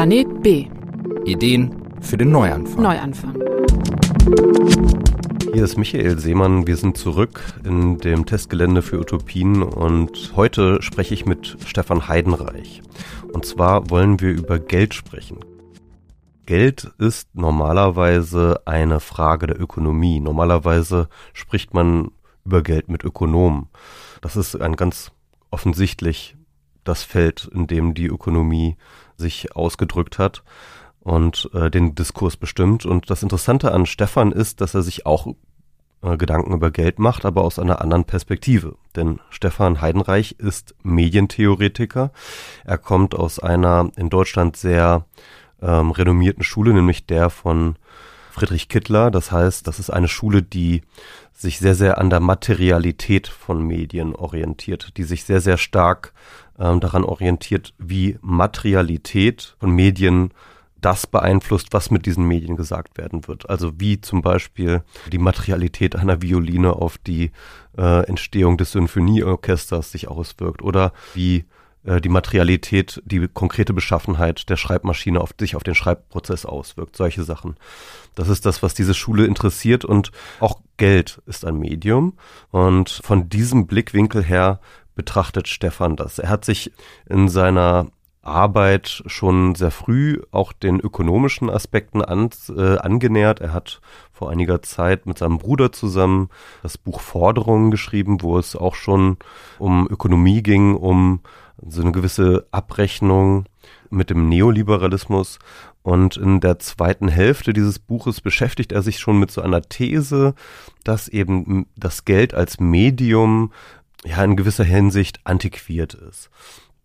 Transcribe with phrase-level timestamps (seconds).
[0.00, 0.66] Planet B.
[1.26, 2.82] Ideen für den Neuanfang.
[2.82, 3.34] Neuanfang.
[5.52, 6.66] Hier ist Michael Seemann.
[6.66, 12.80] Wir sind zurück in dem Testgelände für Utopien und heute spreche ich mit Stefan Heidenreich.
[13.34, 15.40] Und zwar wollen wir über Geld sprechen.
[16.46, 20.18] Geld ist normalerweise eine Frage der Ökonomie.
[20.20, 22.10] Normalerweise spricht man
[22.46, 23.68] über Geld mit Ökonomen.
[24.22, 25.12] Das ist ein ganz
[25.50, 26.38] offensichtlich
[26.84, 28.76] das Feld, in dem die Ökonomie
[29.20, 30.42] sich ausgedrückt hat
[31.00, 32.84] und äh, den Diskurs bestimmt.
[32.86, 35.28] Und das Interessante an Stefan ist, dass er sich auch
[36.02, 38.76] äh, Gedanken über Geld macht, aber aus einer anderen Perspektive.
[38.96, 42.10] Denn Stefan Heidenreich ist Medientheoretiker.
[42.64, 45.04] Er kommt aus einer in Deutschland sehr
[45.62, 47.76] ähm, renommierten Schule, nämlich der von
[48.30, 49.10] Friedrich Kittler.
[49.10, 50.82] Das heißt, das ist eine Schule, die
[51.40, 56.12] sich sehr, sehr an der Materialität von Medien orientiert, die sich sehr, sehr stark
[56.58, 60.32] ähm, daran orientiert, wie Materialität von Medien
[60.80, 63.48] das beeinflusst, was mit diesen Medien gesagt werden wird.
[63.48, 64.82] Also wie zum Beispiel
[65.12, 67.32] die Materialität einer Violine auf die
[67.76, 71.44] äh, Entstehung des Symphonieorchesters sich auswirkt oder wie
[71.82, 76.96] die Materialität, die konkrete Beschaffenheit der Schreibmaschine auf sich auf den Schreibprozess auswirkt.
[76.96, 77.56] Solche Sachen.
[78.14, 82.14] Das ist das, was diese Schule interessiert und auch Geld ist ein Medium.
[82.50, 84.60] Und von diesem Blickwinkel her
[84.94, 86.18] betrachtet Stefan das.
[86.18, 86.72] Er hat sich
[87.08, 87.86] in seiner
[88.22, 93.40] Arbeit schon sehr früh auch den ökonomischen Aspekten an, äh, angenähert.
[93.40, 93.80] Er hat
[94.12, 96.28] vor einiger Zeit mit seinem Bruder zusammen
[96.62, 99.16] das Buch Forderungen geschrieben, wo es auch schon
[99.58, 101.20] um Ökonomie ging, um
[101.66, 103.46] so eine gewisse Abrechnung
[103.90, 105.38] mit dem Neoliberalismus.
[105.82, 110.34] Und in der zweiten Hälfte dieses Buches beschäftigt er sich schon mit so einer These,
[110.84, 113.52] dass eben das Geld als Medium
[114.04, 116.30] ja in gewisser Hinsicht antiquiert ist.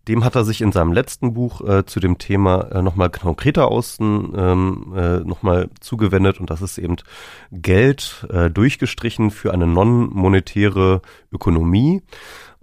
[0.08, 3.68] Dem hat er sich in seinem letzten Buch äh, zu dem Thema äh, nochmal konkreter
[3.68, 6.96] außen ähm, äh, nochmal zugewendet und das ist eben
[7.50, 12.02] Geld äh, durchgestrichen für eine non-monetäre Ökonomie.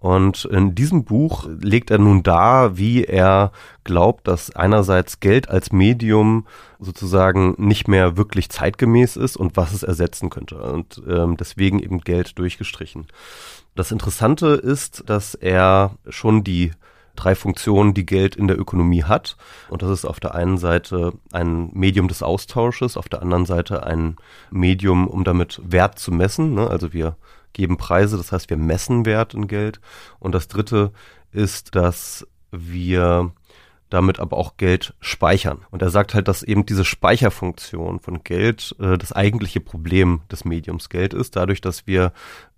[0.03, 3.53] Und in diesem Buch legt er nun dar, wie er
[3.85, 6.45] glaubt, dass einerseits Geld als Medium
[6.77, 10.61] sozusagen nicht mehr wirklich zeitgemäß ist und was es ersetzen könnte.
[10.61, 13.07] Und ähm, deswegen eben Geld durchgestrichen.
[13.75, 16.71] Das Interessante ist, dass er schon die
[17.15, 19.37] drei Funktionen, die Geld in der Ökonomie hat.
[19.69, 23.85] Und das ist auf der einen Seite ein Medium des Austausches, auf der anderen Seite
[23.85, 24.17] ein
[24.51, 26.55] Medium, um damit Wert zu messen.
[26.55, 26.67] Ne?
[26.69, 27.15] Also wir
[27.53, 29.79] geben Preise, das heißt, wir messen Wert in Geld.
[30.19, 30.91] Und das dritte
[31.31, 33.31] ist, dass wir
[33.89, 35.65] damit aber auch Geld speichern.
[35.69, 40.45] Und er sagt halt, dass eben diese Speicherfunktion von Geld äh, das eigentliche Problem des
[40.45, 42.11] Mediums Geld ist, dadurch, dass wir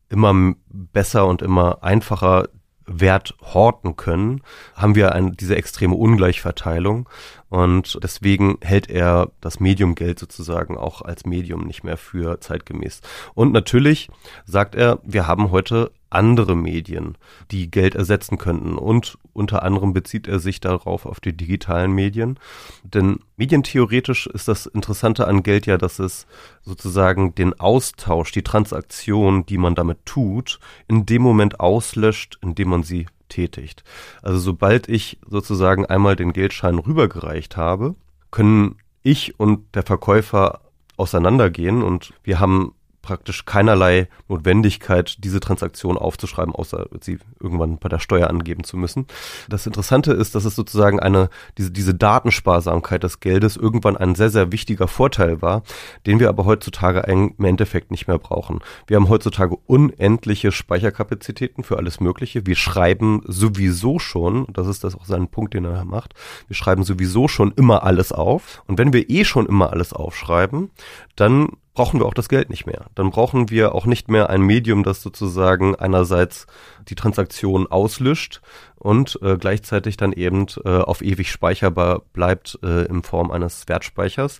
[0.07, 2.47] immer besser und immer einfacher
[2.87, 4.41] Wert horten können,
[4.75, 7.09] haben wir ein, diese extreme Ungleichverteilung
[7.49, 13.01] und deswegen hält er das Medium Geld sozusagen auch als Medium nicht mehr für zeitgemäß.
[13.33, 14.09] Und natürlich
[14.45, 17.17] sagt er, wir haben heute andere Medien,
[17.51, 18.77] die Geld ersetzen könnten.
[18.77, 22.39] Und unter anderem bezieht er sich darauf auf die digitalen Medien.
[22.83, 26.25] Denn medientheoretisch ist das Interessante an Geld ja, dass es
[26.61, 32.69] sozusagen den Austausch, die Transaktion, die man damit tut, in dem Moment auslöscht, in dem
[32.69, 33.83] man sie tätigt.
[34.21, 37.95] Also sobald ich sozusagen einmal den Geldschein rübergereicht habe,
[38.31, 40.61] können ich und der Verkäufer
[40.97, 42.73] auseinandergehen und wir haben
[43.05, 49.05] praktisch keinerlei Notwendigkeit, diese Transaktion aufzuschreiben, außer sie irgendwann bei der Steuer angeben zu müssen.
[49.47, 51.29] Das Interessante ist, dass es sozusagen eine,
[51.59, 55.61] diese, diese Datensparsamkeit des Geldes irgendwann ein sehr, sehr wichtiger Vorteil war,
[56.07, 58.59] den wir aber heutzutage im Endeffekt nicht mehr brauchen.
[58.87, 62.47] Wir haben heutzutage unendliche Speicherkapazitäten für alles Mögliche.
[62.47, 66.15] Wir schreiben sowieso schon, das ist das auch sein Punkt, den er macht,
[66.47, 68.63] wir schreiben sowieso schon immer alles auf.
[68.65, 70.71] Und wenn wir eh schon immer alles aufschreiben,
[71.15, 72.85] dann brauchen wir auch das Geld nicht mehr.
[72.95, 76.47] Dann brauchen wir auch nicht mehr ein Medium, das sozusagen einerseits
[76.87, 78.41] die Transaktion auslöscht
[78.75, 84.39] und äh, gleichzeitig dann eben äh, auf ewig speicherbar bleibt äh, in Form eines Wertspeichers.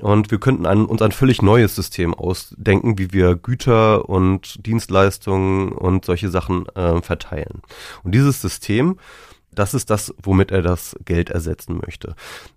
[0.00, 5.70] Und wir könnten ein, uns ein völlig neues System ausdenken, wie wir Güter und Dienstleistungen
[5.70, 7.62] und solche Sachen äh, verteilen.
[8.02, 8.98] Und dieses System
[9.54, 12.14] das ist das, womit er das Geld ersetzen möchte.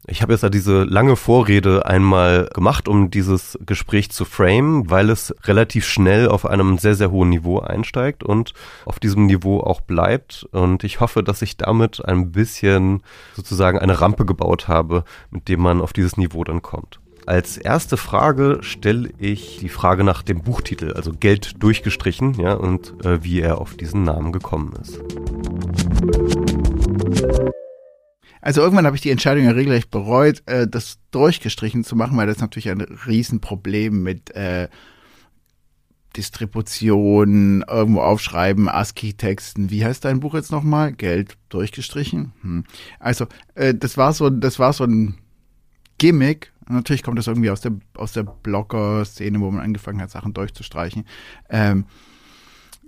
[0.07, 5.09] Ich habe jetzt ja diese lange Vorrede einmal gemacht, um dieses Gespräch zu frame, weil
[5.09, 8.53] es relativ schnell auf einem sehr, sehr hohen Niveau einsteigt und
[8.85, 10.47] auf diesem Niveau auch bleibt.
[10.51, 13.01] Und ich hoffe, dass ich damit ein bisschen
[13.35, 16.99] sozusagen eine Rampe gebaut habe, mit dem man auf dieses Niveau dann kommt.
[17.27, 22.93] Als erste Frage stelle ich die Frage nach dem Buchtitel, also Geld durchgestrichen, ja, und
[23.05, 24.97] äh, wie er auf diesen Namen gekommen ist.
[28.41, 32.27] Also irgendwann habe ich die Entscheidung ja regelrecht bereut, äh, das durchgestrichen zu machen, weil
[32.27, 34.69] das natürlich ein Riesenproblem mit äh,
[36.15, 39.69] Distribution, irgendwo aufschreiben, ASCII-Texten.
[39.69, 40.93] Wie heißt dein Buch jetzt nochmal?
[40.93, 42.33] Geld durchgestrichen?
[42.41, 42.63] Hm.
[42.99, 45.15] Also, äh, das war so, das war so ein
[45.97, 46.51] Gimmick.
[46.69, 51.05] Natürlich kommt das irgendwie aus der, aus der Blogger-Szene, wo man angefangen hat, Sachen durchzustreichen.
[51.49, 51.85] Ähm,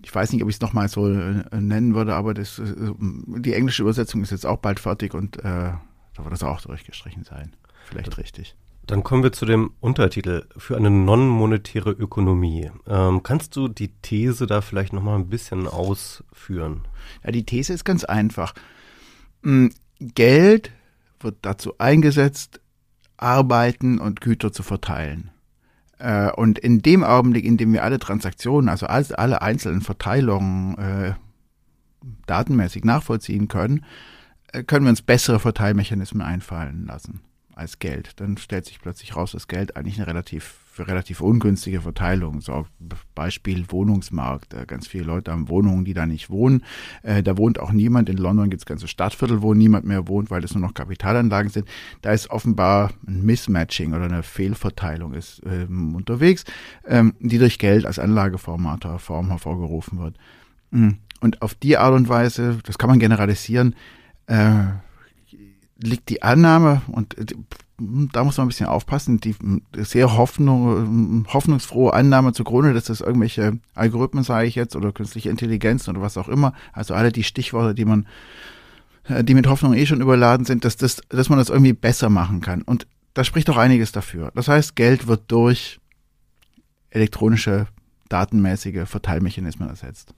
[0.04, 3.54] ich weiß nicht, ob ich es nochmal so äh, nennen würde, aber das, äh, die
[3.54, 5.80] englische Übersetzung ist jetzt auch bald fertig und äh, da
[6.18, 7.56] wird das auch durchgestrichen sein.
[7.86, 8.56] Vielleicht richtig.
[8.86, 12.72] Dann kommen wir zu dem Untertitel für eine non-monetäre Ökonomie.
[12.88, 16.88] Ähm, kannst du die These da vielleicht nochmal ein bisschen ausführen?
[17.24, 18.56] Ja, die These ist ganz einfach.
[19.44, 20.72] Hm, Geld
[21.20, 22.62] wird dazu eingesetzt,
[23.18, 25.30] Arbeiten und Güter zu verteilen.
[26.00, 31.14] Äh, und in dem Augenblick, in dem wir alle Transaktionen, also alle einzelnen Verteilungen äh,
[32.26, 33.86] datenmäßig nachvollziehen können,
[34.52, 37.22] äh, können wir uns bessere Verteilmechanismen einfallen lassen
[37.54, 38.20] als Geld.
[38.22, 42.72] Dann stellt sich plötzlich raus, dass Geld eigentlich eine relativ für relativ ungünstige Verteilung sorgt.
[43.14, 44.56] Beispiel Wohnungsmarkt.
[44.66, 46.64] Ganz viele Leute haben Wohnungen, die da nicht wohnen.
[47.04, 48.08] Äh, da wohnt auch niemand.
[48.08, 51.52] In London gibt es ganze Stadtviertel, wo niemand mehr wohnt, weil es nur noch Kapitalanlagen
[51.52, 51.68] sind.
[52.02, 56.46] Da ist offenbar ein Mismatching oder eine Fehlverteilung ist ähm, unterwegs,
[56.88, 60.16] ähm, die durch Geld als Anlageformator Form hervorgerufen wird.
[60.72, 60.92] Mm.
[61.20, 63.76] Und auf die Art und Weise, das kann man generalisieren,
[64.28, 64.64] äh,
[65.78, 67.26] liegt die Annahme, und äh,
[67.80, 69.36] da muss man ein bisschen aufpassen, die
[69.78, 75.88] sehr Hoffnung, hoffnungsfrohe Annahme zugrunde, dass das irgendwelche Algorithmen, sage ich jetzt, oder künstliche Intelligenz
[75.88, 78.08] oder was auch immer, also alle die Stichworte, die man,
[79.06, 82.10] äh, die mit Hoffnung eh schon überladen sind, dass, das, dass man das irgendwie besser
[82.10, 82.62] machen kann.
[82.62, 84.32] Und da spricht doch einiges dafür.
[84.36, 85.80] Das heißt, Geld wird durch
[86.90, 87.68] elektronische,
[88.10, 90.14] datenmäßige Verteilmechanismen ersetzt.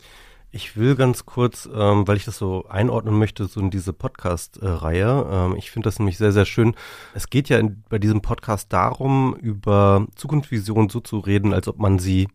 [0.53, 5.27] Ich will ganz kurz, ähm, weil ich das so einordnen möchte, so in diese Podcast-Reihe.
[5.31, 6.75] Ähm, ich finde das nämlich sehr, sehr schön.
[7.13, 11.79] Es geht ja in, bei diesem Podcast darum, über Zukunftsvisionen so zu reden, als ob
[11.79, 12.27] man sie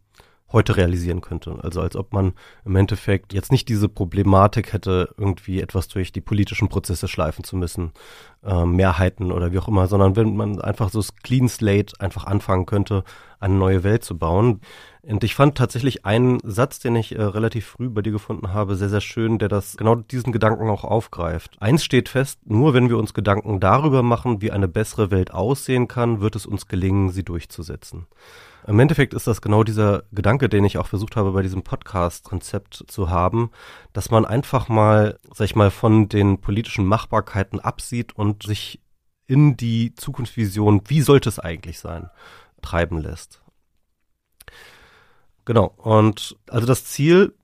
[0.50, 1.58] heute realisieren könnte.
[1.62, 2.32] Also als ob man
[2.64, 7.56] im Endeffekt jetzt nicht diese Problematik hätte, irgendwie etwas durch die politischen Prozesse schleifen zu
[7.56, 7.92] müssen,
[8.46, 12.24] äh, Mehrheiten oder wie auch immer, sondern wenn man einfach so das Clean Slate einfach
[12.24, 13.04] anfangen könnte,
[13.40, 14.60] eine neue Welt zu bauen.
[15.02, 18.76] Und ich fand tatsächlich einen Satz, den ich äh, relativ früh bei dir gefunden habe,
[18.76, 21.56] sehr, sehr schön, der das genau diesen Gedanken auch aufgreift.
[21.60, 25.86] Eins steht fest, nur wenn wir uns Gedanken darüber machen, wie eine bessere Welt aussehen
[25.86, 28.06] kann, wird es uns gelingen, sie durchzusetzen.
[28.66, 32.84] Im Endeffekt ist das genau dieser Gedanke, den ich auch versucht habe, bei diesem Podcast-Konzept
[32.88, 33.50] zu haben,
[33.92, 38.80] dass man einfach mal, sag ich mal, von den politischen Machbarkeiten absieht und sich
[39.26, 42.10] in die Zukunftsvision, wie sollte es eigentlich sein,
[42.62, 43.42] treiben lässt.
[45.44, 45.72] Genau.
[45.76, 47.34] Und also das Ziel,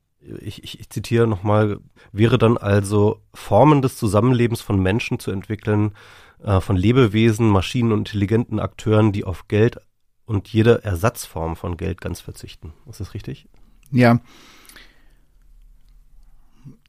[0.41, 1.81] ich, ich, ich zitiere nochmal,
[2.13, 5.93] wäre dann also Formen des Zusammenlebens von Menschen zu entwickeln,
[6.43, 9.79] äh, von Lebewesen, Maschinen und intelligenten Akteuren, die auf Geld
[10.25, 12.73] und jede Ersatzform von Geld ganz verzichten.
[12.89, 13.49] Ist das richtig?
[13.91, 14.21] Ja.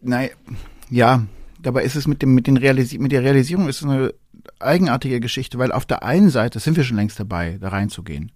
[0.02, 0.30] Nein,
[0.90, 1.26] ja,
[1.64, 4.14] dabei ist es mit dem mit den Realisi mit der Realisierung ist es eine
[4.60, 8.32] eigenartige Geschichte, weil auf der einen Seite sind wir schon längst dabei, da reinzugehen.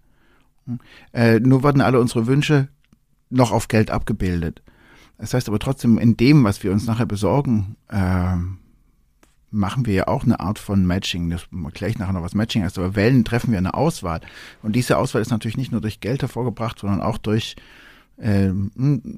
[1.13, 2.69] Äh, nur werden alle unsere Wünsche
[3.29, 4.61] noch auf Geld abgebildet.
[5.17, 8.35] Das heißt aber trotzdem, in dem, was wir uns nachher besorgen, äh,
[9.49, 11.29] machen wir ja auch eine Art von Matching.
[11.29, 14.21] Das gleich nachher noch was Matching heißt, aber Wellen treffen wir eine Auswahl.
[14.61, 17.55] Und diese Auswahl ist natürlich nicht nur durch Geld hervorgebracht, sondern auch durch
[18.17, 18.49] äh,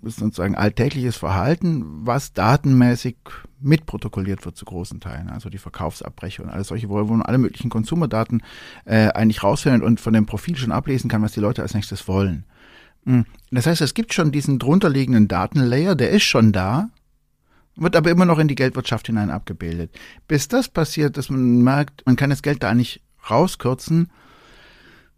[0.03, 3.15] sozusagen alltägliches Verhalten, was datenmäßig
[3.61, 5.29] mitprotokolliert wird zu großen Teilen.
[5.29, 8.43] Also die Verkaufsabbreche und alles solche, wo man alle möglichen Konsumerdaten
[8.85, 12.07] äh, eigentlich rausfindet und von dem Profil schon ablesen kann, was die Leute als nächstes
[12.07, 12.45] wollen.
[13.05, 13.25] Hm.
[13.51, 16.89] Das heißt, es gibt schon diesen drunterliegenden Datenlayer, der ist schon da,
[17.75, 19.97] wird aber immer noch in die Geldwirtschaft hinein abgebildet.
[20.27, 24.09] Bis das passiert, dass man merkt, man kann das Geld da nicht rauskürzen,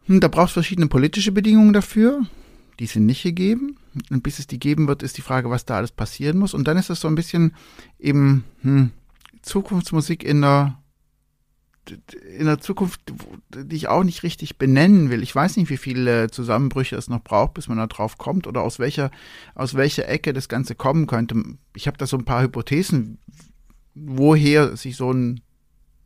[0.06, 2.28] hm, da braucht es verschiedene politische Bedingungen dafür
[2.82, 3.78] die sind nicht gegeben.
[4.10, 6.56] Und bis es die geben wird, ist die Frage, was da alles passieren muss.
[6.56, 7.54] Und dann ist es so ein bisschen
[8.00, 8.90] eben hm,
[9.44, 10.78] Zukunftsmusik in der
[12.38, 13.02] in der Zukunft,
[13.50, 15.22] die ich auch nicht richtig benennen will.
[15.22, 18.62] Ich weiß nicht, wie viele Zusammenbrüche es noch braucht, bis man da drauf kommt oder
[18.62, 19.12] aus welcher,
[19.56, 21.44] aus welcher Ecke das Ganze kommen könnte.
[21.76, 23.18] Ich habe da so ein paar Hypothesen,
[23.94, 25.42] woher sich so ein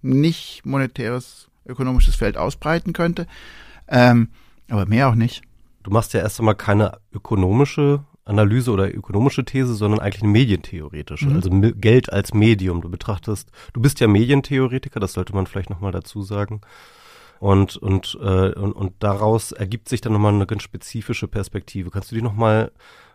[0.01, 3.27] nicht monetäres ökonomisches Feld ausbreiten könnte.
[3.87, 4.29] Ähm,
[4.69, 5.41] aber mehr auch nicht
[5.85, 11.27] du machst ja erst einmal keine ökonomische Analyse oder ökonomische These, sondern eigentlich eine medientheoretische.
[11.27, 11.35] Mhm.
[11.35, 12.81] Also Geld als Medium.
[12.81, 16.61] Du betrachtest, du bist ja Medientheoretiker, das sollte man vielleicht nochmal dazu sagen.
[17.39, 21.91] Und, und, äh, und, und daraus ergibt sich dann nochmal eine ganz spezifische Perspektive.
[21.91, 22.71] Kannst du die nochmal,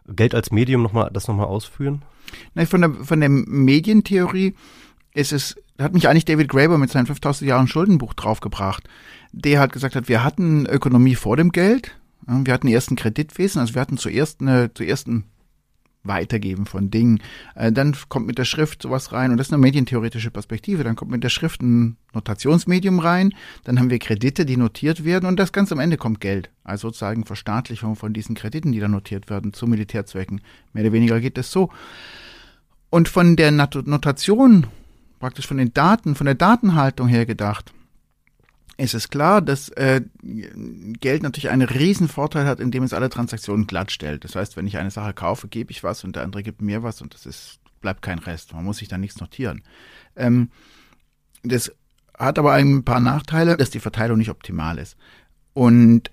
[0.06, 2.02] Geld als Medium nochmal, das nochmal ausführen?
[2.54, 4.54] Nein, von der, von der Medientheorie
[5.12, 8.88] ist es, hat mich eigentlich David Graeber mit seinem 5000 Jahren Schuldenbuch draufgebracht.
[9.32, 11.96] Der hat gesagt hat, wir hatten Ökonomie vor dem Geld,
[12.26, 15.24] wir hatten erst ein Kreditwesen, also wir hatten zuerst eine, zuerst ein
[16.02, 17.20] Weitergeben von Dingen.
[17.54, 20.82] Äh, dann kommt mit der Schrift sowas rein und das ist eine medientheoretische Perspektive.
[20.82, 23.34] Dann kommt mit der Schrift ein Notationsmedium rein.
[23.64, 26.50] Dann haben wir Kredite, die notiert werden und das ganz am Ende kommt Geld.
[26.64, 30.40] Also sozusagen Verstaatlichung von diesen Krediten, die da notiert werden zu Militärzwecken.
[30.72, 31.70] Mehr oder weniger geht das so.
[32.88, 34.66] Und von der Notation,
[35.20, 37.72] praktisch von den Daten, von der Datenhaltung her gedacht,
[38.80, 43.66] ist es klar, dass äh, Geld natürlich einen riesen Vorteil hat, indem es alle Transaktionen
[43.66, 44.24] glatt stellt.
[44.24, 46.82] Das heißt, wenn ich eine Sache kaufe, gebe ich was und der andere gibt mir
[46.82, 48.52] was und das ist, bleibt kein Rest.
[48.52, 49.62] Man muss sich da nichts notieren.
[50.16, 50.50] Ähm,
[51.42, 51.72] das
[52.18, 54.96] hat aber ein paar Nachteile, dass die Verteilung nicht optimal ist.
[55.52, 56.10] Und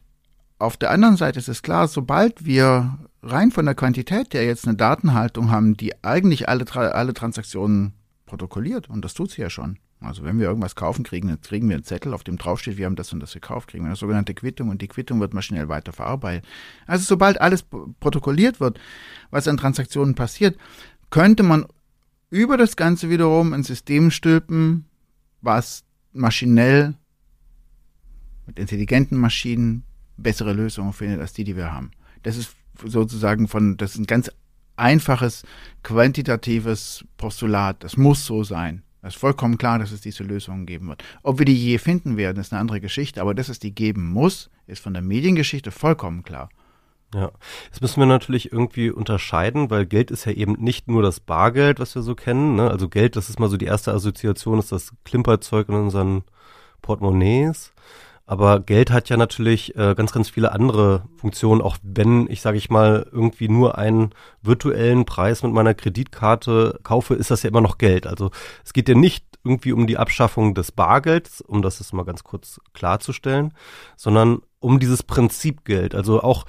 [0.60, 4.68] auf der anderen Seite ist es klar, sobald wir rein von der Quantität her jetzt
[4.68, 7.94] eine Datenhaltung haben, die eigentlich alle, alle Transaktionen
[8.26, 11.76] protokolliert, und das tut sie ja schon, also wenn wir irgendwas kaufen, kriegen, kriegen wir
[11.76, 14.36] einen Zettel, auf dem draufsteht, wir haben das und das gekauft, kriegen wir eine sogenannte
[14.36, 16.46] Quittung und die Quittung wird maschinell weiter verarbeitet.
[16.86, 17.66] Also sobald alles
[18.00, 18.80] protokolliert wird,
[19.32, 20.58] was an Transaktionen passiert,
[21.10, 21.66] könnte man
[22.30, 24.86] über das Ganze wiederum ein System stülpen,
[25.42, 26.96] was maschinell
[28.46, 29.84] mit intelligenten Maschinen
[30.18, 31.92] bessere Lösungen findet als die, die wir haben.
[32.24, 34.30] Das ist sozusagen von, das ist ein ganz
[34.76, 35.44] einfaches
[35.84, 37.84] quantitatives Postulat.
[37.84, 38.84] Das muss so sein.
[39.08, 41.04] Es ist vollkommen klar, dass es diese Lösungen geben wird.
[41.24, 44.08] Ob wir die je finden werden, ist eine andere Geschichte, aber dass es die geben
[44.10, 46.50] muss, ist von der Mediengeschichte vollkommen klar.
[47.16, 47.32] Ja,
[47.66, 51.80] jetzt müssen wir natürlich irgendwie unterscheiden, weil Geld ist ja eben nicht nur das Bargeld,
[51.80, 52.56] was wir so kennen.
[52.56, 52.70] Ne?
[52.70, 56.24] Also Geld, das ist mal so die erste Assoziation, ist das Klimperzeug in unseren
[56.82, 57.72] Portemonnaies.
[58.30, 62.58] Aber Geld hat ja natürlich äh, ganz, ganz viele andere Funktionen, auch wenn ich, sage
[62.58, 64.10] ich mal, irgendwie nur einen
[64.42, 68.06] virtuellen Preis mit meiner Kreditkarte kaufe, ist das ja immer noch Geld.
[68.06, 68.32] Also
[68.66, 72.26] es geht ja nicht irgendwie um die Abschaffung des Bargelds, um das jetzt mal ganz
[72.26, 73.54] kurz klarzustellen,
[73.96, 75.96] sondern um dieses Prinzip Geld.
[75.96, 76.44] Also auch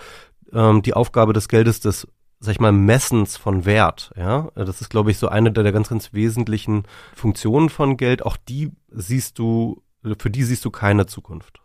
[0.53, 2.09] ähm, die Aufgabe des Geldes des
[2.41, 4.51] sag ich mal, Messens von Wert, ja.
[4.55, 8.25] Das ist, glaube ich, so eine der ganz, ganz wesentlichen Funktionen von Geld.
[8.25, 9.83] Auch die siehst du,
[10.19, 11.61] für die siehst du keine Zukunft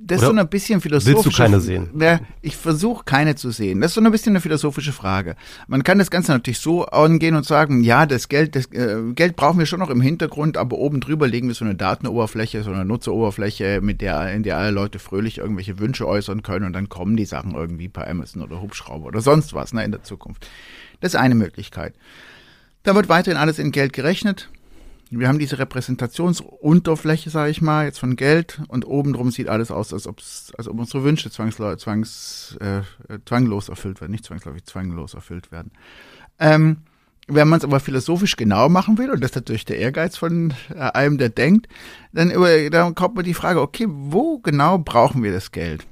[0.00, 1.24] das Oder ist so ein bisschen philosophisch.
[1.24, 1.90] Willst du keine sehen?
[1.98, 3.80] Ja, ich versuche keine zu sehen.
[3.80, 5.34] Das ist so ein bisschen eine philosophische Frage.
[5.66, 9.34] Man kann das Ganze natürlich so angehen und sagen, ja, das Geld, das äh, Geld
[9.34, 12.70] brauchen wir schon noch im Hintergrund, aber oben drüber legen wir so eine Datenoberfläche, so
[12.70, 16.88] eine Nutzeroberfläche, mit der, in der alle Leute fröhlich irgendwelche Wünsche äußern können und dann
[16.88, 20.48] kommen die Sachen irgendwie per Amazon oder Hubschrauber oder sonst was, ne, in der Zukunft.
[21.00, 21.94] Das ist eine Möglichkeit.
[22.84, 24.48] Da wird weiterhin alles in Geld gerechnet.
[25.10, 29.70] Wir haben diese Repräsentationsunterfläche, sage ich mal, jetzt von Geld und oben drum sieht alles
[29.70, 32.82] aus, als, ob's, als ob unsere Wünsche zwangslos, zwangs, äh,
[33.24, 35.70] zwanglos erfüllt werden, nicht zwangsläufig zwanglos erfüllt werden.
[36.38, 36.78] Ähm,
[37.26, 40.54] wenn man es aber philosophisch genau machen will, und das ist natürlich der Ehrgeiz von
[40.74, 41.68] äh, einem, der denkt,
[42.12, 45.86] dann, über, dann kommt man die Frage, okay, wo genau brauchen wir das Geld?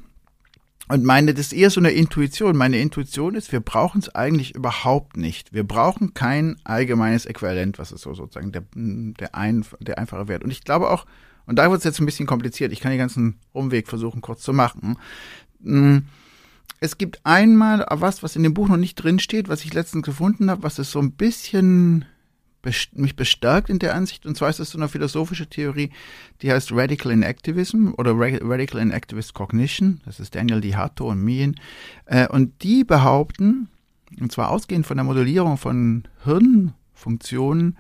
[0.89, 2.57] Und meine, das ist eher so eine Intuition.
[2.57, 5.53] Meine Intuition ist, wir brauchen es eigentlich überhaupt nicht.
[5.53, 10.45] Wir brauchen kein allgemeines Äquivalent, was ist so sozusagen der, der, ein, der einfache Wert.
[10.45, 11.07] Und ich glaube auch,
[11.47, 14.43] und da wird es jetzt ein bisschen kompliziert, ich kann den ganzen Umweg versuchen kurz
[14.43, 14.97] zu machen.
[15.63, 16.05] Hm,
[16.79, 20.05] es gibt einmal was, was in dem Buch noch nicht drin steht, was ich letztens
[20.05, 22.05] gefunden habe, was es so ein bisschen
[22.93, 24.27] mich bestärkt in der Ansicht.
[24.27, 25.91] Und zwar ist das so eine philosophische Theorie,
[26.43, 30.01] die heißt Radical Inactivism oder Radical Inactivist Cognition.
[30.05, 31.59] Das ist Daniel Dihato und Mien.
[32.07, 33.69] Äh, und die behaupten,
[34.21, 37.77] und zwar ausgehend von der Modellierung von Hirnfunktionen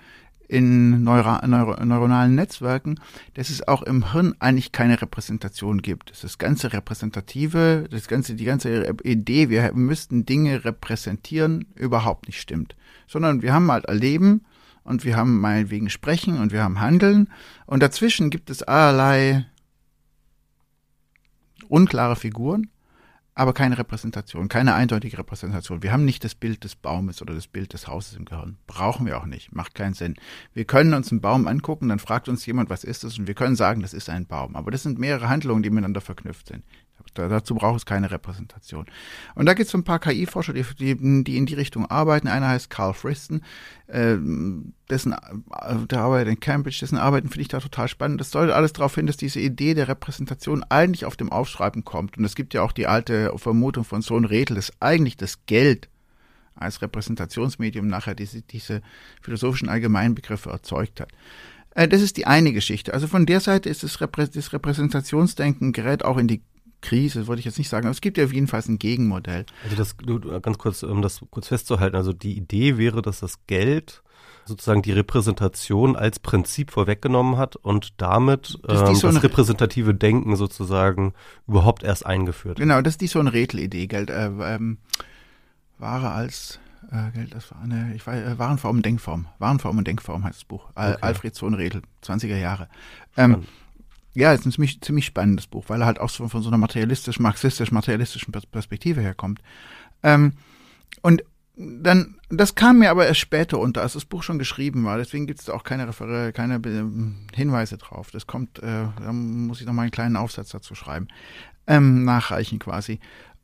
[0.49, 3.00] in Neuro Neuro neuronalen Netzwerken,
[3.35, 6.23] dass es auch im Hirn eigentlich keine Repräsentation gibt.
[6.23, 12.76] Das ganze Repräsentative, das ganze, die ganze Idee, wir müssten Dinge repräsentieren, überhaupt nicht stimmt.
[13.07, 14.45] Sondern wir haben halt Erleben,
[14.87, 17.28] und wir haben meinetwegen Sprechen und wir haben Handeln
[17.66, 19.45] und dazwischen gibt es allerlei
[21.69, 22.71] unklare Figuren,
[23.35, 25.83] aber keine Repräsentation, keine eindeutige Repräsentation.
[25.83, 28.57] Wir haben nicht das Bild des Baumes oder das Bild des Hauses im Gehirn.
[28.66, 29.52] Brauchen wir auch nicht.
[29.55, 30.14] Macht keinen Sinn.
[30.55, 33.19] Wir können uns einen Baum angucken, dann fragt uns jemand, was ist das?
[33.19, 34.57] Und wir können sagen, das ist ein Baum.
[34.57, 36.64] Aber das sind mehrere Handlungen, die miteinander verknüpft sind.
[37.17, 38.87] Da, dazu braucht es keine Repräsentation.
[39.35, 40.65] Und da gibt es so ein paar KI-Forscher, die,
[41.25, 42.29] die, in die Richtung arbeiten.
[42.29, 43.43] Einer heißt Carl Friston,
[43.87, 44.17] äh,
[44.91, 45.17] dessen,
[45.91, 48.21] der arbeitet in Cambridge, dessen Arbeiten finde ich da total spannend.
[48.21, 52.19] Das deutet alles darauf hin, dass diese Idee der Repräsentation eigentlich auf dem Aufschreiben kommt.
[52.19, 55.88] Und es gibt ja auch die alte Vermutung von Sohn Redl, dass eigentlich das Geld
[56.55, 58.83] als Repräsentationsmedium nachher diese, diese
[59.21, 61.12] philosophischen Allgemeinbegriffe erzeugt hat.
[61.75, 62.95] Äh, das ist die eine Geschichte.
[62.95, 66.43] Also von der Seite ist das, Reprä das Repräsentationsdenken gerät auch in die
[66.80, 69.47] Krise, wollte ich jetzt nicht sagen, aber es gibt ja jedenfalls ein Gegenmodell.
[69.64, 69.97] Also das,
[70.42, 74.02] ganz kurz, um das kurz festzuhalten, also die Idee wäre, dass das Geld
[74.45, 81.14] sozusagen die Repräsentation als Prinzip vorweggenommen hat und damit ähm, so das repräsentative Denken sozusagen
[81.49, 82.59] überhaupt erst eingeführt.
[82.59, 84.78] Genau, das ist die so eine Rätselidee, Geld, äh, ähm,
[85.78, 86.61] Ware als
[86.92, 89.26] äh, Geld, das war eine, ich weiß, äh, Warenform und Denkform.
[89.38, 90.71] Warenform und Denkform heißt das Buch.
[90.75, 91.02] Al Okay.
[91.02, 92.68] Alfred Sohn Redl, 20er Jahre.
[93.16, 93.49] Ähm, Spannend.
[94.16, 96.58] Ja, ist ein ziemlich, ziemlich spannendes Buch, weil er halt auch so von so einer
[96.58, 99.40] materialistisch, marxistisch-materialistischen Pers- Perspektive herkommt.
[100.02, 100.32] Ähm,
[101.02, 101.23] und
[101.56, 104.99] dann, das kam mir aber erst später unter, als das Buch schon geschrieben war.
[104.99, 108.11] Deswegen gibt es da auch keine, Refer keine ähm, Hinweise drauf.
[108.11, 111.08] Das kommt, äh, da muss ich noch mal einen kleinen Aufsatz dazu schreiben,
[111.66, 113.00] ähm, nachreichen quasi.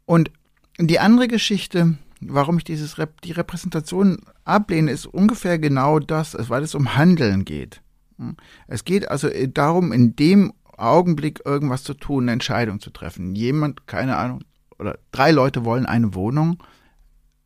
[0.07, 0.31] Und
[0.79, 6.63] die andere Geschichte, warum ich dieses Rep die Repräsentation ablehne, ist ungefähr genau das, weil
[6.63, 7.83] es um Handeln geht.
[8.19, 8.37] Hm?
[8.67, 10.53] Es geht also äh, darum, in dem
[10.83, 13.35] Augenblick irgendwas zu tun, eine Entscheidung zu treffen.
[13.35, 14.45] Jemand, keine Ahnung,
[14.79, 16.63] oder drei Leute wollen eine Wohnung.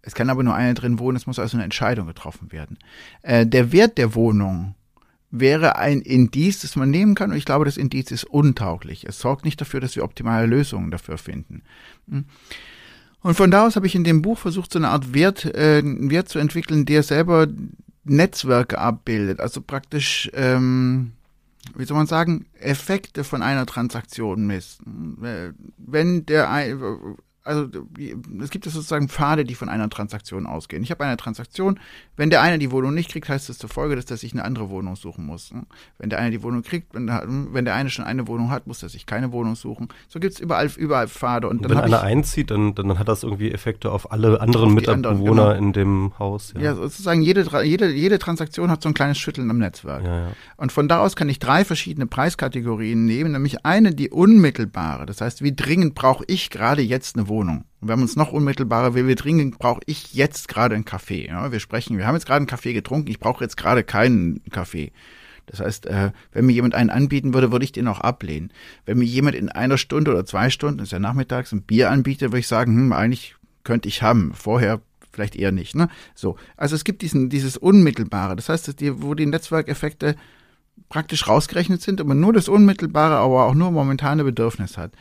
[0.03, 2.79] Es kann aber nur einer drin wohnen, es muss also eine Entscheidung getroffen werden.
[3.23, 4.75] Äh, der Wert der Wohnung
[5.31, 9.05] wäre ein Indiz, das man nehmen kann, und ich glaube, das Indiz ist untauglich.
[9.05, 11.63] Es sorgt nicht dafür, dass wir optimale Lösungen dafür finden.
[12.09, 12.25] Hm?
[13.23, 15.83] Und von da aus habe ich in dem Buch versucht, so eine Art Wert, äh,
[15.85, 17.49] Wert zu entwickeln, der selber
[18.05, 19.41] Netzwerke abbildet.
[19.41, 21.13] Also praktisch, ähm,
[21.75, 24.81] wie soll man sagen, Effekte von einer Transaktion misst.
[25.23, 26.49] Äh, Wenn der,
[27.47, 27.69] also
[28.41, 30.83] es gibt ja sozusagen Pfade, die von einer Transaktion ausgehen.
[30.83, 31.79] Ich habe eine Transaktion,
[32.17, 34.45] wenn der eine die Wohnung nicht kriegt, heißt das zur Folge, dass er sich eine
[34.45, 35.53] andere Wohnung suchen muss.
[35.99, 38.67] Wenn der eine die Wohnung kriegt, wenn der, wenn der eine schon eine Wohnung hat,
[38.67, 39.89] muss er sich keine Wohnung suchen.
[40.09, 41.49] So gibt es überall, überall Pfade.
[41.49, 44.75] Und dann Wenn einer einzieht, dann, dann hat das irgendwie Effekte auf alle anderen Auf
[44.75, 45.51] Mitbewohner genau.
[45.53, 46.53] in dem Haus.
[46.59, 50.05] ja, sozusagen jede, jede, jede Transaktion hat so ein kleines Schütteln am Netzwerk.
[50.05, 50.33] ja, ja.
[50.57, 55.07] Und von da aus kann ich drei verschiedene Preiskategorien nehmen, nämlich eine, die unmittelbare.
[55.07, 57.36] Das heißt, wie dringend brauche ich gerade jetzt eine Wohnung?
[57.41, 61.27] Und wir haben uns noch unmittelbarer, wie, wie dringend brauche ich jetzt gerade einen Kaffee?
[61.27, 64.43] Ja, wir sprechen, wir haben jetzt gerade einen Kaffee getrunken, ich brauche jetzt gerade keinen
[64.51, 64.93] Kaffee.
[65.47, 68.53] Das heißt, äh, wenn mir jemand einen anbieten würde, würde ich den auch ablehnen.
[68.85, 71.91] Wenn mir jemand in einer Stunde oder zwei Stunden, das ist ja nachmittags, ein Bier
[71.91, 74.33] anbietet, würde ich sagen, hm, eigentlich könnte ich haben.
[74.35, 74.81] Vorher
[75.13, 75.75] vielleicht eher nicht.
[75.75, 75.89] Ne?
[76.15, 78.37] So, also es gibt diesen, dieses Unmittelbare.
[78.37, 80.17] Das heißt, die, wo die Netzwerkeffekte
[80.89, 84.93] praktisch rausgerechnet sind, aber nur das Unmittelbare, aber auch nur momentane Bedürfnis hat.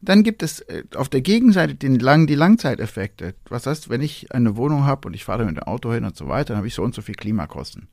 [0.00, 3.34] Dann gibt es äh, auf der Gegenseite den lang, die Langzeiteffekte.
[3.48, 6.16] Was heißt, wenn ich eine Wohnung habe und ich fahre mit dem Auto hin und
[6.16, 7.88] so weiter, dann habe ich so und so viel Klimakosten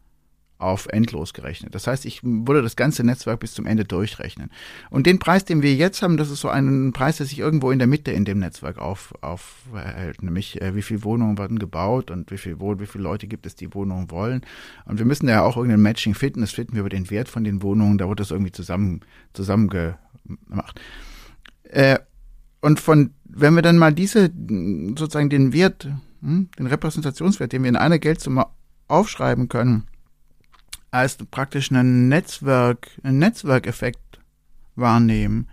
[0.58, 1.76] auf endlos gerechnet.
[1.76, 4.50] Das heißt, ich würde das ganze Netzwerk bis zum Ende durchrechnen.
[4.90, 7.72] Und den Preis, den wir jetzt haben, das ist so ein Preis, der sich irgendwo
[7.72, 10.24] in der Mitte in dem Netzwerk auf, aufhält.
[10.24, 13.56] Nämlich, äh, wie viele Wohnungen werden gebaut und wie viel, wie viele Leute gibt es,
[13.56, 14.42] die Wohnungen wollen.
[14.86, 16.42] Und wir müssen ja auch irgendein Matching finden.
[16.42, 17.98] Das finden wir über den Wert von den Wohnungen.
[17.98, 19.02] Da wird das irgendwie zusammen,
[19.34, 20.80] zusammen gemacht.
[21.70, 22.00] Äh,
[22.62, 24.32] und von, wenn wir dann mal diese,
[24.98, 25.88] sozusagen den Wert,
[26.22, 28.48] hm, den Repräsentationswert, den wir in einer Geldsumme
[28.88, 29.86] aufschreiben können,
[30.92, 34.20] als praktisch einen Netzwerk, einen Netzwerkeffekt
[34.76, 35.48] wahrnehmen,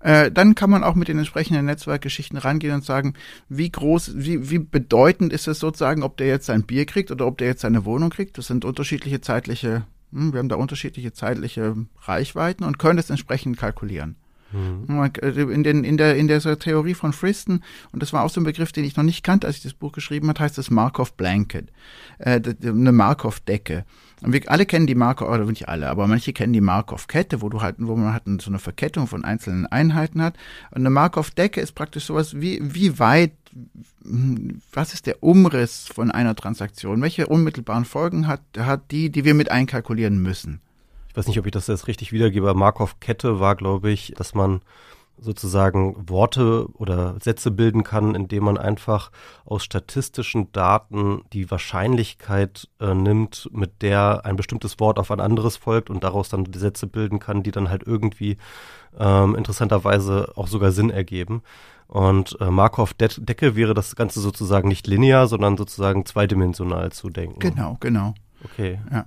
[0.00, 3.14] äh, dann kann man auch mit den entsprechenden Netzwerkgeschichten rangehen und sagen,
[3.48, 7.26] wie groß, wie, wie bedeutend ist es sozusagen, ob der jetzt sein Bier kriegt oder
[7.26, 8.38] ob der jetzt seine Wohnung kriegt.
[8.38, 13.58] Das sind unterschiedliche zeitliche, hm, wir haben da unterschiedliche zeitliche Reichweiten und können das entsprechend
[13.58, 14.16] kalkulieren.
[14.52, 18.30] Man- äh, In, den, in, der, in der Theorie von Friston, und das war auch
[18.30, 20.58] so ein Begriff, den ich noch nicht kannte, als ich das Buch geschrieben habe, heißt
[20.58, 21.68] das Markov Blanket,
[22.18, 23.84] äh, eine Markov-Decke.
[24.22, 27.48] Und wir alle kennen die Markov, oder nicht alle, aber manche kennen die Markov-Kette, wo
[27.48, 30.36] du halt, wo man halt so eine Verkettung von einzelnen Einheiten hat.
[30.70, 33.32] Und eine Markov-Decke ist praktisch sowas wie, wie weit,
[34.04, 37.00] hm, was ist der Umriss von einer Transaktion?
[37.00, 40.60] Welche unmittelbaren Folgen hat, hat die, die wir mit einkalkulieren müssen?
[41.10, 42.48] Ich weiß nicht, ob ich das jetzt richtig wiedergebe.
[42.48, 44.60] aber Markov-Kette war, glaube ich, dass man
[45.18, 49.10] sozusagen Worte oder Sätze bilden kann, indem man einfach
[49.44, 55.56] aus statistischen Daten die Wahrscheinlichkeit äh, nimmt, mit der ein bestimmtes Wort auf ein anderes
[55.56, 58.38] folgt und daraus dann die Sätze bilden kann, die dann halt irgendwie
[58.96, 61.42] ähm, interessanterweise auch sogar Sinn ergeben.
[61.88, 67.40] Und äh, Markov-Decke wäre das Ganze sozusagen nicht linear, sondern sozusagen zweidimensional zu denken.
[67.40, 68.14] Genau, genau.
[68.44, 68.78] Okay.
[68.92, 69.06] Ja.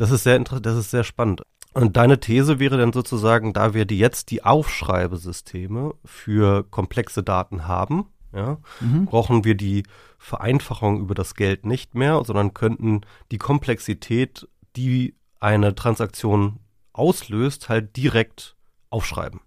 [0.00, 1.42] Das ist sehr das ist sehr spannend.
[1.74, 7.68] Und deine These wäre dann sozusagen, da wir die jetzt die Aufschreibesysteme für komplexe Daten
[7.68, 9.04] haben, ja, Mhm.
[9.04, 9.82] brauchen wir die
[10.16, 16.60] Vereinfachung über das Geld nicht mehr, sondern könnten die Komplexität, die eine Transaktion
[16.94, 18.56] auslöst, halt direkt
[18.88, 19.40] aufschreiben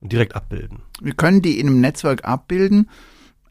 [0.00, 0.82] und direkt abbilden.
[1.02, 2.88] Wir können die in einem Netzwerk abbilden,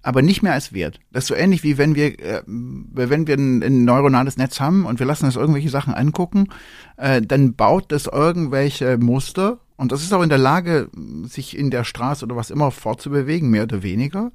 [0.01, 0.99] aber nicht mehr als Wert.
[1.12, 4.85] Das ist so ähnlich wie wenn wir, äh, wenn wir ein, ein neuronales Netz haben
[4.85, 6.47] und wir lassen uns irgendwelche Sachen angucken,
[6.97, 10.89] äh, dann baut das irgendwelche Muster und das ist auch in der Lage,
[11.23, 14.31] sich in der Straße oder was immer fortzubewegen, mehr oder weniger.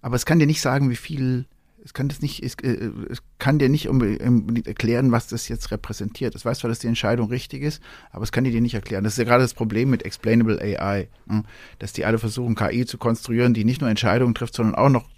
[0.00, 1.46] Aber es kann dir nicht sagen, wie viel
[1.88, 5.70] Es kann das nicht, es, äh, es kann dir nicht unbedingt erklären, was das jetzt
[5.70, 6.34] repräsentiert.
[6.34, 9.04] Es weiß zwar, dass die Entscheidung richtig ist, aber es kann dir nicht erklären.
[9.04, 11.44] Das ist ja gerade das Problem mit Explainable AI, ne?
[11.78, 15.08] dass die alle versuchen, KI zu konstruieren, die nicht nur Entscheidungen trifft, sondern auch noch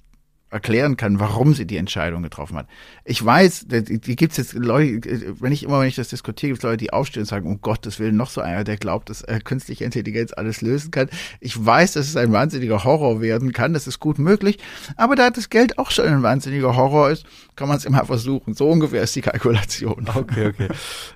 [0.50, 2.66] erklären kann, warum sie die Entscheidung getroffen hat.
[3.04, 6.50] Ich weiß, die, die gibt es jetzt Leute, wenn ich immer, wenn ich das diskutiere,
[6.50, 9.10] gibt es Leute, die aufstehen und sagen, um Gottes Willen, noch so einer, der glaubt,
[9.10, 11.08] dass äh, künstliche Intelligenz alles lösen kann.
[11.40, 14.58] Ich weiß, dass es ein wahnsinniger Horror werden kann, das ist gut möglich,
[14.96, 18.54] aber da das Geld auch schon ein wahnsinniger Horror ist, kann man es immer versuchen.
[18.54, 20.06] So ungefähr ist die Kalkulation.
[20.14, 20.68] Okay, okay.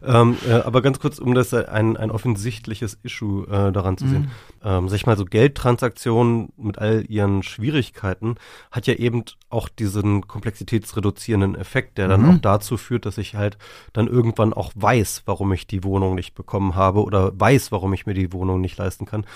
[0.04, 4.22] ähm, äh, aber ganz kurz, um das ein, ein offensichtliches Issue äh, daran zu sehen.
[4.22, 4.30] Mhm.
[4.62, 8.36] Ähm, sag ich mal, so Geldtransaktionen mit all ihren Schwierigkeiten
[8.70, 12.30] hat ja eben auch diesen komplexitätsreduzierenden Effekt, der dann mhm.
[12.30, 13.58] auch dazu führt, dass ich halt
[13.92, 18.06] dann irgendwann auch weiß, warum ich die Wohnung nicht bekommen habe oder weiß, warum ich
[18.06, 19.26] mir die Wohnung nicht leisten kann.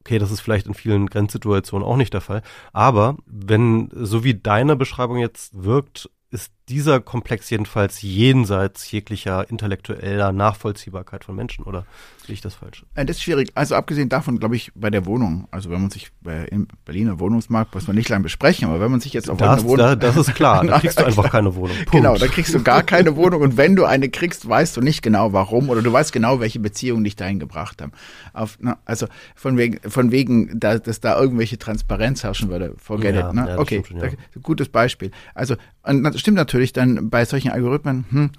[0.00, 2.42] Okay, das ist vielleicht in vielen Grenzsituationen auch nicht der Fall.
[2.72, 10.32] Aber wenn, so wie deine Beschreibung jetzt wirkt, ist dieser Komplex jedenfalls jenseits jeglicher intellektueller
[10.32, 11.84] Nachvollziehbarkeit von Menschen, oder
[12.26, 12.84] sehe ich das falsch?
[12.94, 13.50] Äh, das ist schwierig.
[13.54, 17.18] Also abgesehen davon, glaube ich, bei der Wohnung, also wenn man sich äh, im Berliner
[17.18, 19.78] Wohnungsmarkt, muss man nicht lange besprechen, aber wenn man sich jetzt auf das, eine Wohnung...
[19.78, 21.74] Da, das ist klar, da kriegst du einfach keine Wohnung.
[21.76, 21.90] Punkt.
[21.90, 25.02] Genau, da kriegst du gar keine Wohnung und wenn du eine kriegst, weißt du nicht
[25.02, 27.92] genau warum oder du weißt genau, welche Beziehungen dich dahin gebracht haben.
[28.34, 33.14] Auf, na, also von wegen, von wegen da, dass da irgendwelche Transparenz herrschen würde, forget
[33.14, 33.34] ja, it.
[33.34, 33.46] Ne?
[33.48, 34.08] Ja, okay, schon, ja.
[34.42, 35.10] gutes Beispiel.
[35.34, 38.30] Also, und das stimmt natürlich dann bei solchen Algorithmen, hm,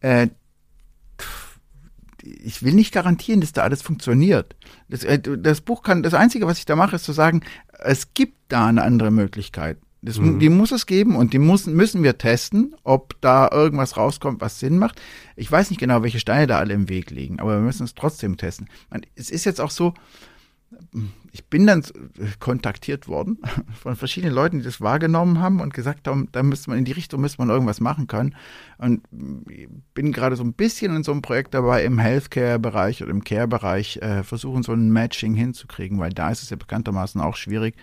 [0.00, 0.28] äh,
[2.22, 4.56] ich will nicht garantieren, dass da alles funktioniert.
[4.88, 7.42] Das, äh, das, Buch kann, das Einzige, was ich da mache, ist zu sagen,
[7.80, 9.78] es gibt da eine andere Möglichkeit.
[10.00, 10.38] Das, mhm.
[10.38, 14.60] Die muss es geben und die muss, müssen wir testen, ob da irgendwas rauskommt, was
[14.60, 15.00] Sinn macht.
[15.34, 17.94] Ich weiß nicht genau, welche Steine da alle im Weg liegen, aber wir müssen es
[17.94, 18.68] trotzdem testen.
[18.90, 19.94] Man, es ist jetzt auch so,
[21.32, 21.82] ich bin dann
[22.38, 23.38] kontaktiert worden
[23.80, 26.92] von verschiedenen Leuten, die das wahrgenommen haben und gesagt haben, da müsste man in die
[26.92, 28.36] Richtung müsste man irgendwas machen können.
[28.78, 29.02] Und
[29.94, 33.96] bin gerade so ein bisschen in so einem Projekt dabei im Healthcare-Bereich oder im Care-Bereich
[33.98, 37.74] äh, versuchen, so ein Matching hinzukriegen, weil da ist es ja bekanntermaßen auch schwierig,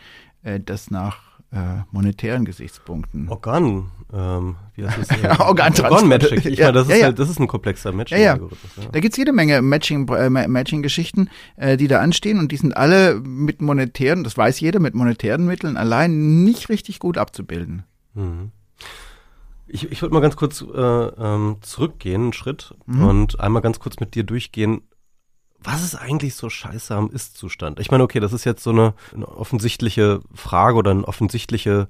[0.44, 3.28] äh, das nach äh, monetären Gesichtspunkten.
[3.30, 5.12] Organ, ähm, wie heißt das?
[5.24, 6.40] Äh, Organ-Matching.
[6.46, 7.06] Ich ja, meine, das, ja, ist ja.
[7.08, 8.72] Halt, das ist ein komplexer Matching-Algorithmus.
[8.78, 8.90] Ja, ja.
[8.92, 13.16] Da gibt's jede Menge Matching, äh, Matching-Geschichten, äh, die da anstehen und die sind alle
[13.16, 17.84] mit monetären, das weiß jeder, mit monetären Mitteln allein nicht richtig gut abzubilden.
[18.14, 18.52] Mhm.
[19.68, 23.04] Ich, ich würde mal ganz kurz äh, ähm, zurückgehen, einen Schritt, mhm.
[23.04, 24.82] und einmal ganz kurz mit dir durchgehen,
[25.64, 27.80] was ist eigentlich so scheiße am Ist-Zustand?
[27.80, 31.88] Ich meine, okay, das ist jetzt so eine, eine, offensichtliche Frage oder eine offensichtliche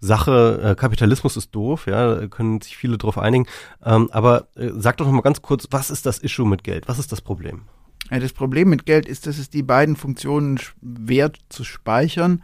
[0.00, 0.60] Sache.
[0.62, 3.46] Äh, Kapitalismus ist doof, ja, da können sich viele drauf einigen.
[3.84, 6.86] Ähm, aber äh, sag doch noch mal ganz kurz, was ist das Issue mit Geld?
[6.86, 7.62] Was ist das Problem?
[8.10, 12.42] Ja, das Problem mit Geld ist, dass es die beiden Funktionen Wert zu speichern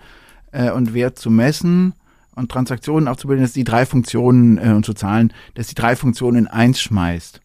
[0.53, 1.95] äh, und Wert zu messen
[2.35, 6.39] und Transaktionen aufzubilden, dass die drei Funktionen äh, und zu zahlen, dass die drei Funktionen
[6.39, 7.43] in eins schmeißt.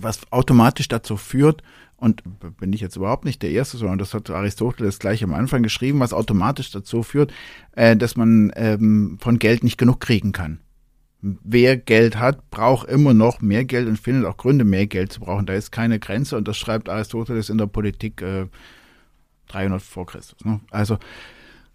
[0.00, 1.62] Was automatisch dazu führt,
[1.96, 2.22] und
[2.58, 6.00] bin ich jetzt überhaupt nicht der Erste, sondern das hat Aristoteles gleich am Anfang geschrieben,
[6.00, 7.32] was automatisch dazu führt,
[7.72, 10.60] äh, dass man ähm, von Geld nicht genug kriegen kann.
[11.22, 15.20] Wer Geld hat, braucht immer noch mehr Geld und findet auch Gründe, mehr Geld zu
[15.20, 15.46] brauchen.
[15.46, 18.46] Da ist keine Grenze und das schreibt Aristoteles in der Politik äh,
[19.48, 20.44] 300 vor Christus.
[20.44, 20.60] Ne?
[20.70, 20.98] Also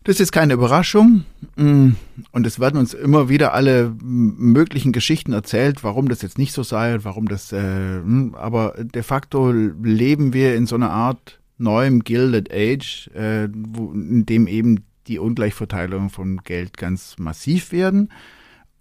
[0.04, 1.92] das ist keine Überraschung mm,
[2.32, 6.64] und es werden uns immer wieder alle möglichen Geschichten erzählt, warum das jetzt nicht so
[6.64, 12.04] sei, warum das, äh, hm, aber de facto leben wir in so einer Art neuem
[12.04, 18.10] Gilded Age, äh, wo, in dem eben die Ungleichverteilung von Geld ganz massiv werden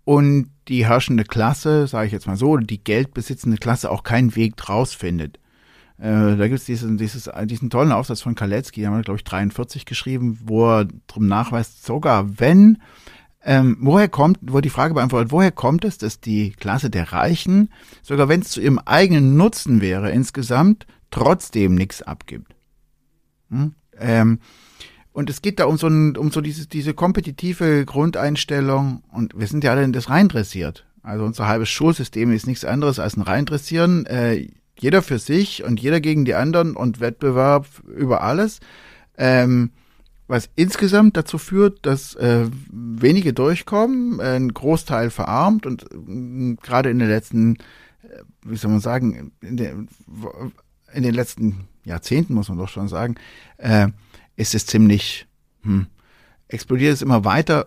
[0.05, 4.57] und die herrschende Klasse, sage ich jetzt mal so, die geldbesitzende Klasse auch keinen Weg
[4.57, 5.40] draus findet.
[6.01, 9.25] Äh, da gibt es diesen, dieses, diesen tollen Aufsatz von Kalecki, haben wir, glaube ich,
[9.25, 12.79] 43 geschrieben, wo er drum nachweist, sogar wenn,
[13.45, 17.71] ähm, woher kommt, wo die Frage beantwortet, woher kommt es, dass die Klasse der Reichen,
[18.03, 22.55] sogar wenn es zu ihrem eigenen Nutzen wäre, insgesamt trotzdem nichts abgibt?
[23.51, 23.75] Hm?
[23.99, 24.39] Ähm,
[25.13, 29.47] und es geht da um so, ein, um so diese, diese kompetitive Grundeinstellung und wir
[29.47, 30.87] sind ja alle in das reindressiert.
[31.03, 34.07] Also unser halbes Schulsystem ist nichts anderes als ein Reindressieren.
[34.07, 34.49] Äh,
[34.81, 38.61] jeder für sich und jeder gegen die anderen und Wettbewerb über alles.
[39.17, 39.71] Ähm,
[40.27, 47.01] was insgesamt dazu führt, dass äh, wenige durchkommen, ein Großteil verarmt und äh, gerade in
[47.01, 47.57] den letzten,
[48.03, 49.89] äh, wie soll man sagen, in, den,
[50.95, 53.17] in den letzten Jahrzehnten muss man doch schon sagen,
[53.57, 53.89] äh,
[54.37, 55.27] ist es ziemlich,
[55.63, 55.89] hm,
[56.47, 57.67] explodiert es immer weiter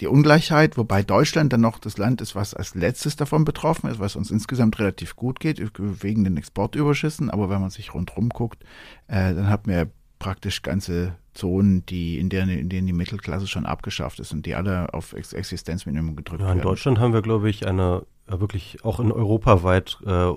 [0.00, 4.00] die Ungleichheit, wobei Deutschland dann noch das Land ist, was als letztes davon betroffen ist,
[4.00, 7.30] was uns insgesamt relativ gut geht, wegen den Exportüberschüssen.
[7.30, 8.64] Aber wenn man sich rundherum guckt,
[9.08, 13.66] äh, dann hat man praktisch ganze Zonen, die in denen, in denen die Mittelklasse schon
[13.66, 16.58] abgeschafft ist und die alle auf Ex Existenzminimum gedrückt ja, werden.
[16.58, 20.32] In Deutschland haben wir, glaube ich, eine ja, wirklich auch in europaweit äh,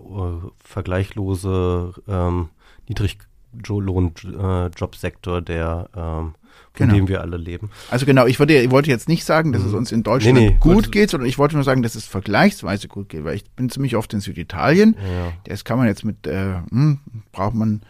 [0.64, 2.50] vergleichlose ähm,
[2.88, 6.36] Niedriglohnjobsektor, äh, der ähm,
[6.74, 6.94] genau.
[6.94, 7.70] dem wir alle leben.
[7.90, 9.78] Also genau, ich wollte, ich wollte jetzt nicht sagen, dass es mhm.
[9.78, 12.88] uns in Deutschland nee, nee, gut geht, sondern ich wollte nur sagen, dass es vergleichsweise
[12.88, 14.96] gut geht, weil ich bin ziemlich oft in Süditalien.
[14.96, 15.34] Ja.
[15.46, 17.00] Das kann man jetzt mit, äh, hm,
[17.32, 17.82] braucht man,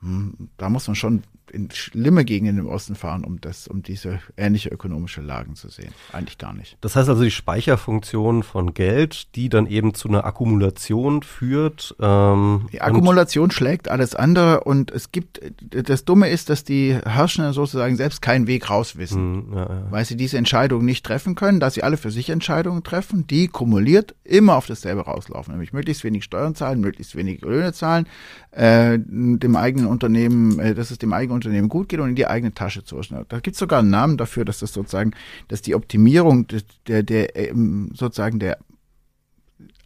[0.00, 1.22] hm, da muss man schon
[1.54, 5.92] in schlimme Gegenden im Osten fahren, um das, um diese ähnliche ökonomische Lagen zu sehen.
[6.12, 6.76] Eigentlich gar nicht.
[6.80, 11.94] Das heißt also die Speicherfunktion von Geld, die dann eben zu einer Akkumulation führt.
[12.00, 15.40] Ähm, die Akkumulation schlägt alles andere und es gibt,
[15.70, 19.86] das Dumme ist, dass die Herrschenden sozusagen selbst keinen Weg raus wissen, mhm, ja, ja.
[19.90, 23.48] weil sie diese Entscheidung nicht treffen können, dass sie alle für sich Entscheidungen treffen, die
[23.48, 28.06] kumuliert immer auf dasselbe rauslaufen, nämlich möglichst wenig Steuern zahlen, möglichst wenig Löhne zahlen,
[28.50, 32.26] äh, dem eigenen Unternehmen, äh, dass es dem eigenen Unternehmen gut geht und in die
[32.26, 33.24] eigene Tasche zu rutschen.
[33.28, 35.12] Da gibt es sogar einen Namen dafür, dass das sozusagen,
[35.48, 36.46] dass die Optimierung
[36.86, 38.58] der, der, ähm, sozusagen der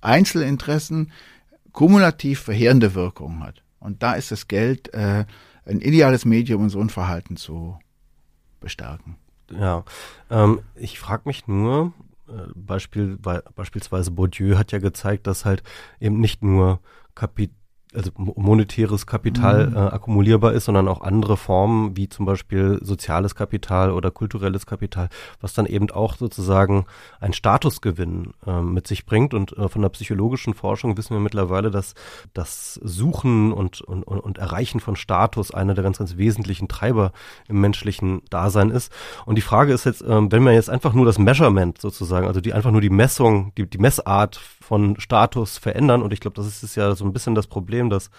[0.01, 1.13] Einzelinteressen
[1.73, 3.63] kumulativ verheerende Wirkungen hat.
[3.81, 5.25] Und da ist das Geld äh,
[5.65, 7.79] ein ideales Medium, um so ein Verhalten zu
[8.61, 9.17] bestärken.
[9.51, 9.85] Ja,
[10.31, 11.93] ähm, ich frage mich nur,
[12.29, 15.63] äh, Beispiel, beispielsweise Bourdieu hat ja gezeigt, dass halt
[16.01, 16.81] eben nicht nur
[17.15, 17.51] Kapit
[17.95, 19.77] also monetäres Kapital mhm.
[19.77, 25.09] äh, akkumulierbar ist, sondern auch andere Formen, wie zum Beispiel soziales Kapital oder kulturelles Kapital,
[25.41, 26.85] was dann eben auch sozusagen
[27.21, 29.33] ein Statusgewinn äh, mit sich bringt.
[29.33, 31.95] Und äh, von der psychologischen Forschung wissen wir mittlerweile, dass
[32.35, 37.13] das Suchen und, und, und Erreichen von Status einer der ganz, ganz wesentlichen Treiber
[37.49, 38.93] im menschlichen Dasein ist.
[39.25, 42.41] Und die Frage ist jetzt, ähm, wenn man jetzt einfach nur das Measurement sozusagen, also
[42.41, 46.03] die einfach nur die Messung, die, die Messart von Status verändern.
[46.03, 48.11] Und ich glaube, das ist ja so ein bisschen das Problem, dass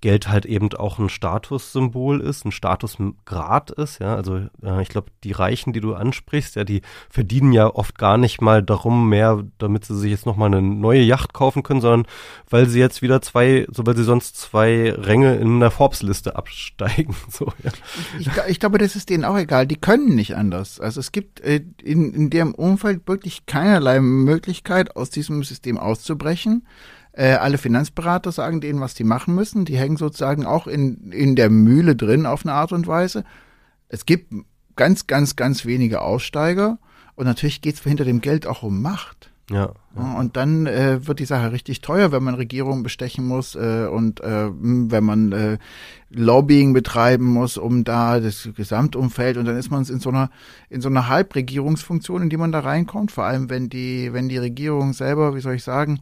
[0.00, 4.14] Geld halt eben auch ein Statussymbol ist, ein Statusgrad ist, ja.
[4.14, 8.16] Also äh, ich glaube, die Reichen, die du ansprichst, ja, die verdienen ja oft gar
[8.16, 12.06] nicht mal darum mehr, damit sie sich jetzt nochmal eine neue Yacht kaufen können, sondern
[12.48, 17.14] weil sie jetzt wieder zwei, so weil sie sonst zwei Ränge in der Forbes-Liste absteigen.
[17.30, 17.70] So, ja.
[18.18, 19.66] ich, ich, glaube, das ist denen auch egal.
[19.66, 20.80] Die können nicht anders.
[20.80, 26.66] Also es gibt äh, in, in dem Umfeld wirklich keinerlei Möglichkeit, aus diesem System auszubrechen.
[27.12, 29.64] Äh, alle Finanzberater sagen denen, was die machen müssen.
[29.64, 33.24] Die hängen sozusagen auch in, in der Mühle drin auf eine Art und Weise.
[33.88, 34.32] Es gibt
[34.76, 36.78] ganz, ganz, ganz wenige Aussteiger.
[37.16, 39.30] Und natürlich geht es hinter dem Geld auch um Macht.
[39.50, 40.14] Ja, ja.
[40.14, 44.20] Und dann äh, wird die Sache richtig teuer, wenn man Regierungen bestechen muss äh, und
[44.20, 45.58] äh, wenn man äh,
[46.08, 50.30] Lobbying betreiben muss, um da das Gesamtumfeld und dann ist man in so einer
[50.68, 53.10] in so einer Halbregierungsfunktion, in die man da reinkommt.
[53.10, 55.98] Vor allem wenn die wenn die Regierung selber, wie soll ich sagen,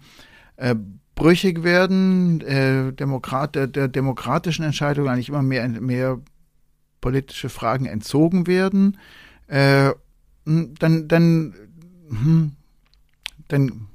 [0.59, 0.75] äh,
[1.14, 6.21] brüchig werden, äh, Demokrat, der, der demokratischen Entscheidung eigentlich immer mehr, mehr
[7.01, 8.99] politische Fragen entzogen werden,
[9.47, 9.90] äh,
[10.44, 11.55] dann, dann,
[12.09, 12.53] hm,
[13.49, 13.88] dann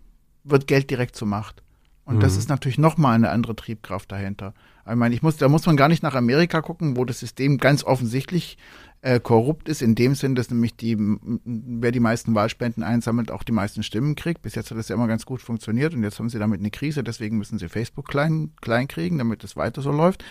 [0.44, 1.64] wird Geld direkt zur Macht.
[2.06, 2.20] Und mhm.
[2.20, 4.54] das ist natürlich nochmal eine andere Triebkraft dahinter.
[4.90, 7.58] Ich meine, ich muss, da muss man gar nicht nach Amerika gucken, wo das System
[7.58, 8.58] ganz offensichtlich
[9.04, 13.44] äh, korrupt ist, in dem Sinn, dass nämlich die, wer die meisten Wahlspenden einsammelt, auch
[13.44, 14.42] die meisten Stimmen kriegt.
[14.42, 16.72] Bis jetzt hat das ja immer ganz gut funktioniert und jetzt haben sie damit eine
[16.72, 20.24] Krise, deswegen müssen sie Facebook klein, klein kriegen, damit es weiter so läuft.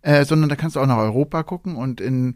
[0.00, 2.34] Äh, sondern da kannst du auch nach Europa gucken und in,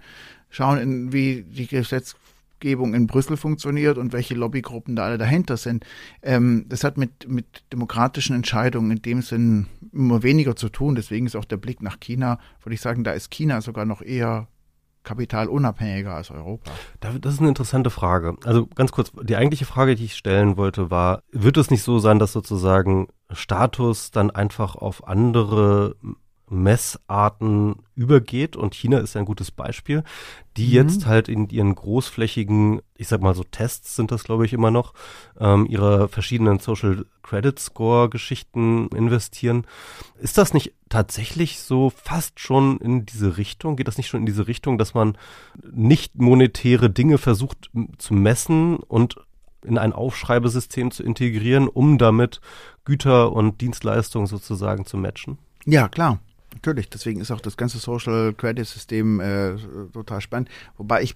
[0.51, 5.87] schauen, in, wie die Gesetzgebung in Brüssel funktioniert und welche Lobbygruppen da alle dahinter sind.
[6.22, 10.94] Ähm, das hat mit, mit demokratischen Entscheidungen in dem Sinn immer weniger zu tun.
[10.96, 14.03] Deswegen ist auch der Blick nach China, würde ich sagen, da ist China sogar noch
[14.03, 14.48] eher
[15.09, 16.71] kapitalunabhängiger als Europa?
[17.01, 18.37] Das ist eine interessante Frage.
[18.44, 21.99] Also ganz kurz, die eigentliche Frage, die ich stellen wollte, war, wird es nicht so
[21.99, 25.97] sein, dass sozusagen Status dann einfach auf andere
[26.50, 30.04] Messarten übergeht und China ist ein gutes Beispiel,
[30.56, 30.72] die mhm.
[30.72, 34.70] jetzt halt in ihren großflächigen, ich sag mal so Tests sind das glaube ich immer
[34.70, 34.94] noch,
[35.38, 39.66] ähm, ihre verschiedenen Social Credit Score Geschichten investieren.
[40.18, 43.76] Ist das nicht tatsächlich so fast schon in diese Richtung?
[43.76, 45.18] Geht das nicht schon in diese Richtung, dass man
[45.70, 49.16] nicht monetäre Dinge versucht zu messen und
[49.64, 52.40] in ein Aufschreibesystem zu integrieren, um damit
[52.84, 55.38] Güter und Dienstleistungen sozusagen zu matchen?
[55.64, 56.20] Ja, klar.
[56.59, 59.55] Natürlich, deswegen ist auch das ganze Social Credit System äh,
[59.92, 60.49] total spannend.
[60.77, 61.14] Wobei ich,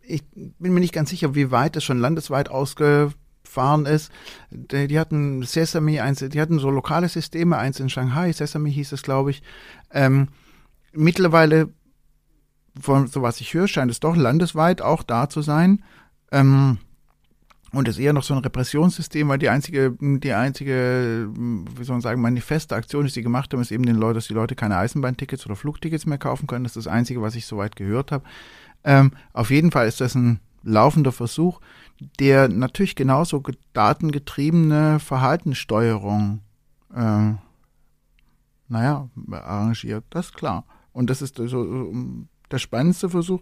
[0.00, 4.10] ich bin mir nicht ganz sicher, wie weit es schon landesweit ausgefahren ist.
[4.50, 8.92] Die, die hatten Sesame, eins, die hatten so lokale Systeme, eins in Shanghai, Sesame hieß
[8.92, 9.42] es, glaube ich.
[9.90, 10.28] Ähm,
[10.92, 11.68] mittlerweile,
[12.80, 15.84] von so was ich höre, scheint es doch landesweit auch da zu sein.
[16.32, 16.78] Ähm,
[17.72, 22.00] und ist eher noch so ein Repressionssystem, weil die einzige, die einzige, wie soll man
[22.00, 24.76] sagen, manifeste Aktion, die sie gemacht haben, ist eben den Leuten, dass die Leute keine
[24.76, 26.64] Eisenbahntickets oder Flugtickets mehr kaufen können.
[26.64, 28.24] Das ist das Einzige, was ich soweit gehört habe.
[28.82, 31.60] Ähm, auf jeden Fall ist das ein laufender Versuch,
[32.18, 36.40] der natürlich genauso datengetriebene Verhaltenssteuerung,
[36.94, 37.34] äh,
[38.68, 40.04] naja, arrangiert.
[40.10, 40.64] Das ist klar.
[40.92, 41.92] Und das ist so
[42.50, 43.40] der spannendste Versuch.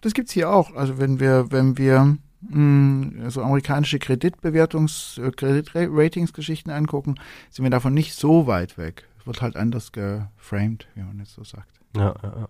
[0.00, 0.74] Das gibt's hier auch.
[0.74, 2.18] Also wenn wir, wenn wir
[2.52, 7.16] also amerikanische Kreditbewertungs-, äh, Kreditratingsgeschichten angucken,
[7.50, 9.04] sind wir davon nicht so weit weg.
[9.24, 11.80] Wird halt anders geframed, wie man jetzt so sagt.
[11.96, 12.48] Ja, ja,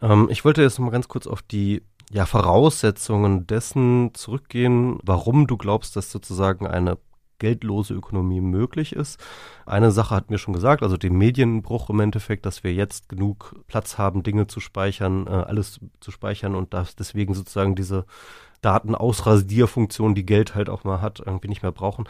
[0.00, 0.12] ja.
[0.12, 5.56] Ähm, ich wollte jetzt mal ganz kurz auf die ja, Voraussetzungen dessen zurückgehen, warum du
[5.56, 6.98] glaubst, dass sozusagen eine
[7.38, 9.20] geldlose Ökonomie möglich ist.
[9.64, 13.54] Eine Sache hat mir schon gesagt, also den Medienbruch im Endeffekt, dass wir jetzt genug
[13.66, 18.06] Platz haben, Dinge zu speichern, äh, alles zu speichern und dass deswegen sozusagen diese
[18.60, 22.04] Datenausrasierfunktion, die Geld halt auch mal hat, irgendwie nicht mehr brauchen.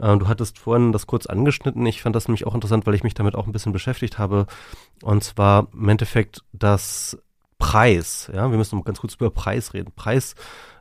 [0.00, 1.84] Äh, du hattest vorhin das kurz angeschnitten.
[1.86, 4.46] Ich fand das nämlich auch interessant, weil ich mich damit auch ein bisschen beschäftigt habe.
[5.02, 7.18] Und zwar im Endeffekt das
[7.58, 8.30] Preis.
[8.34, 9.92] Ja, wir müssen noch ganz kurz über Preis reden.
[9.94, 10.34] Preis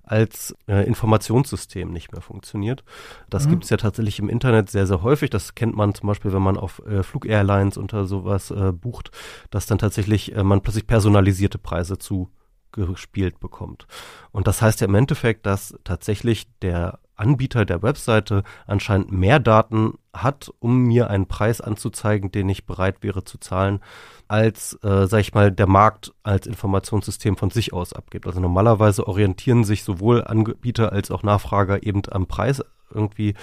[0.10, 2.84] als äh, Informationssystem nicht mehr funktioniert.
[3.30, 3.52] Das mhm.
[3.52, 5.30] gibt es ja tatsächlich im Internet sehr, sehr häufig.
[5.30, 9.12] Das kennt man zum Beispiel, wenn man auf äh, Flugairlines unter sowas äh, bucht,
[9.52, 12.30] dass dann tatsächlich äh, man plötzlich personalisierte Preise zu
[12.72, 13.88] gespielt bekommt.
[14.32, 19.96] Und das heißt ja im Endeffekt, dass tatsächlich der Anbieter der Webseite anscheinend mehr Daten
[20.14, 23.82] hat, um mir einen Preis anzuzeigen, den ich bereit wäre zu zahlen,
[24.28, 28.26] als, äh, sag ich mal, der Markt als Informationssystem von sich aus abgibt.
[28.26, 33.36] Also normalerweise orientieren sich sowohl Anbieter als auch Nachfrager eben am Preis irgendwie,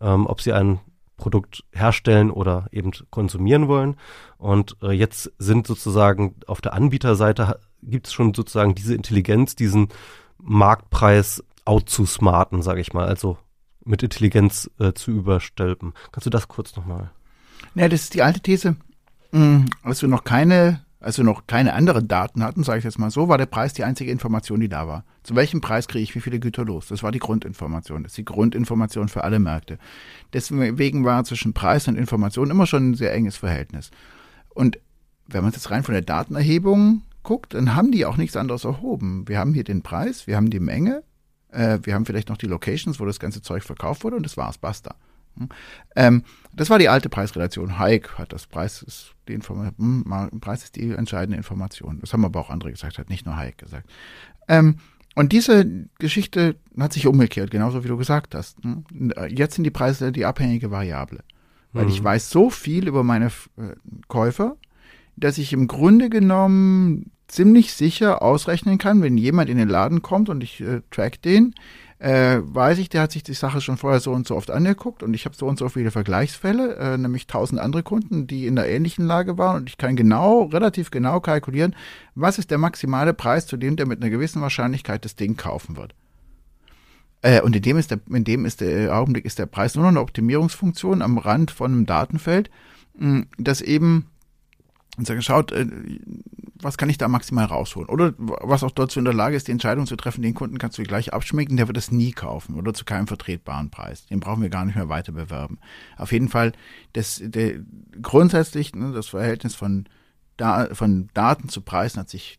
[0.00, 0.80] ähm, ob sie ein
[1.22, 3.94] Produkt herstellen oder eben konsumieren wollen.
[4.38, 9.88] Und äh, jetzt sind sozusagen auf der Anbieterseite gibt es schon sozusagen diese Intelligenz, diesen
[10.38, 13.38] Marktpreis outzusmarten, sage ich mal, also
[13.84, 15.94] mit Intelligenz äh, zu überstülpen.
[16.10, 17.12] Kannst du das kurz nochmal?
[17.76, 18.74] Ja, das ist die alte These.
[19.30, 22.98] Hm, als wir noch keine, als wir noch keine anderen Daten hatten, sage ich jetzt
[22.98, 25.04] mal so, war der Preis die einzige Information, die da war.
[25.24, 26.86] Zu welchem Preis kriege ich wie viele Güter los?
[26.88, 28.04] Das war die Grundinformation.
[28.04, 29.78] Das ist die Grundinformation für alle Märkte.
[30.32, 33.90] Deswegen war zwischen Preis und Information immer schon ein sehr enges Verhältnis.
[34.50, 34.78] Und
[35.26, 39.26] wenn man jetzt rein von der Datenerhebung guckt, dann haben die auch nichts anderes erhoben.
[39.26, 41.02] Wir haben hier den Preis, wir haben die Menge,
[41.50, 44.36] äh, wir haben vielleicht noch die Locations, wo das ganze Zeug verkauft wurde und das
[44.36, 44.94] war's, basta.
[45.36, 45.48] Hm?
[45.96, 47.78] Ähm, das war die alte Preisrelation.
[47.78, 51.98] Hike hat das Preis ist die Information, hm, Preis ist die entscheidende Information.
[52.00, 53.88] Das haben aber auch andere gesagt, hat nicht nur Hike gesagt.
[54.48, 54.76] Ähm,
[55.14, 55.66] und diese
[55.98, 58.58] Geschichte hat sich umgekehrt, genauso wie du gesagt hast.
[58.62, 58.84] Hm?
[59.28, 61.20] Jetzt sind die Preise die abhängige Variable.
[61.72, 61.90] Weil mhm.
[61.90, 63.74] ich weiß so viel über meine äh,
[64.08, 64.56] Käufer,
[65.16, 70.28] dass ich im Grunde genommen ziemlich sicher ausrechnen kann, wenn jemand in den Laden kommt
[70.28, 71.54] und ich äh, track den,
[72.02, 75.04] äh, weiß ich, der hat sich die Sache schon vorher so und so oft angeguckt
[75.04, 78.56] und ich habe so und so viele Vergleichsfälle, äh, nämlich tausend andere Kunden, die in
[78.56, 81.76] der ähnlichen Lage waren und ich kann genau, relativ genau kalkulieren,
[82.16, 85.76] was ist der maximale Preis, zu dem der mit einer gewissen Wahrscheinlichkeit das Ding kaufen
[85.76, 85.94] wird.
[87.20, 89.84] Äh, und in dem ist der, in dem ist der Augenblick ist der Preis nur
[89.84, 92.50] noch eine Optimierungsfunktion am Rand von einem Datenfeld,
[92.98, 94.08] mh, das eben
[94.96, 95.66] und sage, schaut, äh,
[96.60, 97.88] was kann ich da maximal rausholen?
[97.88, 100.78] Oder was auch dazu in der Lage ist, die Entscheidung zu treffen, den Kunden kannst
[100.78, 104.06] du gleich abschmecken, der wird es nie kaufen oder zu keinem vertretbaren Preis.
[104.06, 105.58] Den brauchen wir gar nicht mehr weiter bewerben.
[105.96, 106.52] Auf jeden Fall,
[106.92, 107.60] das, der,
[108.00, 109.88] grundsätzlich ne, das Verhältnis von,
[110.36, 112.38] da, von Daten zu Preisen hat sich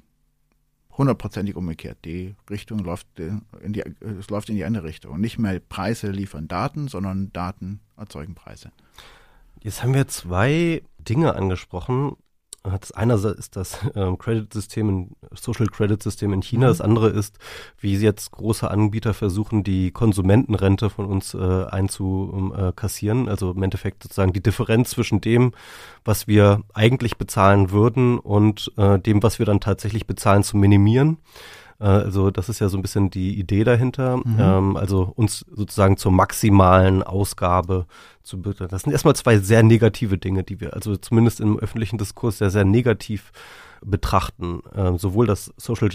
[0.97, 1.97] hundertprozentig umgekehrt.
[2.05, 3.83] Die Richtung läuft äh, in die,
[4.19, 5.19] es läuft in die andere Richtung.
[5.19, 8.71] Nicht mehr Preise liefern Daten, sondern Daten erzeugen Preise.
[9.61, 12.15] Jetzt haben wir zwei Dinge angesprochen,
[12.63, 16.67] das eine ist das ähm, Credit-System, Social Credit-System in China.
[16.67, 16.71] Mhm.
[16.71, 17.37] Das andere ist,
[17.79, 23.27] wie jetzt große Anbieter versuchen, die Konsumentenrente von uns äh, einzukassieren.
[23.27, 25.51] Also im Endeffekt sozusagen die Differenz zwischen dem,
[26.05, 31.17] was wir eigentlich bezahlen würden und äh, dem, was wir dann tatsächlich bezahlen, zu minimieren.
[31.83, 34.17] Äh, also das ist ja so ein bisschen die Idee dahinter.
[34.17, 34.37] Mhm.
[34.39, 37.85] Ähm, also uns sozusagen zur maximalen Ausgabe
[38.23, 38.67] zu bitte.
[38.67, 42.49] Das sind erstmal zwei sehr negative Dinge, die wir also zumindest im öffentlichen Diskurs sehr,
[42.49, 43.31] sehr negativ
[43.83, 44.61] betrachten.
[44.73, 45.89] Ähm, sowohl das Social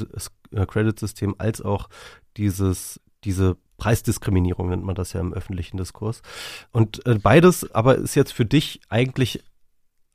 [0.52, 1.88] äh, Credit System als auch
[2.36, 6.20] dieses, diese Preisdiskriminierung nennt man das ja im öffentlichen Diskurs.
[6.70, 9.42] Und äh, beides aber ist jetzt für dich eigentlich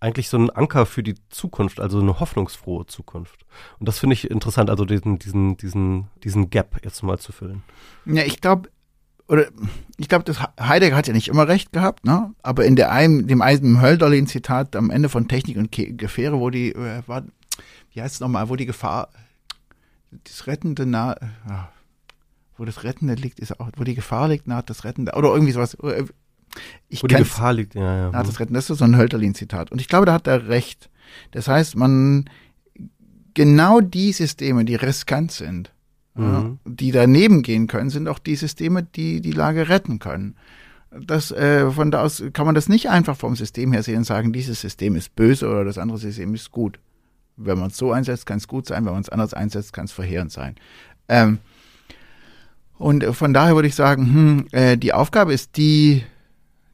[0.04, 3.46] eigentlich so ein Anker für die Zukunft, also eine hoffnungsfrohe Zukunft.
[3.80, 7.64] Und das finde ich interessant, also diesen, diesen, diesen, diesen Gap jetzt mal zu füllen.
[8.06, 8.70] Ja, ich glaube,
[9.30, 9.48] oder
[9.98, 12.34] ich glaube, das Heidegger hat ja nicht immer recht gehabt, ne?
[12.42, 16.50] Aber in der einem, dem Eisen Hölderlin Zitat am Ende von Technik und Gefähre, wo
[16.50, 17.24] die, äh, war,
[17.94, 19.08] wie heißt es nochmal, wo die Gefahr,
[20.12, 21.16] das rettende Na,
[22.58, 25.54] wo das Rettende liegt, ist auch, wo die Gefahr liegt, naht das Rettende, oder irgendwie
[25.54, 25.78] sowas.
[26.90, 28.12] Ich wo die Gefahr liegt, ja, ja.
[28.12, 29.72] Das ist so ein Hölderlin-Zitat.
[29.72, 30.90] Und ich glaube, da hat er recht.
[31.32, 32.30] Das heißt, man,
[33.34, 35.72] genau die Systeme, die riskant sind,
[36.16, 36.60] mhm.
[36.66, 40.36] die daneben gehen können, sind auch die Systeme, die die Lage retten können.
[40.92, 44.04] Das, äh, von da aus kann man das nicht einfach vom System her sehen und
[44.04, 46.80] sagen, dieses System ist böse oder das andere System ist gut.
[47.36, 49.86] Wenn man es so einsetzt, kann es gut sein, wenn man es anders einsetzt, kann
[49.86, 50.56] es verheerend sein.
[51.10, 51.40] Ähm,
[52.78, 56.04] und von daher würde ich sagen, hm, äh, die Aufgabe ist die,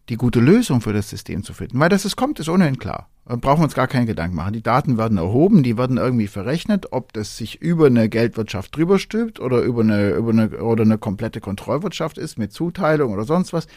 [0.09, 1.79] die gute Lösung für das System zu finden.
[1.79, 3.09] Weil dass es kommt, ist ohnehin klar.
[3.25, 4.53] Da brauchen wir uns gar keinen Gedanken machen.
[4.53, 8.97] Die Daten werden erhoben, die werden irgendwie verrechnet, ob das sich über eine Geldwirtschaft drüber
[8.97, 13.53] stülpt oder über eine, über eine, oder eine komplette Kontrollwirtschaft ist mit Zuteilung oder sonst
[13.53, 13.67] was.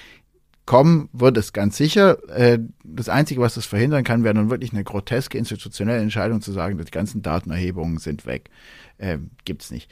[0.64, 2.16] Kommen wird es ganz sicher.
[2.30, 6.52] Äh, das Einzige, was das verhindern kann, wäre nun wirklich eine groteske institutionelle Entscheidung zu
[6.52, 8.48] sagen, die ganzen Datenerhebungen sind weg.
[8.96, 9.90] Äh, gibt's nicht.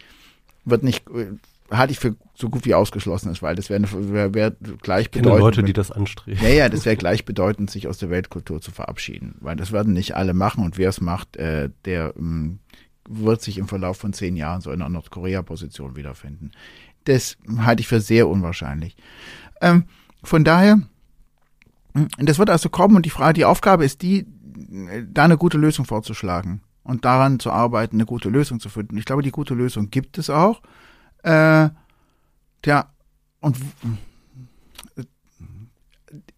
[0.65, 1.33] Wird nicht, äh,
[1.71, 4.51] halte ich für so gut wie ausgeschlossen ist, weil das wäre wär, wär
[4.83, 5.41] gleichbedeutend.
[5.41, 6.43] Leute, die das anstreben.
[6.43, 10.17] Ja, ja, das wäre gleichbedeutend, sich aus der Weltkultur zu verabschieden, weil das werden nicht
[10.17, 12.59] alle machen und wer es macht, äh, der ähm,
[13.09, 16.53] wird sich im Verlauf von zehn Jahren so in einer Nordkorea-Position wiederfinden.
[17.05, 18.97] Das halte ich für sehr unwahrscheinlich.
[19.61, 19.85] Ähm,
[20.23, 20.81] von daher,
[21.95, 24.27] hm, das wird also kommen und die Frage, die Aufgabe ist die,
[25.13, 28.97] da eine gute Lösung vorzuschlagen und daran zu arbeiten, eine gute Lösung zu finden.
[28.97, 30.61] Ich glaube, die gute Lösung gibt es auch.
[31.23, 31.71] Äh,
[32.63, 32.93] tja,
[33.41, 33.57] und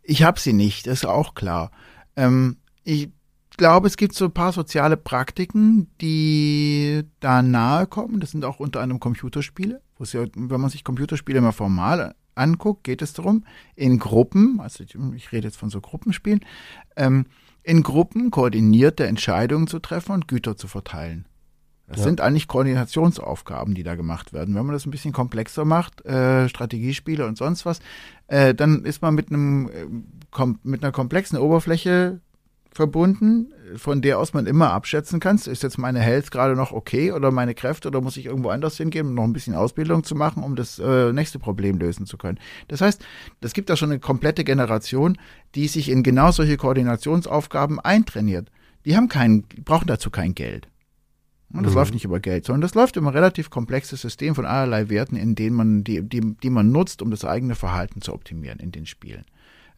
[0.02, 1.70] ich habe sie nicht, ist auch klar.
[2.16, 3.10] Ähm, ich
[3.56, 8.20] glaube, es gibt so ein paar soziale Praktiken, die da nahe kommen.
[8.20, 9.80] Das sind auch unter anderem Computerspiele.
[9.98, 13.44] Wo ja, wenn man sich Computerspiele mal formal anguckt, geht es darum,
[13.76, 16.40] in Gruppen, also ich, ich rede jetzt von so Gruppenspielen,
[16.96, 17.26] ähm,
[17.62, 21.26] in Gruppen koordinierte Entscheidungen zu treffen und Güter zu verteilen.
[21.92, 22.06] Das ja.
[22.06, 24.54] sind eigentlich Koordinationsaufgaben, die da gemacht werden.
[24.54, 27.80] Wenn man das ein bisschen komplexer macht, äh, Strategiespiele und sonst was,
[28.26, 32.20] äh, dann ist man mit einem äh, mit einer komplexen Oberfläche
[32.72, 37.12] verbunden, von der aus man immer abschätzen kann, ist jetzt meine Health gerade noch okay
[37.12, 40.14] oder meine Kräfte oder muss ich irgendwo anders hingehen, um noch ein bisschen Ausbildung zu
[40.14, 42.38] machen, um das äh, nächste Problem lösen zu können.
[42.68, 43.04] Das heißt,
[43.42, 45.18] es gibt da schon eine komplette Generation,
[45.54, 48.50] die sich in genau solche Koordinationsaufgaben eintrainiert.
[48.86, 50.68] Die haben keinen, brauchen dazu kein Geld.
[51.52, 51.78] Und das mhm.
[51.78, 55.16] läuft nicht über Geld, sondern das läuft über ein relativ komplexes System von allerlei Werten,
[55.16, 58.72] in denen man, die, die, die man nutzt, um das eigene Verhalten zu optimieren in
[58.72, 59.24] den Spielen.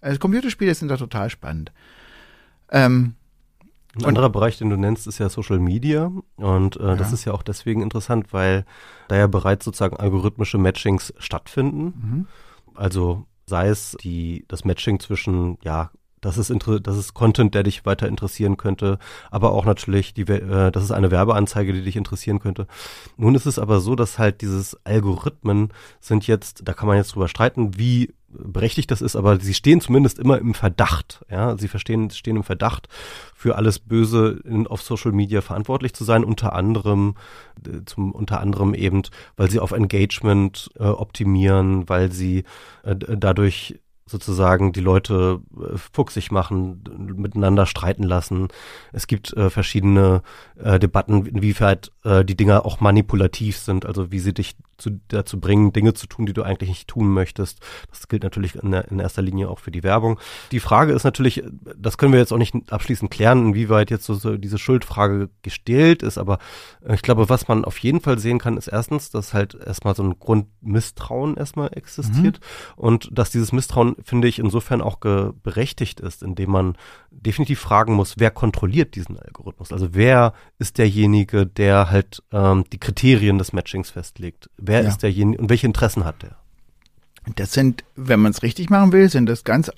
[0.01, 1.73] Also Computerspiele sind da total spannend.
[2.71, 3.15] Ähm,
[3.97, 6.11] ein anderer Bereich, den du nennst, ist ja Social Media.
[6.37, 6.97] Und äh, ja.
[6.97, 8.65] das ist ja auch deswegen interessant, weil
[9.09, 11.85] da ja bereits sozusagen algorithmische Matchings stattfinden.
[11.85, 12.27] Mhm.
[12.75, 15.91] Also sei es die, das Matching zwischen ja,
[16.25, 16.53] das ist,
[16.83, 18.99] das ist Content, der dich weiter interessieren könnte,
[19.31, 22.67] aber auch natürlich, die, äh, das ist eine Werbeanzeige, die dich interessieren könnte.
[23.17, 25.71] Nun ist es aber so, dass halt dieses Algorithmen
[26.01, 29.81] sind jetzt, da kann man jetzt drüber streiten, wie berechtigt das ist, aber sie stehen
[29.81, 31.25] zumindest immer im Verdacht.
[31.31, 32.89] Ja, sie verstehen, stehen im Verdacht,
[33.35, 37.15] für alles Böse in, auf Social Media verantwortlich zu sein, unter anderem,
[37.67, 39.03] äh, zum, unter anderem eben,
[39.37, 42.45] weil sie auf Engagement äh, optimieren, weil sie
[42.83, 46.83] äh, dadurch sozusagen die Leute äh, fuchsig machen,
[47.17, 48.49] miteinander streiten lassen.
[48.93, 50.23] Es gibt äh, verschiedene
[50.57, 55.41] äh, Debatten, inwieweit äh, die Dinger auch manipulativ sind, also wie sie dich zu, dazu
[55.41, 57.61] bringen, Dinge zu tun, die du eigentlich nicht tun möchtest.
[57.91, 60.19] Das gilt natürlich in, in erster Linie auch für die Werbung.
[60.53, 61.43] Die Frage ist natürlich,
[61.77, 66.03] das können wir jetzt auch nicht abschließend klären, inwieweit jetzt so, so diese Schuldfrage gestellt
[66.03, 66.39] ist, aber
[66.85, 69.95] äh, ich glaube, was man auf jeden Fall sehen kann, ist erstens, dass halt erstmal
[69.95, 72.85] so ein Grundmisstrauen erstmal existiert mhm.
[72.85, 76.77] und dass dieses Misstrauen, finde ich, insofern auch berechtigt ist, indem man
[77.11, 79.73] definitiv fragen muss, wer kontrolliert diesen Algorithmus?
[79.73, 84.51] Also wer ist derjenige, der halt ähm, die Kriterien des Matchings festlegt?
[84.67, 84.89] Wer ja.
[84.89, 86.37] ist derjenige und welche Interessen hat der?
[87.37, 89.71] Das sind, wenn man es richtig machen will, sind das ganz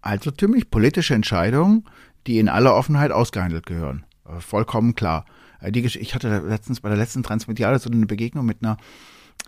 [0.00, 1.84] altertümlich politische Entscheidungen,
[2.26, 4.04] die in aller Offenheit ausgehandelt gehören.
[4.26, 5.24] Äh, vollkommen klar.
[5.60, 8.76] Äh, ich hatte letztens bei der letzten Transmediale so eine Begegnung mit einer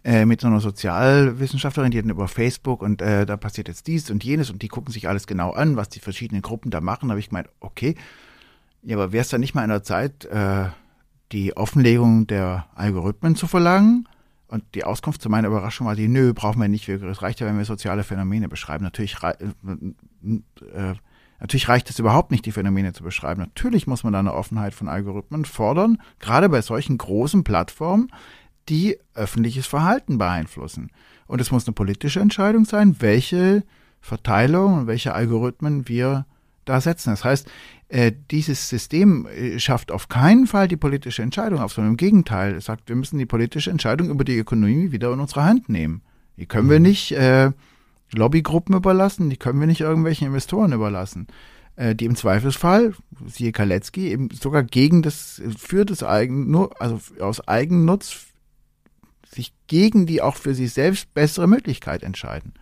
[0.02, 4.10] äh, mit so einer Sozialwissenschaftlerin, die hat über Facebook und äh, da passiert jetzt dies
[4.10, 7.08] und jenes und die gucken sich alles genau an, was die verschiedenen Gruppen da machen.
[7.08, 7.94] Da habe ich gemeint, okay,
[8.82, 10.66] ja, aber wäre es dann nicht mal in der Zeit, äh,
[11.32, 14.08] die Offenlegung der Algorithmen zu verlangen?
[14.54, 16.88] Und die Auskunft zu meiner Überraschung war die, nö, brauchen wir nicht.
[16.88, 18.84] Es reicht ja, wenn wir soziale Phänomene beschreiben.
[18.84, 20.94] Natürlich, äh, äh,
[21.40, 23.40] natürlich reicht es überhaupt nicht, die Phänomene zu beschreiben.
[23.40, 28.12] Natürlich muss man da eine Offenheit von Algorithmen fordern, gerade bei solchen großen Plattformen,
[28.68, 30.92] die öffentliches Verhalten beeinflussen.
[31.26, 33.64] Und es muss eine politische Entscheidung sein, welche
[34.00, 36.26] Verteilung und welche Algorithmen wir
[36.64, 37.10] da setzen.
[37.10, 37.50] Das heißt,
[37.94, 42.56] äh, dieses System äh, schafft auf keinen Fall die politische Entscheidung auf, sondern im Gegenteil.
[42.56, 46.02] Es sagt, wir müssen die politische Entscheidung über die Ökonomie wieder in unsere Hand nehmen.
[46.36, 46.86] Die können wir mhm.
[46.86, 47.52] nicht äh,
[48.12, 51.28] Lobbygruppen überlassen, die können wir nicht irgendwelchen Investoren überlassen,
[51.76, 52.94] äh, die im Zweifelsfall,
[53.26, 58.26] siehe Kaletzki, eben sogar gegen das, für das Eigen, also aus Eigennutz
[59.24, 62.54] sich gegen die auch für sich selbst bessere Möglichkeit entscheiden.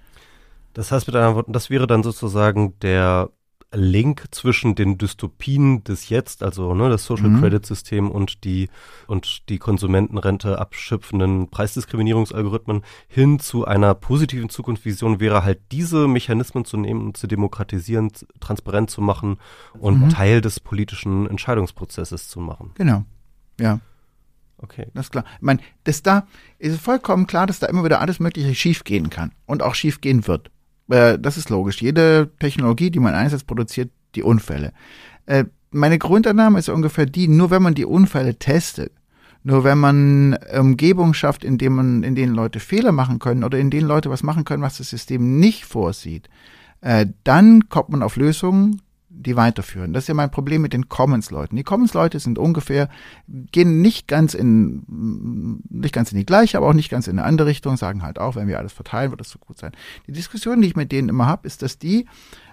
[0.75, 3.31] Das heißt mit anderen Worten, das wäre dann sozusagen der
[3.73, 7.41] Link zwischen den Dystopien des Jetzt, also ne, das Social mhm.
[7.41, 8.69] Credit System und die
[9.07, 16.77] und die Konsumentenrente abschöpfenden Preisdiskriminierungsalgorithmen hin zu einer positiven Zukunftsvision wäre halt diese Mechanismen zu
[16.77, 18.11] nehmen und zu demokratisieren,
[18.41, 19.39] transparent zu machen
[19.79, 20.09] und mhm.
[20.11, 22.71] Teil des politischen Entscheidungsprozesses zu machen.
[22.75, 23.05] Genau.
[23.59, 23.81] Ja.
[24.59, 24.87] Okay.
[24.95, 25.25] Das ist klar.
[25.37, 26.27] Ich meine, das da
[26.59, 30.52] ist vollkommen klar, dass da immer wieder alles Mögliche schiefgehen kann und auch schiefgehen wird.
[30.89, 31.81] Äh, das ist logisch.
[31.81, 34.73] Jede Technologie, die man einsetzt, produziert die Unfälle.
[35.27, 38.93] Äh, meine Grundannahme ist ungefähr die, nur wenn man die Unfälle testet,
[39.43, 43.59] nur wenn man Umgebungen schafft, in denen man, in denen Leute Fehler machen können oder
[43.59, 46.29] in denen Leute was machen können, was das System nicht vorsieht,
[46.83, 48.82] äh, dann kommt man auf Lösungen,
[49.15, 49.93] die weiterführen.
[49.93, 51.57] Das ist ja mein Problem mit den Commons-Leuten.
[51.57, 52.89] Die Commons-Leute sind ungefähr,
[53.29, 57.27] gehen nicht ganz in, nicht ganz in die gleiche, aber auch nicht ganz in eine
[57.27, 59.73] andere Richtung, sagen halt auch, wenn wir alles verteilen, wird das so gut sein.
[60.07, 62.07] Die Diskussion, die ich mit denen immer habe, ist, dass die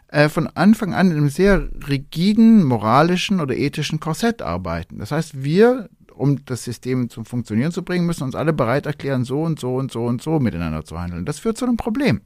[0.10, 5.00] äh, von Anfang an in einem sehr rigiden, moralischen oder ethischen Korsett arbeiten.
[5.00, 9.24] Das heißt, wir, um das System zum Funktionieren zu bringen, müssen uns alle bereit erklären,
[9.24, 11.26] so und so und so und so miteinander zu handeln.
[11.26, 12.22] Das führt zu einem Problem.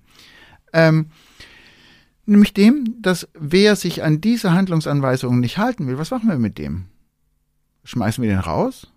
[0.74, 1.08] Ähm,
[2.26, 6.58] Nämlich dem, dass wer sich an diese Handlungsanweisungen nicht halten will, was machen wir mit
[6.58, 6.86] dem?
[7.84, 8.88] Schmeißen wir den raus?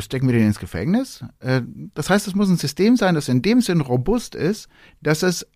[0.00, 1.24] Stecken wir den ins Gefängnis?
[1.40, 1.62] Äh,
[1.94, 4.68] das heißt, es muss ein System sein, das in dem Sinn robust ist,
[5.02, 5.46] dass es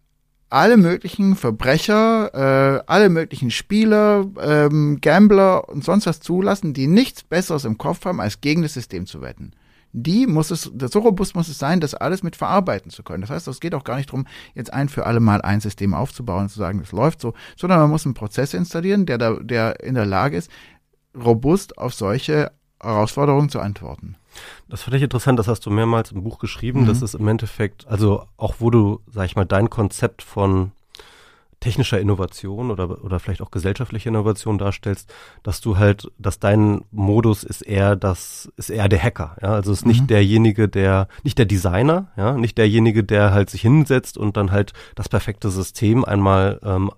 [0.51, 7.23] alle möglichen Verbrecher, äh, alle möglichen Spieler, ähm, Gambler und sonst was zulassen, die nichts
[7.23, 9.53] Besseres im Kopf haben, als gegen das System zu wetten
[9.93, 13.23] die muss es, so robust muss es sein, das alles mit verarbeiten zu können.
[13.23, 15.95] Das heißt, es geht auch gar nicht darum, jetzt ein für alle Mal ein System
[15.95, 19.35] aufzubauen und zu sagen, das läuft so, sondern man muss einen Prozess installieren, der, da,
[19.35, 20.51] der in der Lage ist,
[21.15, 24.17] robust auf solche Herausforderungen zu antworten.
[24.69, 26.87] Das fand ich interessant, das hast du mehrmals im Buch geschrieben, mhm.
[26.87, 30.73] das ist im Endeffekt, also auch wo du, sag ich mal, dein Konzept von
[31.61, 37.43] technischer Innovation oder, oder vielleicht auch gesellschaftliche Innovation darstellst, dass du halt, dass dein Modus
[37.43, 40.07] ist eher das, ist eher der Hacker, ja, also ist nicht mhm.
[40.09, 44.73] derjenige, der, nicht der Designer, ja, nicht derjenige, der halt sich hinsetzt und dann halt
[44.95, 46.91] das perfekte System einmal ähm,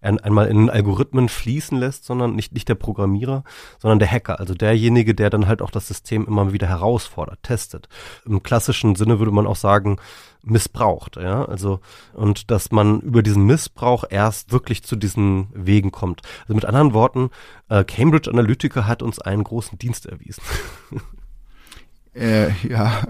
[0.00, 3.44] einmal in Algorithmen fließen lässt, sondern nicht, nicht der Programmierer,
[3.78, 7.88] sondern der Hacker, also derjenige, der dann halt auch das System immer wieder herausfordert, testet.
[8.24, 9.98] Im klassischen Sinne würde man auch sagen,
[10.46, 11.80] missbraucht, ja, also
[12.14, 16.22] und dass man über diesen Missbrauch erst wirklich zu diesen Wegen kommt.
[16.42, 17.30] Also mit anderen Worten,
[17.68, 20.42] äh, Cambridge Analytica hat uns einen großen Dienst erwiesen.
[22.16, 23.02] Äh, ja,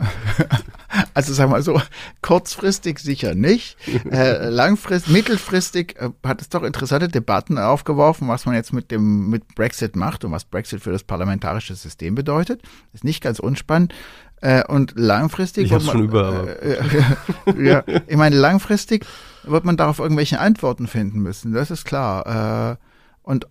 [1.15, 1.81] also sagen wir mal so,
[2.23, 3.77] kurzfristig sicher nicht.
[4.11, 9.31] Äh, langfristig, mittelfristig äh, hat es doch interessante Debatten aufgeworfen, was man jetzt mit dem
[9.31, 12.63] mit Brexit macht und was Brexit für das parlamentarische System bedeutet.
[12.93, 13.95] Ist nicht ganz unspannend.
[14.41, 15.67] Äh, und langfristig.
[15.67, 16.61] Ich hab's man, schon über.
[16.61, 19.07] Äh, äh, ja, ich meine, langfristig
[19.45, 21.53] wird man darauf irgendwelche Antworten finden müssen.
[21.53, 22.73] Das ist klar.
[22.73, 22.77] Äh,
[23.23, 23.47] und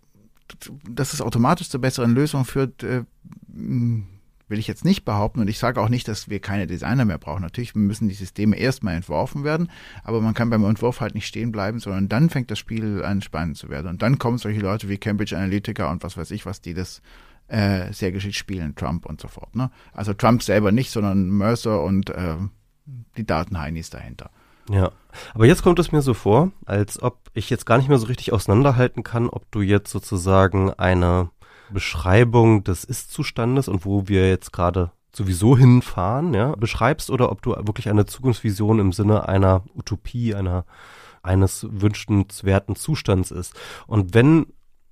[0.87, 3.03] dass es automatisch zu besseren Lösungen führt, äh,
[4.47, 7.17] will ich jetzt nicht behaupten und ich sage auch nicht, dass wir keine Designer mehr
[7.17, 7.41] brauchen.
[7.41, 9.71] Natürlich müssen die Systeme erstmal entworfen werden,
[10.03, 13.21] aber man kann beim Entwurf halt nicht stehen bleiben, sondern dann fängt das Spiel an
[13.21, 16.45] spannend zu werden und dann kommen solche Leute wie Cambridge Analytica und was weiß ich,
[16.45, 17.01] was die das
[17.47, 19.55] äh, sehr geschickt spielen, Trump und so fort.
[19.55, 19.71] Ne?
[19.93, 22.37] Also Trump selber nicht, sondern Mercer und äh,
[23.17, 24.29] die Datenheinis dahinter.
[24.69, 24.91] Ja,
[25.35, 28.07] aber jetzt kommt es mir so vor, als ob ich jetzt gar nicht mehr so
[28.07, 31.29] richtig auseinanderhalten kann, ob du jetzt sozusagen eine
[31.69, 37.51] Beschreibung des Ist-Zustandes und wo wir jetzt gerade sowieso hinfahren, ja, beschreibst oder ob du
[37.51, 40.65] wirklich eine Zukunftsvision im Sinne einer Utopie, einer
[41.23, 43.53] eines wünschenswerten Zustands ist.
[43.87, 44.45] Und wenn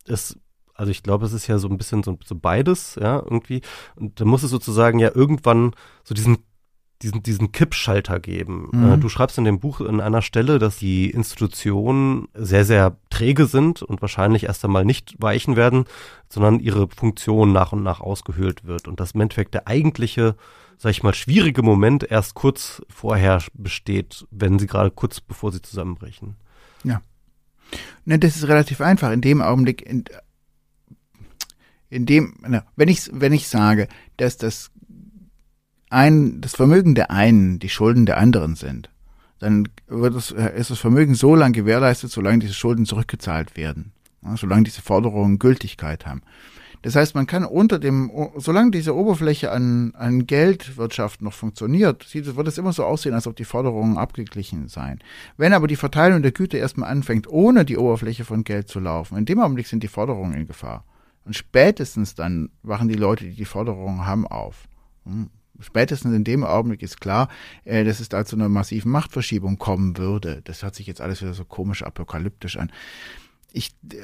[0.08, 0.40] es
[0.76, 3.62] also ich glaube, es ist ja so ein bisschen so, so beides, ja, irgendwie.
[3.96, 6.40] Und da muss es sozusagen ja irgendwann so diesen
[7.04, 8.70] diesen, diesen Kippschalter geben.
[8.72, 8.94] Mhm.
[8.94, 13.46] Äh, du schreibst in dem Buch an einer Stelle, dass die Institutionen sehr, sehr träge
[13.46, 15.86] sind und wahrscheinlich erst einmal nicht weichen werden,
[16.30, 18.88] sondern ihre Funktion nach und nach ausgehöhlt wird.
[18.88, 20.36] Und dass im Endeffekt der eigentliche,
[20.78, 25.62] sag ich mal, schwierige Moment erst kurz vorher besteht, wenn sie gerade kurz bevor sie
[25.62, 26.38] zusammenbrechen.
[26.84, 27.02] Ja.
[28.06, 29.12] Ne, das ist relativ einfach.
[29.12, 30.06] In dem Augenblick, in,
[31.90, 32.34] in dem,
[32.76, 33.88] wenn ich, wenn ich sage,
[34.18, 34.72] dass das
[35.94, 38.90] ein, das Vermögen der einen die Schulden der anderen sind,
[39.40, 43.92] dann wird es, ist das Vermögen so lange gewährleistet, solange diese Schulden zurückgezahlt werden.
[44.36, 46.22] solange diese Forderungen Gültigkeit haben.
[46.84, 52.36] Das heißt, man kann unter dem, solange diese Oberfläche an, an Geldwirtschaft noch funktioniert, sieht,
[52.36, 55.00] wird es immer so aussehen, als ob die Forderungen abgeglichen seien.
[55.38, 59.18] Wenn aber die Verteilung der Güter erstmal anfängt, ohne die Oberfläche von Geld zu laufen,
[59.18, 60.84] in dem Augenblick sind die Forderungen in Gefahr.
[61.24, 64.68] Und spätestens dann wachen die Leute, die die Forderungen haben, auf.
[65.64, 67.30] Spätestens in dem Augenblick ist klar,
[67.66, 70.42] äh, dass es da zu einer massiven Machtverschiebung kommen würde.
[70.44, 72.72] Das hört sich jetzt alles wieder so komisch apokalyptisch an
[73.56, 73.98] ich äh,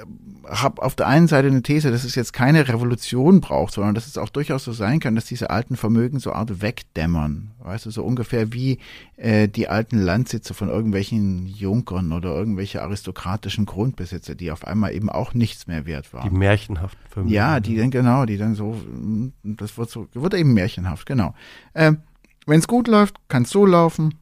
[0.47, 4.05] habe auf der einen Seite eine These, dass es jetzt keine Revolution braucht, sondern dass
[4.05, 7.51] es auch durchaus so sein kann, dass diese alten Vermögen so Art wegdämmern.
[7.57, 8.77] Weißt du, so ungefähr wie
[9.17, 15.09] äh, die alten Landsitze von irgendwelchen Junkern oder irgendwelche aristokratischen Grundbesitzer, die auf einmal eben
[15.09, 16.29] auch nichts mehr wert waren.
[16.29, 17.33] Die märchenhaften Vermögen.
[17.33, 18.79] Ja, die dann genau, die dann so,
[19.43, 21.33] das wird so, wird eben märchenhaft, genau.
[21.73, 21.93] Äh,
[22.45, 24.13] Wenn es gut läuft, kann es so laufen.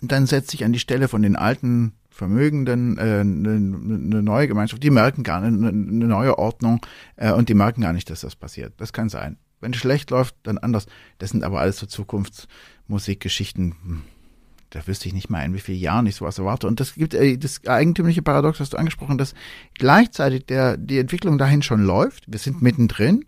[0.00, 4.82] Dann setzt sich an die Stelle von den alten Vermögenden äh, eine, eine neue Gemeinschaft,
[4.82, 8.22] die merken gar nicht, eine, eine neue Ordnung äh, und die merken gar nicht, dass
[8.22, 8.74] das passiert.
[8.78, 9.38] Das kann sein.
[9.60, 10.86] Wenn es schlecht läuft, dann anders.
[11.18, 13.76] Das sind aber alles so Zukunftsmusikgeschichten.
[13.84, 14.02] Hm,
[14.70, 16.66] da wüsste ich nicht mal, in wie vielen Jahren ich sowas erwarte.
[16.66, 19.34] Und das gibt äh, das eigentümliche Paradox, hast du angesprochen, dass
[19.74, 22.24] gleichzeitig der, die Entwicklung dahin schon läuft.
[22.26, 23.26] Wir sind mittendrin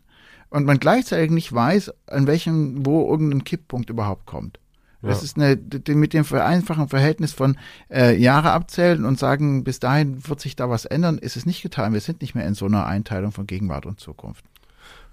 [0.49, 4.59] und man gleichzeitig nicht weiß, an welchem, wo irgendein Kipppunkt überhaupt kommt.
[5.03, 5.59] Das ist eine,
[5.95, 7.57] mit dem einfachen Verhältnis von
[7.91, 11.63] äh, Jahre abzählen und sagen, bis dahin wird sich da was ändern, ist es nicht
[11.63, 11.93] getan.
[11.93, 14.45] Wir sind nicht mehr in so einer Einteilung von Gegenwart und Zukunft.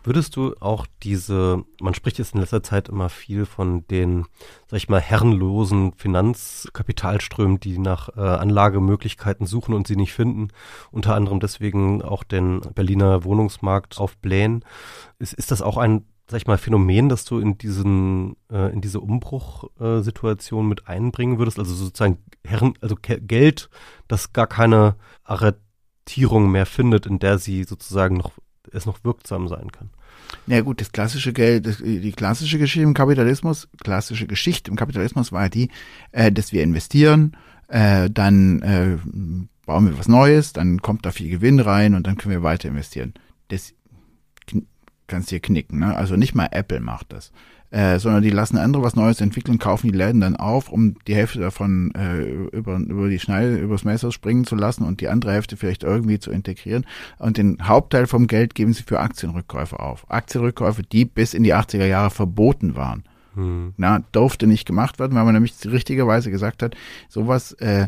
[0.04, 4.24] Würdest du auch diese, man spricht jetzt in letzter Zeit immer viel von den,
[4.68, 10.48] sag ich mal, herrenlosen Finanzkapitalströmen, die nach äh, Anlagemöglichkeiten suchen und sie nicht finden,
[10.92, 14.64] unter anderem deswegen auch den Berliner Wohnungsmarkt aufblähen.
[15.20, 18.82] Ist, ist das auch ein sag ich mal, Phänomen, das du in diesen, äh, in
[18.82, 21.58] diese Umbruchsituation äh, mit einbringen würdest?
[21.58, 23.70] Also sozusagen Herren, also Geld,
[24.08, 28.34] das gar keine Arretierung mehr findet, in der sie sozusagen noch,
[28.72, 29.90] es noch wirksam sein kann.
[30.46, 34.76] Na ja, gut, das klassische Geld, das, die klassische Geschichte im Kapitalismus, klassische Geschichte im
[34.76, 35.70] Kapitalismus war die,
[36.12, 37.38] äh, dass wir investieren,
[37.70, 38.98] äh, dann äh,
[39.66, 42.68] bauen wir was Neues, dann kommt da viel Gewinn rein und dann können wir weiter
[42.68, 43.14] investieren.
[43.48, 43.74] Das
[45.08, 45.80] kannst dir knicken.
[45.80, 45.96] Ne?
[45.96, 47.32] Also nicht mal Apple macht das.
[47.70, 51.16] Äh, sondern die lassen andere was Neues entwickeln, kaufen die Läden dann auf, um die
[51.16, 52.22] Hälfte davon äh,
[52.56, 56.18] über, über die Schneide, übers Messer springen zu lassen und die andere Hälfte vielleicht irgendwie
[56.18, 56.86] zu integrieren.
[57.18, 60.10] Und den Hauptteil vom Geld geben sie für Aktienrückkäufe auf.
[60.10, 63.04] Aktienrückkäufe, die bis in die 80er Jahre verboten waren.
[63.34, 63.74] Hm.
[63.76, 66.78] Na, durfte nicht gemacht werden, weil man nämlich richtigerweise gesagt hat,
[67.10, 67.88] sowas äh,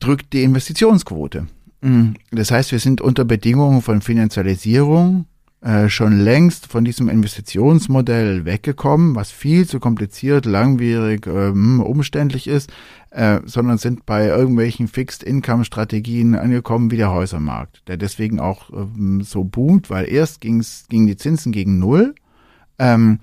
[0.00, 1.46] drückt die Investitionsquote.
[1.80, 2.14] Hm.
[2.32, 5.26] Das heißt, wir sind unter Bedingungen von Finanzialisierung
[5.66, 12.72] äh, schon längst von diesem Investitionsmodell weggekommen, was viel zu kompliziert, langwierig, ähm, umständlich ist,
[13.10, 19.42] äh, sondern sind bei irgendwelchen Fixed-Income-Strategien angekommen wie der Häusermarkt, der deswegen auch ähm, so
[19.42, 22.14] boomt, weil erst ging's, gingen die Zinsen gegen Null,
[22.78, 23.18] ähm,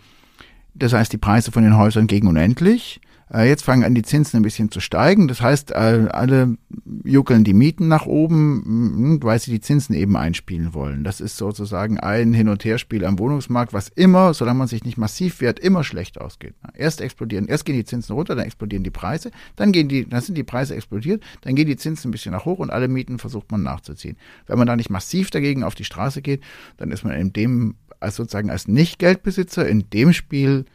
[0.73, 2.99] das heißt die Preise von den Häusern gegen unendlich,
[3.41, 5.27] jetzt fangen an, die Zinsen ein bisschen zu steigen.
[5.27, 6.55] Das heißt, äh, alle
[7.03, 11.03] juckeln die Mieten nach oben, weil sie die Zinsen eben einspielen wollen.
[11.03, 14.99] Das ist sozusagen ein Hin- und Herspiel am Wohnungsmarkt, was immer, solange man sich nicht
[14.99, 16.53] massiv wehrt, immer schlecht ausgeht.
[16.75, 20.21] Erst explodieren, erst gehen die Zinsen runter, dann explodieren die Preise, dann gehen die, dann
[20.21, 23.17] sind die Preise explodiert, dann gehen die Zinsen ein bisschen nach hoch und alle Mieten
[23.17, 24.15] versucht man nachzuziehen.
[24.45, 26.43] Wenn man da nicht massiv dagegen auf die Straße geht,
[26.77, 30.65] dann ist man in dem, als sozusagen als Nicht-Geldbesitzer in dem Spiel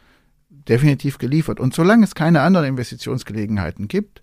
[0.69, 1.61] definitiv geliefert.
[1.61, 4.23] Und solange es keine anderen Investitionsgelegenheiten gibt,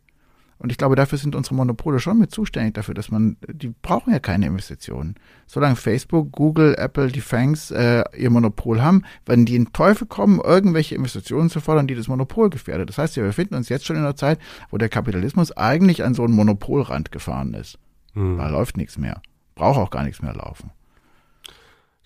[0.57, 4.13] und ich glaube, dafür sind unsere Monopole schon mit zuständig dafür, dass man, die brauchen
[4.13, 5.15] ja keine Investitionen.
[5.47, 10.39] Solange Facebook, Google, Apple, die Fangs äh, ihr Monopol haben, werden die in Teufel kommen,
[10.39, 12.87] irgendwelche Investitionen zu fordern, die das Monopol gefährdet.
[12.87, 14.39] Das heißt, wir befinden uns jetzt schon in einer Zeit,
[14.69, 17.77] wo der Kapitalismus eigentlich an so einen Monopolrand gefahren ist.
[18.13, 18.37] Hm.
[18.37, 19.21] Da läuft nichts mehr.
[19.55, 20.71] Braucht auch gar nichts mehr laufen.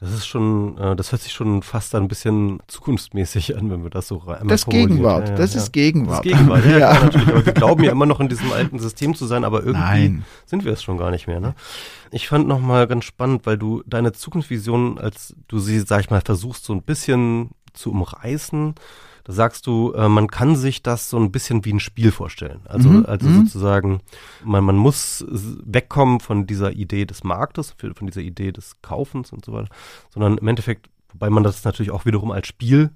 [0.02, 3.89] Das ist schon, äh, das hört sich schon fast ein bisschen zukunftsmäßig an, wenn wir
[3.89, 5.62] das so einmal Das Gegenwart, ja, ja, das ja.
[5.62, 6.26] ist Gegenwart.
[6.26, 6.78] Das ist Gegenwart, ja, ja.
[6.95, 7.28] Klar, natürlich.
[7.28, 10.26] Aber wir glauben ja immer noch in diesem alten System zu sein, aber irgendwie Nein.
[10.45, 11.41] sind wir es schon gar nicht mehr.
[11.41, 11.54] Ne?
[12.12, 16.22] Ich fand nochmal ganz spannend, weil du deine Zukunftsvision, als du sie, sag ich mal,
[16.22, 18.76] versuchst so ein bisschen zu umreißen,
[19.24, 22.61] da sagst du, äh, man kann sich das so ein bisschen wie ein Spiel vorstellen.
[22.65, 23.05] Also, mhm.
[23.05, 23.45] also mhm.
[23.45, 24.01] sozusagen,
[24.43, 29.45] man, man muss wegkommen von dieser Idee des Marktes, von dieser Idee des Kaufens und
[29.45, 29.70] so weiter,
[30.09, 32.91] sondern im Endeffekt, wobei man das natürlich auch wiederum als Spiel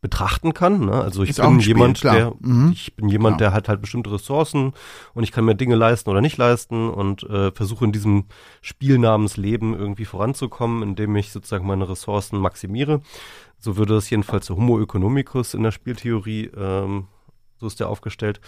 [0.00, 0.86] betrachten kann.
[0.86, 0.92] Ne?
[0.92, 2.70] Also ich bin Spiel, jemand, der mhm.
[2.72, 3.50] ich bin jemand, klar.
[3.50, 4.72] der hat halt bestimmte Ressourcen
[5.14, 8.26] und ich kann mir Dinge leisten oder nicht leisten und äh, versuche in diesem
[8.60, 13.00] Spiel namens Leben irgendwie voranzukommen, indem ich sozusagen meine Ressourcen maximiere.
[13.66, 17.08] So würde es jedenfalls der Homo economicus in der Spieltheorie ähm,
[17.58, 18.40] So ist der aufgestellt.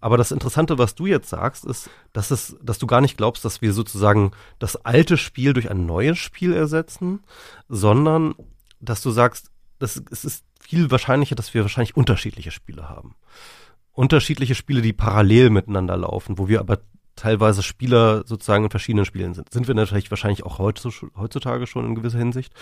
[0.00, 3.44] Aber das Interessante, was du jetzt sagst, ist, dass es, dass du gar nicht glaubst,
[3.44, 7.20] dass wir sozusagen das alte Spiel durch ein neues Spiel ersetzen,
[7.68, 8.34] sondern
[8.80, 13.14] dass du sagst, dass es ist viel wahrscheinlicher, dass wir wahrscheinlich unterschiedliche Spiele haben.
[13.92, 16.80] Unterschiedliche Spiele, die parallel miteinander laufen, wo wir aber
[17.16, 19.52] teilweise Spieler sozusagen in verschiedenen Spielen sind.
[19.52, 22.52] Sind wir natürlich wahrscheinlich auch heutzutage schon in gewisser Hinsicht.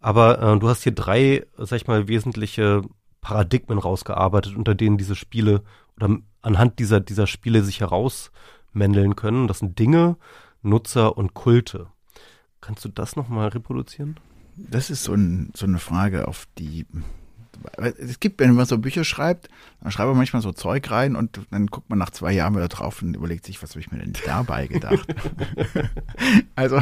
[0.00, 2.82] Aber äh, du hast hier drei, sag ich mal, wesentliche
[3.20, 5.62] Paradigmen rausgearbeitet, unter denen diese Spiele
[5.96, 9.46] oder anhand dieser, dieser Spiele sich herausmändeln können.
[9.46, 10.16] Das sind Dinge,
[10.62, 11.86] Nutzer und Kulte.
[12.60, 14.18] Kannst du das nochmal reproduzieren?
[14.56, 16.86] Das ist so, ein, so eine Frage, auf die
[17.98, 19.48] es gibt, wenn man so Bücher schreibt,
[19.82, 22.68] dann schreibt man manchmal so Zeug rein und dann guckt man nach zwei Jahren wieder
[22.68, 25.06] drauf und überlegt sich, was habe ich mir denn dabei gedacht?
[26.56, 26.80] also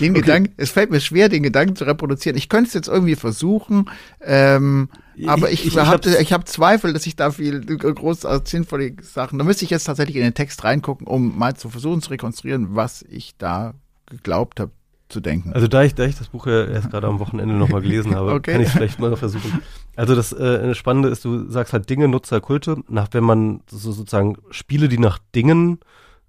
[0.00, 0.20] den okay.
[0.20, 2.36] Gedanken, es fällt mir schwer, den Gedanken zu reproduzieren.
[2.36, 4.88] Ich könnte es jetzt irgendwie versuchen, ähm,
[5.26, 9.38] aber ich, ich, ich habe ich hab Zweifel, dass ich da viel groß sinnvolle Sachen.
[9.38, 12.74] Da müsste ich jetzt tatsächlich in den Text reingucken, um mal zu versuchen zu rekonstruieren,
[12.74, 13.74] was ich da
[14.06, 14.72] geglaubt habe
[15.10, 15.52] zu denken.
[15.52, 18.32] Also da ich, da ich das Buch ja erst gerade am Wochenende nochmal gelesen habe,
[18.32, 18.52] okay.
[18.52, 19.62] kann ich vielleicht mal versuchen.
[19.96, 22.78] Also das äh, Spannende ist, du sagst halt Dinge, Nutzer, Kulte.
[22.88, 25.80] Nach, wenn man so sozusagen Spiele, die nach Dingen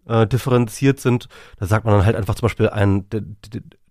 [0.07, 1.27] äh, differenziert sind,
[1.59, 3.05] da sagt man dann halt einfach zum Beispiel ein,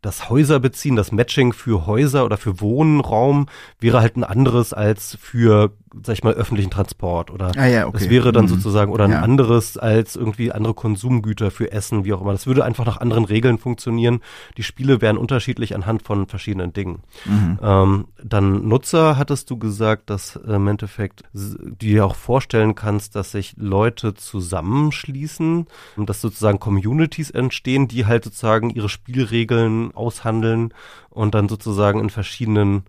[0.02, 3.46] das Häuser beziehen, das Matching für Häuser oder für Wohnraum
[3.80, 5.72] wäre halt ein anderes als für,
[6.02, 7.98] sag ich mal, öffentlichen Transport oder ah, ja, okay.
[7.98, 8.48] das wäre dann mhm.
[8.48, 9.20] sozusagen oder ein ja.
[9.20, 12.32] anderes als irgendwie andere Konsumgüter für Essen, wie auch immer.
[12.32, 14.20] Das würde einfach nach anderen Regeln funktionieren.
[14.56, 17.02] Die Spiele wären unterschiedlich anhand von verschiedenen Dingen.
[17.26, 17.58] Mhm.
[17.62, 23.32] Ähm, dann Nutzer hattest du gesagt, dass äh, im Endeffekt dir auch vorstellen kannst, dass
[23.32, 30.74] sich Leute zusammenschließen und dass sozusagen Communities entstehen, die halt sozusagen ihre Spielregeln aushandeln
[31.08, 32.84] und dann sozusagen in verschiedenen,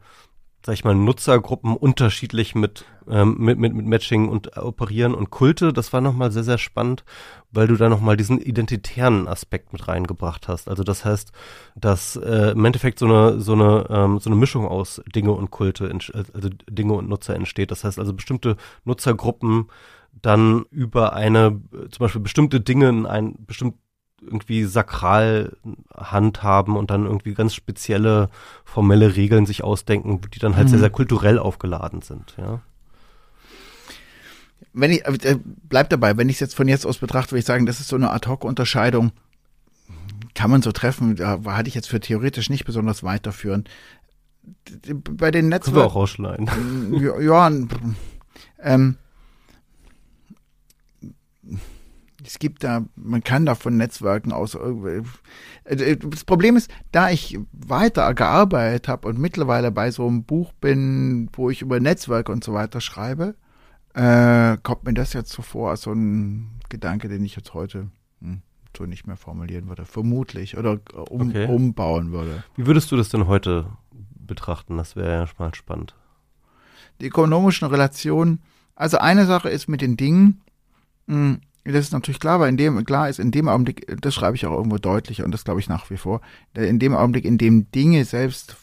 [0.65, 5.29] sag ich mal, Nutzergruppen unterschiedlich mit, ähm, mit, mit, mit Matching und äh, operieren und
[5.31, 5.73] Kulte.
[5.73, 7.03] Das war nochmal sehr, sehr spannend,
[7.51, 10.67] weil du da nochmal diesen identitären Aspekt mit reingebracht hast.
[10.67, 11.31] Also das heißt,
[11.75, 15.51] dass äh, im Endeffekt so eine, so eine, ähm, so eine Mischung aus Dinge und
[15.51, 17.71] Kulte, also Dinge und Nutzer entsteht.
[17.71, 19.67] Das heißt also bestimmte Nutzergruppen
[20.21, 23.75] dann über eine, zum Beispiel bestimmte Dinge in ein bestimmt
[24.21, 25.57] irgendwie sakral
[25.95, 28.29] handhaben und dann irgendwie ganz spezielle
[28.63, 30.71] formelle Regeln sich ausdenken, die dann halt mhm.
[30.71, 32.61] sehr, sehr kulturell aufgeladen sind, ja.
[34.73, 37.45] Wenn ich, äh, bleib dabei, wenn ich es jetzt von jetzt aus betrachte, würde ich
[37.45, 39.11] sagen, das ist so eine Ad-Hoc-Unterscheidung,
[40.33, 43.65] kann man so treffen, da hatte ich jetzt für theoretisch nicht besonders weiterführen.
[44.93, 45.73] Bei den Netzwerken.
[45.73, 46.49] Können wir auch rausschneiden.
[47.01, 47.51] Ja, ja
[48.59, 48.97] ähm,
[52.25, 54.55] es gibt da, man kann da von Netzwerken aus.
[54.55, 55.03] Äh,
[55.65, 60.53] äh, das Problem ist, da ich weiter gearbeitet habe und mittlerweile bei so einem Buch
[60.53, 63.35] bin, wo ich über Netzwerke und so weiter schreibe,
[63.93, 67.89] äh, kommt mir das jetzt so vor als so ein Gedanke, den ich jetzt heute
[68.21, 68.41] hm,
[68.77, 71.47] so nicht mehr formulieren würde, vermutlich, oder um, okay.
[71.47, 72.43] umbauen würde.
[72.55, 73.65] Wie würdest du das denn heute
[74.15, 74.77] betrachten?
[74.77, 75.95] Das wäre ja mal spannend.
[77.01, 78.41] Die ökonomischen Relationen,
[78.75, 80.41] also eine Sache ist mit den Dingen,
[81.07, 84.15] mh, hm, das ist natürlich klar, weil in dem, klar ist, in dem Augenblick, das
[84.15, 86.21] schreibe ich auch irgendwo deutlicher und das glaube ich nach wie vor,
[86.55, 88.57] in dem Augenblick, in dem Dinge selbst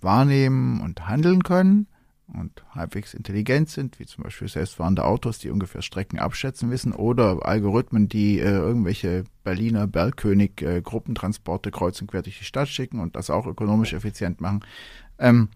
[0.00, 1.88] wahrnehmen und handeln können
[2.28, 7.44] und halbwegs intelligent sind, wie zum Beispiel selbstfahrende Autos, die ungefähr Strecken abschätzen wissen, oder
[7.44, 13.16] Algorithmen, die äh, irgendwelche Berliner Bergkönig äh, kreuz und quer durch die Stadt schicken und
[13.16, 14.64] das auch ökonomisch effizient machen.
[15.18, 15.48] Ähm,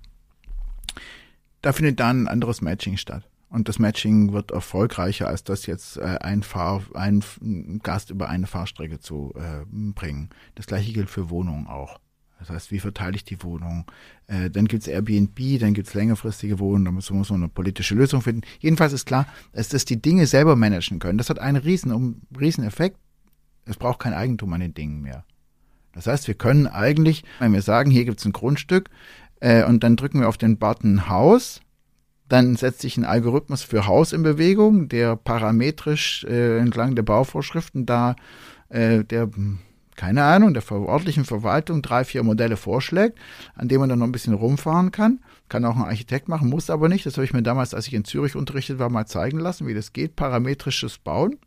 [1.62, 3.29] da findet dann ein anderes Matching statt.
[3.50, 8.46] Und das Matching wird erfolgreicher, als das jetzt äh, ein, Fahr ein Gast über eine
[8.46, 10.30] Fahrstrecke zu äh, bringen.
[10.54, 11.98] Das gleiche gilt für Wohnungen auch.
[12.38, 13.84] Das heißt, wie verteile ich die Wohnung?
[14.28, 18.42] Äh, dann gibt's Airbnb, dann gibt's längerfristige Wohnungen, da muss, man eine politische Lösung finden.
[18.60, 21.18] Jedenfalls ist klar, dass das die Dinge selber managen können.
[21.18, 22.96] Das hat einen riesen, um, riesen Effekt.
[23.66, 25.24] Es braucht kein Eigentum an den Dingen mehr.
[25.92, 28.90] Das heißt, wir können eigentlich, wenn wir sagen, hier gibt's ein Grundstück,
[29.40, 31.60] äh, und dann drücken wir auf den Button Haus,
[32.30, 37.86] dann setzt sich ein Algorithmus für Haus in Bewegung, der parametrisch äh, entlang der Bauvorschriften
[37.86, 38.14] da
[38.68, 39.28] äh, der
[39.96, 43.18] keine Ahnung, der örtlichen Verwaltung drei, vier Modelle vorschlägt,
[43.54, 45.20] an denen man dann noch ein bisschen rumfahren kann.
[45.50, 47.04] Kann auch ein Architekt machen, muss aber nicht.
[47.04, 49.74] Das habe ich mir damals, als ich in Zürich unterrichtet war, mal zeigen lassen, wie
[49.74, 50.16] das geht.
[50.16, 51.38] Parametrisches Bauen.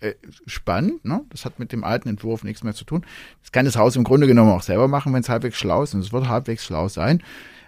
[0.00, 0.14] Äh,
[0.46, 1.22] spannend, ne?
[1.28, 3.04] Das hat mit dem alten Entwurf nichts mehr zu tun.
[3.42, 5.92] Das kann das Haus im Grunde genommen auch selber machen, wenn es halbwegs schlau ist.
[5.92, 7.22] Und es wird halbwegs schlau sein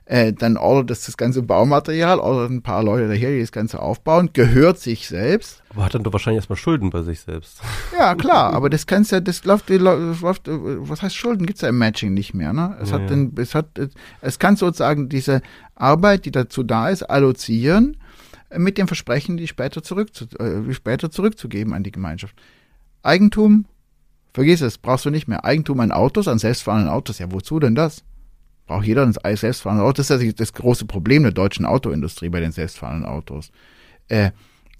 [0.08, 3.80] äh, dann ordert das das ganze Baumaterial, ordert ein paar Leute daher, die das Ganze
[3.80, 5.62] aufbauen, gehört sich selbst.
[5.70, 7.60] Aber hat dann doch wahrscheinlich erstmal Schulden bei sich selbst.
[7.98, 11.70] Ja, klar, aber das kannst ja, das läuft, das läuft was heißt Schulden gibt's ja
[11.70, 12.76] im Matching nicht mehr, ne?
[12.80, 13.66] Es ja, hat den, es hat,
[14.20, 15.40] es kann sozusagen diese
[15.74, 17.96] Arbeit, die dazu da ist, allozieren
[18.50, 22.36] äh, mit dem Versprechen, die später, zurückzu, äh, später zurückzugeben an die Gemeinschaft.
[23.02, 23.64] Eigentum,
[24.34, 25.44] vergiss es, brauchst du nicht mehr.
[25.44, 28.04] Eigentum an Autos, an selbstfahrenden Autos, ja, wozu denn das?
[28.66, 30.02] Braucht jeder ein selbstfahrendes Auto?
[30.02, 33.52] Das ist das große Problem der deutschen Autoindustrie bei den selbstfahrenden Autos.
[34.08, 34.32] Äh,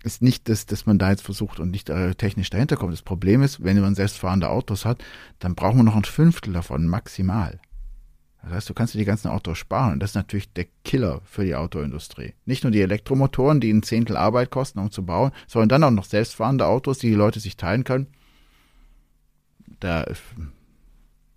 [0.03, 2.93] ist nicht das, dass man da jetzt versucht und nicht äh, technisch dahinter kommt.
[2.93, 5.05] Das Problem ist, wenn man selbstfahrende Autos hat,
[5.39, 7.61] dann brauchen wir noch ein Fünftel davon maximal.
[8.43, 11.21] Das heißt, du kannst dir die ganzen Autos sparen und das ist natürlich der Killer
[11.25, 12.35] für die Autoindustrie.
[12.45, 15.97] Nicht nur die Elektromotoren, die ein Zehntel Arbeit kosten, um zu bauen, sondern dann auch
[15.97, 18.07] noch selbstfahrende Autos, die die Leute sich teilen können.
[19.81, 20.07] Da,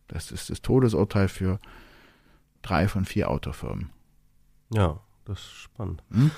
[0.08, 1.60] das ist das Todesurteil für
[2.62, 3.92] drei von vier Autofirmen.
[4.74, 6.04] Ja, das ist spannend.
[6.12, 6.32] Hm?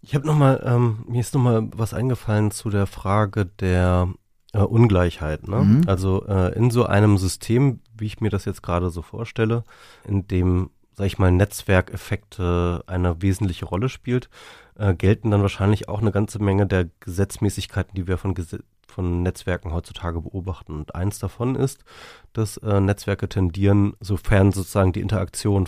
[0.00, 4.08] Ich habe noch mal, ähm, mir ist noch mal was eingefallen zu der Frage der
[4.52, 5.46] äh, Ungleichheit.
[5.48, 5.56] Ne?
[5.56, 5.82] Mhm.
[5.86, 9.64] Also äh, in so einem System, wie ich mir das jetzt gerade so vorstelle,
[10.06, 14.28] in dem, sag ich mal, Netzwerkeffekte eine wesentliche Rolle spielt,
[14.76, 18.62] äh, gelten dann wahrscheinlich auch eine ganze Menge der Gesetzmäßigkeiten, die wir von, Gesetz
[18.92, 20.74] von Netzwerken heutzutage beobachten.
[20.74, 21.84] Und eins davon ist,
[22.32, 25.66] dass äh, Netzwerke tendieren, sofern sozusagen die Interaktion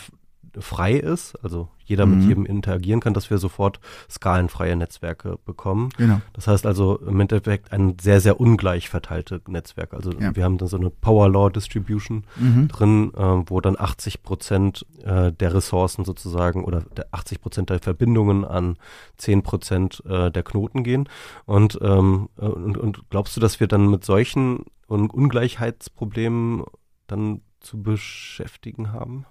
[0.61, 2.19] frei ist, also jeder mhm.
[2.19, 3.79] mit jedem interagieren kann, dass wir sofort
[4.11, 5.91] skalenfreie Netzwerke bekommen.
[5.97, 6.21] Genau.
[6.33, 9.93] Das heißt also im Endeffekt ein sehr, sehr ungleich verteilte Netzwerk.
[9.93, 10.35] Also ja.
[10.35, 12.69] wir haben dann so eine Power Law Distribution mhm.
[12.69, 17.81] drin, äh, wo dann 80 Prozent äh, der Ressourcen sozusagen oder der 80 Prozent der
[17.81, 18.77] Verbindungen an
[19.19, 21.09] 10 Prozent äh, der Knoten gehen.
[21.45, 26.65] Und, ähm, und, und glaubst du, dass wir dann mit solchen Ungleichheitsproblemen
[27.07, 29.27] dann zu beschäftigen haben?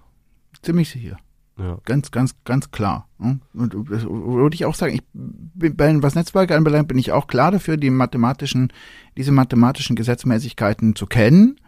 [0.64, 1.18] Ziemlich sicher.
[1.58, 1.78] Ja.
[1.84, 3.08] Ganz, ganz, ganz klar.
[3.18, 3.40] Und
[3.88, 7.76] das würde ich auch sagen, ich bin, was Netzwerke anbelangt, bin ich auch klar dafür,
[7.76, 8.72] die mathematischen,
[9.16, 11.60] diese mathematischen Gesetzmäßigkeiten zu kennen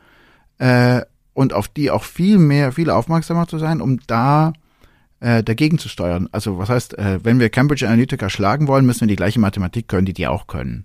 [0.58, 1.02] äh,
[1.34, 4.54] und auf die auch viel mehr, viel aufmerksamer zu sein, um da
[5.20, 6.28] äh, dagegen zu steuern.
[6.32, 9.86] Also was heißt, äh, wenn wir Cambridge Analytica schlagen wollen, müssen wir die gleiche Mathematik
[9.86, 10.84] können, die die auch können.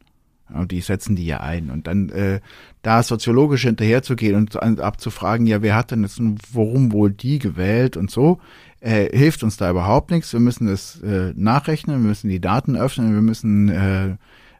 [0.53, 1.69] Und die setzen die ja ein.
[1.69, 2.39] Und dann äh,
[2.81, 6.21] da soziologisch hinterherzugehen und abzufragen, ja, wer hat denn jetzt,
[6.53, 8.39] warum wohl die gewählt und so,
[8.79, 10.33] äh, hilft uns da überhaupt nichts.
[10.33, 14.17] Wir müssen es äh, nachrechnen, wir müssen die Daten öffnen, wir müssen, äh, äh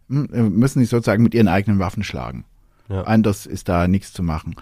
[0.08, 2.46] müssen sie sozusagen mit ihren eigenen Waffen schlagen.
[2.89, 3.04] Ja.
[3.04, 4.56] Anders ist da nichts zu machen.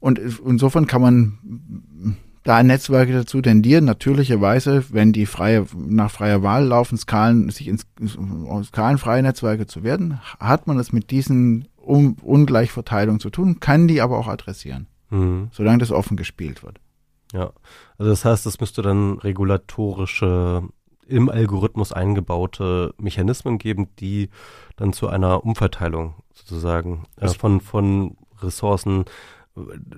[0.00, 1.38] Und insofern kann man
[2.48, 7.86] da Netzwerke dazu tendieren, natürlicherweise, wenn die freie, nach freier Wahl laufen, Skalen, sich ins,
[8.64, 14.00] skalenfreie Netzwerke zu werden, hat man es mit diesen Un Ungleichverteilungen zu tun, kann die
[14.00, 15.48] aber auch adressieren, mhm.
[15.52, 16.80] solange das offen gespielt wird.
[17.34, 17.52] Ja,
[17.98, 20.62] also das heißt, es müsste dann regulatorische,
[21.06, 24.30] im Algorithmus eingebaute Mechanismen geben, die
[24.76, 29.04] dann zu einer Umverteilung sozusagen äh, von, von Ressourcen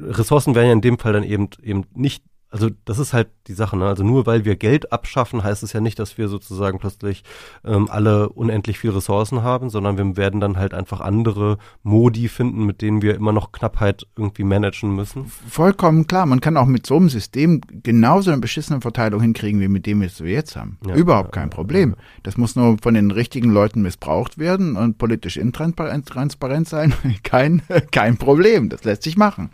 [0.02, 3.52] Ressourcen wären ja in dem Fall dann eben eben nicht also das ist halt die
[3.52, 3.86] Sache, ne?
[3.86, 7.22] Also nur weil wir Geld abschaffen, heißt es ja nicht, dass wir sozusagen plötzlich
[7.64, 12.66] ähm, alle unendlich viel Ressourcen haben, sondern wir werden dann halt einfach andere Modi finden,
[12.66, 15.26] mit denen wir immer noch Knappheit irgendwie managen müssen.
[15.48, 16.26] Vollkommen klar.
[16.26, 20.00] Man kann auch mit so einem System genauso eine beschissene Verteilung hinkriegen, wie mit dem
[20.00, 20.78] wir es jetzt haben.
[20.86, 21.94] Ja, Überhaupt kein Problem.
[22.24, 26.92] Das muss nur von den richtigen Leuten missbraucht werden und politisch intransparent sein.
[27.22, 28.68] kein, kein Problem.
[28.68, 29.50] Das lässt sich machen.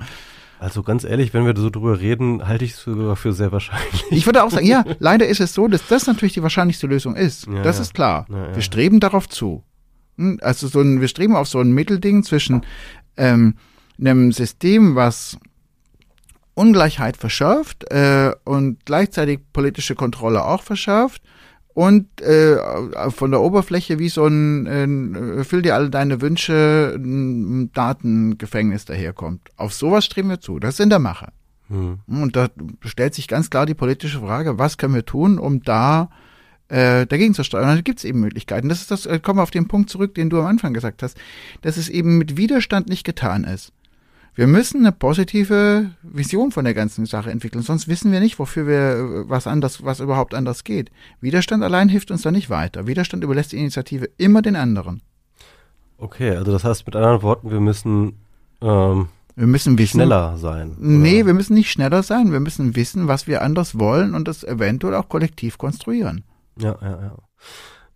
[0.59, 4.05] Also ganz ehrlich, wenn wir so drüber reden, halte ich es sogar für sehr wahrscheinlich.
[4.11, 7.15] Ich würde auch sagen, ja, leider ist es so, dass das natürlich die wahrscheinlichste Lösung
[7.15, 7.47] ist.
[7.47, 7.83] Ja, das ja.
[7.83, 8.27] ist klar.
[8.31, 9.65] Ja, wir streben darauf zu.
[10.17, 12.63] Hm, also so ein, wir streben auf so ein Mittelding zwischen
[13.17, 13.57] ähm,
[13.99, 15.37] einem System, was
[16.55, 21.23] Ungleichheit verschärft äh, und gleichzeitig politische Kontrolle auch verschärft
[21.77, 22.57] und äh,
[23.11, 29.51] von der Oberfläche wie so ein äh, füll dir alle deine Wünsche ein Datengefängnis daherkommt.
[29.59, 30.59] Auf sowas streben wir zu.
[30.59, 31.33] Das ist in der Mache.
[31.69, 31.99] Hm.
[32.07, 32.49] Und da
[32.81, 36.09] stellt sich ganz klar die politische Frage, was können wir tun, um da
[36.69, 37.69] äh, dagegen zu steuern.
[37.69, 38.71] Und da gibt es eben Möglichkeiten.
[38.71, 41.03] Das ist das, äh, kommen wir auf den Punkt zurück, den du am Anfang gesagt
[41.03, 41.19] hast,
[41.61, 43.75] dass es eben mit Widerstand nicht getan ist.
[44.37, 48.67] Wir müssen eine positive Vision von der ganzen Sache entwickeln, sonst wissen wir nicht, wofür
[48.67, 50.91] wir was anders, was überhaupt anders geht.
[51.23, 52.87] Widerstand allein hilft uns da nicht weiter.
[52.87, 55.01] Widerstand überlässt die Initiative immer den anderen.
[55.97, 58.19] Okay, also das heißt mit anderen Worten, wir müssen
[58.61, 60.73] ähm, wir müssen wissen, schneller sein.
[60.73, 60.81] Oder?
[60.81, 62.31] Nee, wir müssen nicht schneller sein.
[62.31, 66.25] Wir müssen wissen, was wir anders wollen und das eventuell auch kollektiv konstruieren.
[66.59, 67.17] Ja, ja, ja.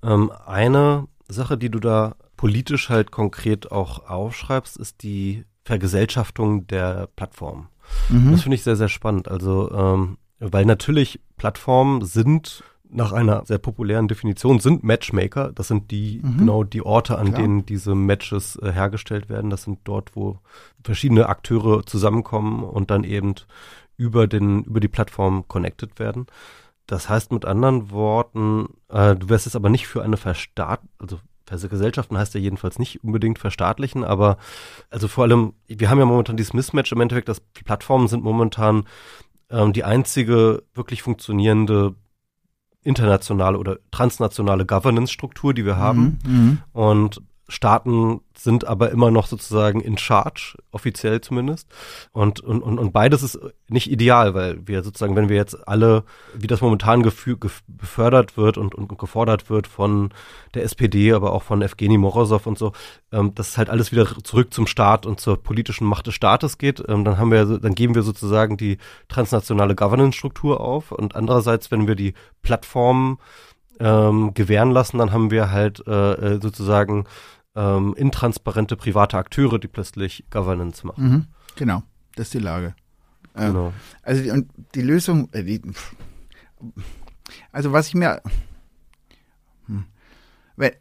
[0.02, 7.08] Ähm, eine Sache, die du da politisch halt konkret auch aufschreibst, ist die Vergesellschaftung der
[7.14, 7.68] Plattform.
[8.08, 8.32] Mhm.
[8.32, 9.28] Das finde ich sehr, sehr spannend.
[9.28, 15.52] Also, ähm, weil natürlich Plattformen sind nach einer sehr populären Definition sind Matchmaker.
[15.52, 16.38] Das sind die mhm.
[16.38, 17.40] genau die Orte, an Klar.
[17.40, 19.48] denen diese Matches äh, hergestellt werden.
[19.48, 20.40] Das sind dort, wo
[20.82, 23.36] verschiedene Akteure zusammenkommen und dann eben
[23.96, 26.26] über den über die Plattform connected werden.
[26.88, 31.20] Das heißt mit anderen Worten, äh, du wirst es aber nicht für eine Verstaat, also
[31.68, 34.36] Gesellschaften heißt ja jedenfalls nicht unbedingt verstaatlichen, aber
[34.88, 38.84] also vor allem, wir haben ja momentan dieses Mismatch im Endeffekt, dass Plattformen sind momentan
[39.50, 41.94] ähm, die einzige wirklich funktionierende
[42.82, 46.18] internationale oder transnationale Governance-Struktur, die wir haben.
[46.24, 46.58] Mhm, mhm.
[46.72, 51.68] und Staaten sind aber immer noch sozusagen in charge, offiziell zumindest.
[52.12, 53.38] Und, und, und, beides ist
[53.68, 57.36] nicht ideal, weil wir sozusagen, wenn wir jetzt alle, wie das momentan gefü
[57.66, 60.10] befördert wird und, und gefordert wird von
[60.54, 62.72] der SPD, aber auch von Evgeny Morozov und so,
[63.12, 66.82] ähm, dass halt alles wieder zurück zum Staat und zur politischen Macht des Staates geht,
[66.88, 68.78] ähm, dann haben wir, dann geben wir sozusagen die
[69.08, 70.92] transnationale Governance-Struktur auf.
[70.92, 73.18] Und andererseits, wenn wir die Plattformen
[73.80, 77.06] ähm, gewähren lassen, dann haben wir halt äh, äh sozusagen
[77.54, 81.04] ähm, intransparente private Akteure, die plötzlich Governance machen.
[81.04, 81.26] Mhm,
[81.56, 81.82] genau,
[82.14, 82.74] das ist die Lage.
[83.34, 83.72] Äh, genau.
[84.02, 85.60] Also die, und die Lösung, äh, die,
[87.52, 88.22] also was ich mir,
[89.66, 89.84] hm,
[90.56, 90.72] wenn,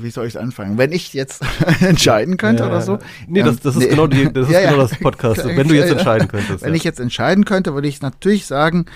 [0.00, 0.78] wie soll ich anfangen?
[0.78, 1.42] Wenn ich jetzt
[1.80, 2.98] entscheiden könnte ja, oder so?
[3.26, 5.44] Nee, das, das ist nee, genau die, das ist ja, genau das Podcast.
[5.44, 6.62] Wenn du jetzt entscheiden könntest.
[6.62, 6.76] Wenn ja.
[6.76, 8.86] ich jetzt entscheiden könnte, würde ich natürlich sagen,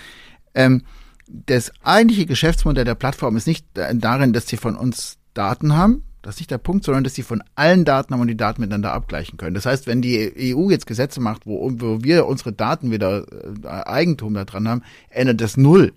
[0.55, 0.83] ähm,
[1.29, 6.35] das eigentliche Geschäftsmodell der Plattform ist nicht darin, dass sie von uns Daten haben, das
[6.35, 8.93] ist nicht der Punkt, sondern dass sie von allen Daten haben und die Daten miteinander
[8.93, 9.55] abgleichen können.
[9.55, 13.25] Das heißt, wenn die EU jetzt Gesetze macht, wo, wo wir unsere Daten wieder
[13.65, 15.95] äh, Eigentum da dran haben, ändert das null.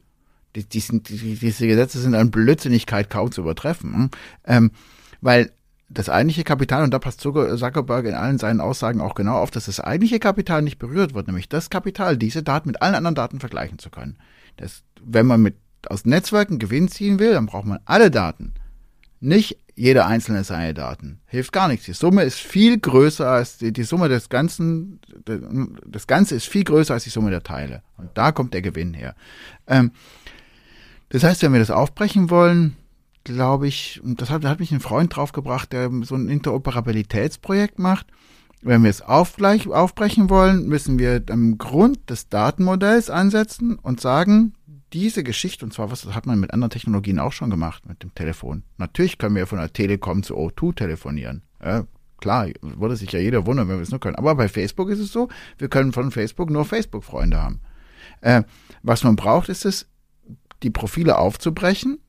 [0.55, 3.93] Die, die sind, die, diese Gesetze sind an Blödsinnigkeit kaum zu übertreffen.
[3.93, 4.09] Hm?
[4.45, 4.71] Ähm,
[5.19, 5.51] weil
[5.89, 9.65] das eigentliche Kapital, und da passt Zuckerberg in allen seinen Aussagen auch genau auf, dass
[9.65, 13.41] das eigentliche Kapital nicht berührt wird, nämlich das Kapital, diese Daten mit allen anderen Daten
[13.41, 14.15] vergleichen zu können.
[14.55, 15.57] Das, wenn man mit
[15.89, 18.53] aus Netzwerken Gewinn ziehen will, dann braucht man alle Daten.
[19.19, 21.21] Nicht jeder einzelne seine Daten.
[21.25, 21.87] Hilft gar nichts.
[21.87, 24.99] Die Summe ist viel größer als die, die Summe des Ganzen.
[25.87, 27.81] Das Ganze ist viel größer als die Summe der Teile.
[27.97, 29.15] Und da kommt der Gewinn her.
[29.65, 29.89] Ähm,
[31.09, 32.77] das heißt, wenn wir das aufbrechen wollen,
[33.23, 38.05] glaube ich, und das hat, hat mich ein Freund draufgebracht, der so ein Interoperabilitätsprojekt macht.
[38.61, 44.53] Wenn wir es aufbrechen wollen, müssen wir am Grund des Datenmodells ansetzen und sagen,
[44.93, 48.13] diese Geschichte, und zwar, was hat man mit anderen Technologien auch schon gemacht, mit dem
[48.13, 48.63] Telefon.
[48.77, 51.43] Natürlich können wir von der Telekom zu O2 telefonieren.
[51.63, 51.85] Ja,
[52.17, 54.15] klar, würde sich ja jeder wundern, wenn wir es nur können.
[54.15, 57.59] Aber bei Facebook ist es so, wir können von Facebook nur Facebook-Freunde haben.
[58.21, 58.43] Äh,
[58.83, 59.87] was man braucht, ist es,
[60.63, 61.99] die Profile aufzubrechen,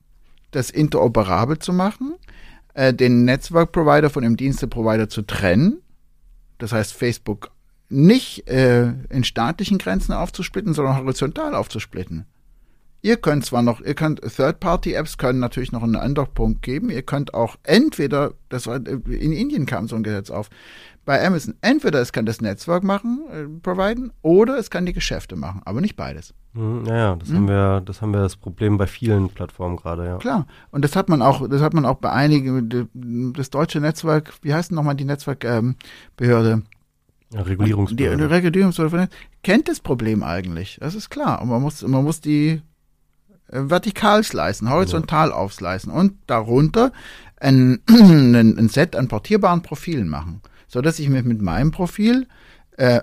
[0.51, 2.13] das interoperabel zu machen,
[2.73, 5.81] äh, den Netzwerkprovider von dem Diensteprovider zu trennen.
[6.57, 7.51] Das heißt, Facebook
[7.89, 12.25] nicht äh, in staatlichen Grenzen aufzusplitten, sondern horizontal aufzusplitten.
[13.05, 16.89] Ihr könnt zwar noch, ihr könnt Third-Party-Apps können natürlich noch einen Andockpunkt geben.
[16.89, 20.49] Ihr könnt auch entweder, das war, in Indien kam so ein Gesetz auf,
[21.03, 25.35] bei Amazon, entweder es kann das Netzwerk machen, äh, providen, oder es kann die Geschäfte
[25.35, 26.33] machen, aber nicht beides.
[26.53, 27.35] Mhm, ja, das hm?
[27.35, 30.17] haben wir, das haben wir das Problem bei vielen Plattformen gerade, ja.
[30.19, 30.47] Klar.
[30.71, 34.53] Und das hat man auch, das hat man auch bei einigen, das deutsche Netzwerk, wie
[34.53, 36.51] heißt denn nochmal die Netzwerkbehörde?
[36.51, 36.63] Ähm,
[37.33, 38.15] ja, Regulierungsbehörde.
[38.15, 39.09] Die, die Regulierungsbehörde
[39.41, 40.77] kennt das Problem eigentlich.
[40.79, 41.41] Das ist klar.
[41.41, 42.61] Und man muss, man muss die äh,
[43.47, 45.35] vertikal slicen, horizontal ja.
[45.35, 46.91] aufslicen und darunter
[47.39, 52.27] ein, ein, Set an portierbaren Profilen machen, so dass ich mich mit meinem Profil
[52.77, 53.01] äh,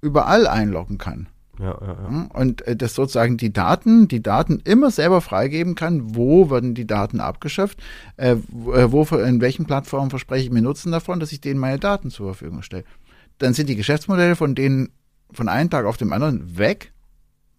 [0.00, 1.28] überall einloggen kann.
[1.58, 2.08] Ja, ja, ja.
[2.08, 2.26] Hm?
[2.28, 6.86] Und äh, das sozusagen die Daten, die Daten immer selber freigeben kann, wo werden die
[6.86, 7.78] Daten abgeschöpft,
[8.16, 11.78] äh, wo, äh, in welchen Plattformen verspreche ich mir Nutzen davon, dass ich denen meine
[11.78, 12.84] Daten zur Verfügung stelle.
[13.38, 14.90] Dann sind die Geschäftsmodelle von denen
[15.32, 16.91] von einem Tag auf den anderen weg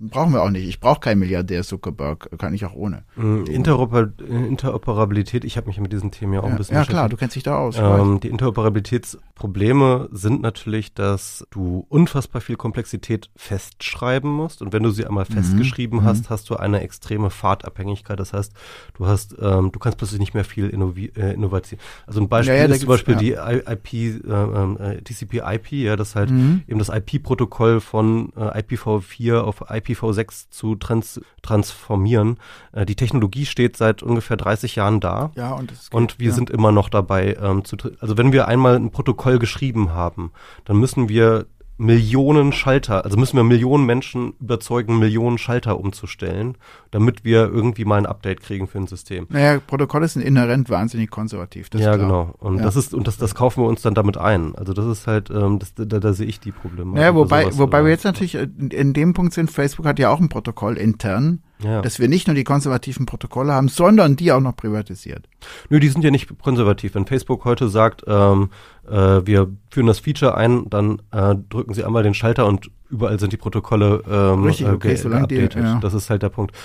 [0.09, 0.67] Brauchen wir auch nicht.
[0.67, 2.29] Ich brauche keinen Milliardär Zuckerberg.
[2.37, 3.03] Kann ich auch ohne.
[3.15, 6.83] Mm, Interoper Interoperabilität, ich habe mich mit diesen Themen ja auch ja, ein bisschen Ja
[6.83, 7.77] klar, du kennst dich da aus.
[7.77, 14.61] Ähm, die Interoperabilitätsprobleme sind natürlich, dass du unfassbar viel Komplexität festschreiben musst.
[14.61, 15.33] Und wenn du sie einmal mhm.
[15.33, 16.03] festgeschrieben mhm.
[16.03, 18.19] hast, hast du eine extreme Fahrtabhängigkeit.
[18.19, 18.53] Das heißt,
[18.95, 21.79] du hast, ähm, du kannst plötzlich nicht mehr viel äh, Innovation.
[22.05, 26.15] Also ein Beispiel ja, ja, ist zum Beispiel die IP, äh, äh, TCP/IP, ja, das
[26.15, 26.63] halt mhm.
[26.67, 32.37] eben das IP-Protokoll von äh, IPv4 auf IP IPv6 zu trans transformieren.
[32.71, 35.31] Äh, die Technologie steht seit ungefähr 30 Jahren da.
[35.35, 36.33] Ja, und, geht, und wir ja.
[36.33, 37.37] sind immer noch dabei.
[37.41, 40.31] Ähm, zu, also wenn wir einmal ein Protokoll geschrieben haben,
[40.65, 41.45] dann müssen wir
[41.77, 46.55] Millionen Schalter, also müssen wir Millionen Menschen überzeugen, Millionen Schalter umzustellen,
[46.91, 49.25] damit wir irgendwie mal ein Update kriegen für ein System.
[49.29, 51.69] Naja, Protokolle sind inhärent wahnsinnig konservativ.
[51.73, 52.35] ja, genau.
[52.39, 52.63] Und ja.
[52.63, 54.53] das ist, und das, das kaufen wir uns dann damit ein.
[54.55, 56.93] Also das ist halt, ähm, das, da, da sehe ich die Probleme.
[56.93, 60.09] Naja, wobei, sowas, wobei wir jetzt natürlich in, in dem Punkt sind, Facebook hat ja
[60.09, 61.81] auch ein Protokoll intern ja.
[61.81, 65.27] Dass wir nicht nur die konservativen Protokolle haben, sondern die auch noch privatisiert.
[65.69, 66.95] Nö, die sind ja nicht konservativ.
[66.95, 68.49] Wenn Facebook heute sagt, ähm,
[68.89, 73.19] äh, wir führen das Feature ein, dann äh, drücken sie einmal den Schalter und überall
[73.19, 75.79] sind die Protokolle ähm, Richtig, okay, äh, solange die, ja.
[75.79, 76.55] Das ist halt der Punkt.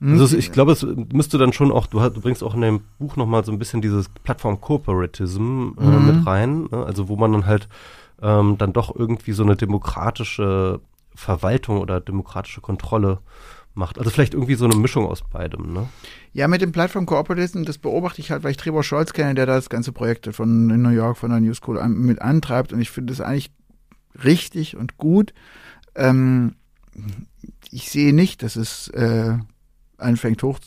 [0.00, 0.12] Hm?
[0.18, 3.16] Also ich glaube, es müsste dann schon auch, du, du bringst auch in dem Buch
[3.16, 6.06] nochmal so ein bisschen dieses Plattform-Corporatism äh, mhm.
[6.06, 6.84] mit rein, ne?
[6.84, 7.68] also wo man dann halt
[8.22, 10.80] ähm, dann doch irgendwie so eine demokratische
[11.14, 13.18] Verwaltung oder demokratische Kontrolle
[13.80, 13.98] macht.
[13.98, 15.88] Also vielleicht irgendwie so eine Mischung aus beidem, ne?
[16.32, 19.46] Ja, mit dem Plattform Corporatism, das beobachte ich halt, weil ich Trevor Scholz kenne, der
[19.46, 22.80] da das ganze Projekt von New York, von der New School an, mit antreibt und
[22.80, 23.50] ich finde das eigentlich
[24.22, 25.34] richtig und gut.
[25.96, 26.54] Ähm,
[27.70, 29.36] ich sehe nicht, dass es äh,
[29.96, 30.60] anfängt hoch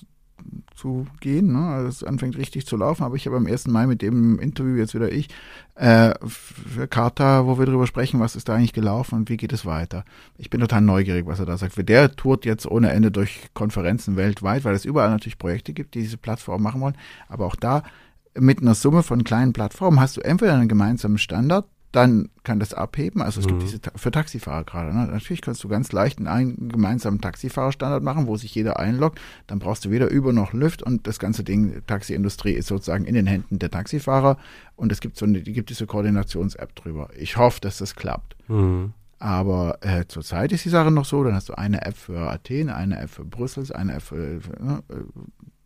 [0.76, 1.68] zu gehen, ne?
[1.68, 3.68] also es anfängt richtig zu laufen, aber ich habe am 1.
[3.68, 5.30] Mai mit dem Interview, jetzt wieder ich,
[5.76, 9.54] äh, für Carta, wo wir darüber sprechen, was ist da eigentlich gelaufen und wie geht
[9.54, 10.04] es weiter.
[10.38, 11.78] Ich bin total neugierig, was er da sagt.
[11.88, 16.02] Der tourt jetzt ohne Ende durch Konferenzen weltweit, weil es überall natürlich Projekte gibt, die
[16.02, 17.84] diese Plattform machen wollen, aber auch da
[18.36, 22.74] mit einer Summe von kleinen Plattformen hast du entweder einen gemeinsamen Standard, dann kann das
[22.74, 23.22] abheben.
[23.22, 23.52] Also es mhm.
[23.52, 24.94] gibt diese für Taxifahrer gerade.
[24.94, 25.08] Ne?
[25.08, 29.22] Natürlich kannst du ganz leicht einen gemeinsamen Taxifahrerstandard machen, wo sich jeder einloggt.
[29.48, 33.14] Dann brauchst du weder Über noch Lüft und das ganze Ding, Taxiindustrie ist sozusagen in
[33.14, 34.38] den Händen der Taxifahrer
[34.76, 37.10] und es gibt so eine, gibt diese Koordinations-App drüber.
[37.16, 38.36] Ich hoffe, dass das klappt.
[38.50, 38.94] Mhm.
[39.20, 42.70] Aber äh, zurzeit ist die Sache noch so, dann hast du eine App für Athen,
[42.70, 44.84] eine App für Brüssel, eine App für, für ne?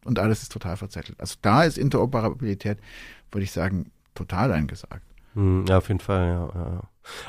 [0.04, 1.20] und alles ist total verzettelt.
[1.20, 2.78] Also da ist Interoperabilität,
[3.32, 5.07] würde ich sagen, total eingesagt.
[5.38, 6.50] Hm, ja, auf jeden Fall, ja.
[6.56, 6.82] ja.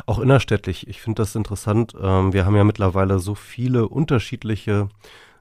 [0.07, 1.93] Auch innerstädtlich, ich finde das interessant.
[2.01, 4.89] Ähm, wir haben ja mittlerweile so viele unterschiedliche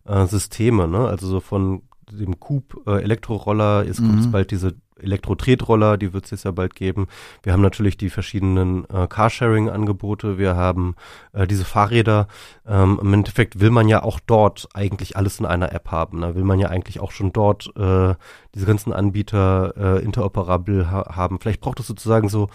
[0.03, 1.07] äh, Systeme, ne?
[1.07, 4.07] Also so von dem Coop äh, Elektroroller, jetzt mhm.
[4.07, 7.07] kommt bald diese Elektro-Tretroller, die wird es jetzt ja bald geben.
[7.43, 10.95] Wir haben natürlich die verschiedenen äh, Carsharing-Angebote, wir haben
[11.33, 12.27] äh, diese Fahrräder.
[12.67, 16.21] Ähm, Im Endeffekt will man ja auch dort eigentlich alles in einer App haben.
[16.21, 16.35] Da ne?
[16.35, 18.15] will man ja eigentlich auch schon dort äh,
[18.53, 21.39] diese ganzen Anbieter äh, interoperabel ha haben.
[21.39, 22.49] Vielleicht braucht es sozusagen so,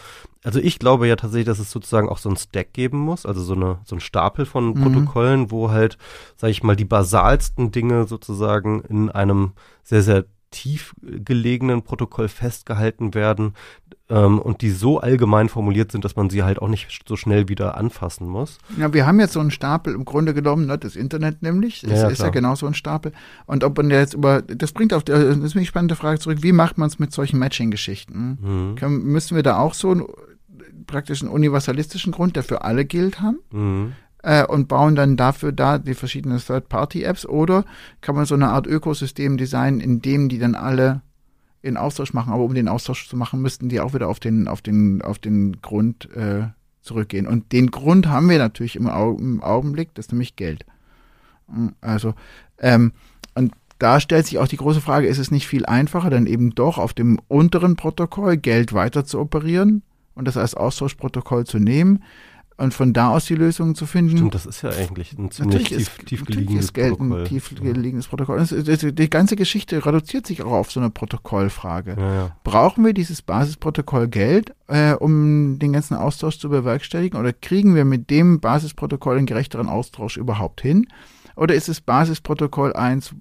[0.45, 3.43] also ich glaube ja tatsächlich, dass es sozusagen auch so ein Stack geben muss, also
[3.43, 4.83] so eine so ein Stapel von mhm.
[4.83, 5.99] Protokollen, wo halt,
[6.37, 9.53] sage ich mal, die basalsten Dinge sozusagen in einem
[9.85, 13.55] sehr sehr tief gelegenen Protokoll festgehalten werden
[14.09, 17.49] ähm, und die so allgemein formuliert sind, dass man sie halt auch nicht so schnell
[17.49, 18.59] wieder anfassen muss.
[18.79, 22.01] Ja, wir haben jetzt so einen Stapel im Grunde genommen, ne, das Internet nämlich, das
[22.01, 22.29] ja, ist klar.
[22.29, 23.13] ja genau so ein Stapel.
[23.47, 26.53] Und ob man jetzt über, das bringt auf, das ist eine spannende Frage zurück, wie
[26.53, 28.77] macht man es mit solchen Matching-Geschichten?
[28.79, 29.03] Mhm.
[29.03, 30.05] Müssen wir da auch so einen
[30.87, 33.39] praktisch einen universalistischen Grund, der für alle gilt haben?
[33.51, 33.93] Mhm
[34.23, 37.65] äh, und bauen dann dafür da die verschiedenen Third-Party-Apps oder
[38.01, 41.03] kann man so eine Art Ökosystem designen, in dem die dann alle
[41.61, 44.49] in Austausch machen, aber um den Austausch zu machen, müssten die auch wieder auf den,
[44.49, 46.49] auf den, auf den Grund äh,
[46.81, 47.27] zurückgehen.
[47.29, 50.67] Und den Grund haben wir natürlich im, Au im Augenblick, das ist nämlich Geld.
[51.49, 52.15] Hm, also,
[52.59, 52.93] ähm,
[53.35, 56.55] und da stellt sich auch die große Frage, ist es nicht viel einfacher, dann eben
[56.55, 59.83] doch auf dem unteren Protokoll Geld weiter zu operieren
[60.15, 62.03] und das als Austauschprotokoll zu nehmen?
[62.57, 64.17] Und von da aus die Lösungen zu finden.
[64.17, 67.21] Stimmt, das ist ja eigentlich ein ziemlich tief, ist, tief gelegenes ist Geld Protokoll.
[67.21, 68.45] ein tief gelegenes Protokoll.
[68.45, 71.97] die ganze Geschichte reduziert sich auch auf so eine Protokollfrage.
[71.99, 72.37] Ja, ja.
[72.45, 77.19] Brauchen wir dieses Basisprotokoll Geld, äh, um den ganzen Austausch zu bewerkstelligen?
[77.19, 80.87] Oder kriegen wir mit dem Basisprotokoll einen gerechteren Austausch überhaupt hin?
[81.37, 83.15] Oder ist es Basisprotokoll 1,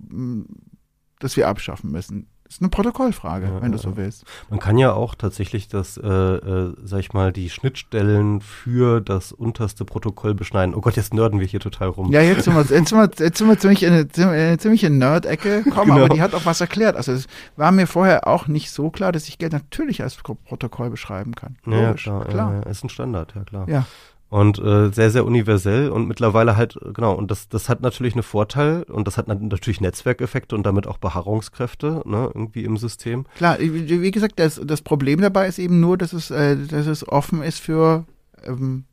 [1.19, 2.27] das wir abschaffen müssen?
[2.51, 4.25] Das ist eine Protokollfrage, ja, wenn du so willst.
[4.49, 9.31] Man kann ja auch tatsächlich das, äh, äh, sag ich mal, die Schnittstellen für das
[9.31, 10.75] unterste Protokoll beschneiden.
[10.75, 12.11] Oh Gott, jetzt nörden wir hier total rum.
[12.11, 14.97] Ja, jetzt sind wir, jetzt sind wir, jetzt sind wir ziemlich in eine, ziemlich in
[14.97, 16.03] Nerd-Ecke gekommen, genau.
[16.03, 16.97] aber die hat auch was erklärt.
[16.97, 20.89] Also es war mir vorher auch nicht so klar, dass ich Geld natürlich als Protokoll
[20.89, 21.55] beschreiben kann.
[21.63, 22.25] Logisch, ja, klar.
[22.25, 22.53] klar.
[22.65, 23.69] Ja, ist ein Standard, ja klar.
[23.69, 23.85] Ja
[24.31, 28.23] und äh, sehr sehr universell und mittlerweile halt genau und das das hat natürlich einen
[28.23, 33.25] Vorteil und das hat natürlich Netzwerkeffekte und damit auch Beharrungskräfte ne, irgendwie im System.
[33.35, 37.07] Klar, wie gesagt, das das Problem dabei ist eben nur, dass es äh, dass es
[37.07, 38.05] offen ist für
[38.45, 38.85] ähm,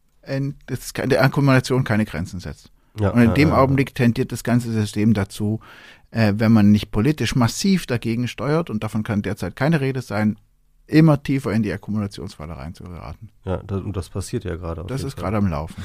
[0.66, 2.72] dass der Akkumulation keine Grenzen setzt.
[2.98, 5.60] Ja, und in ja, dem ja, Augenblick tendiert das ganze System dazu,
[6.10, 10.36] äh, wenn man nicht politisch massiv dagegen steuert und davon kann derzeit keine Rede sein,
[10.88, 13.30] immer tiefer in die Akkumulationsfalle reinzugeraten.
[13.44, 14.84] Ja, das, und das passiert ja gerade.
[14.86, 15.84] Das ist gerade am Laufen.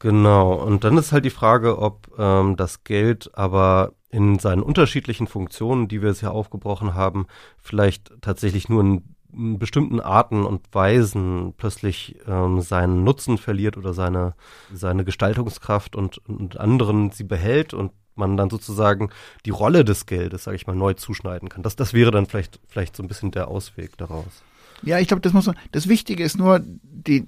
[0.00, 5.26] Genau, und dann ist halt die Frage, ob ähm, das Geld aber in seinen unterschiedlichen
[5.26, 9.02] Funktionen, die wir jetzt ja aufgebrochen haben, vielleicht tatsächlich nur in,
[9.32, 14.34] in bestimmten Arten und Weisen plötzlich ähm, seinen Nutzen verliert oder seine,
[14.72, 19.10] seine Gestaltungskraft und, und anderen sie behält und man dann sozusagen
[19.44, 21.62] die Rolle des Geldes, sage ich mal, neu zuschneiden kann.
[21.62, 24.42] Das, das wäre dann vielleicht, vielleicht so ein bisschen der Ausweg daraus.
[24.82, 27.26] Ja, ich glaube, das muss man, das Wichtige ist nur, die,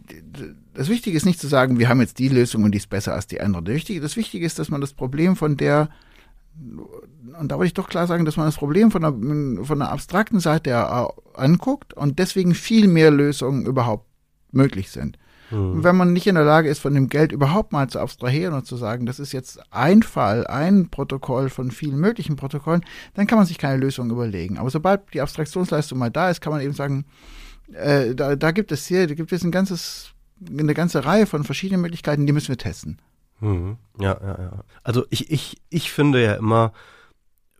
[0.75, 3.15] das Wichtige ist nicht zu sagen, wir haben jetzt die Lösung und die ist besser
[3.15, 3.63] als die andere.
[3.63, 5.89] Das Wichtige, das Wichtige ist, dass man das Problem von der,
[6.59, 9.91] und da würde ich doch klar sagen, dass man das Problem von der, von der
[9.91, 10.87] abstrakten Seite
[11.35, 14.07] anguckt und deswegen viel mehr Lösungen überhaupt
[14.53, 15.19] möglich sind.
[15.51, 15.73] Mhm.
[15.73, 18.55] Und wenn man nicht in der Lage ist, von dem Geld überhaupt mal zu abstrahieren
[18.55, 23.27] und zu sagen, das ist jetzt ein Fall, ein Protokoll von vielen möglichen Protokollen, dann
[23.27, 24.59] kann man sich keine Lösung überlegen.
[24.59, 27.05] Aber sobald die Abstraktionsleistung mal da ist, kann man eben sagen,
[27.73, 30.13] äh, da, da gibt es hier, da gibt es ein ganzes,
[30.47, 33.01] eine ganze Reihe von verschiedenen Möglichkeiten, die müssen wir testen.
[33.41, 33.77] Mhm.
[33.99, 34.65] Ja, ja, ja.
[34.83, 36.73] Also ich, ich, ich finde ja immer,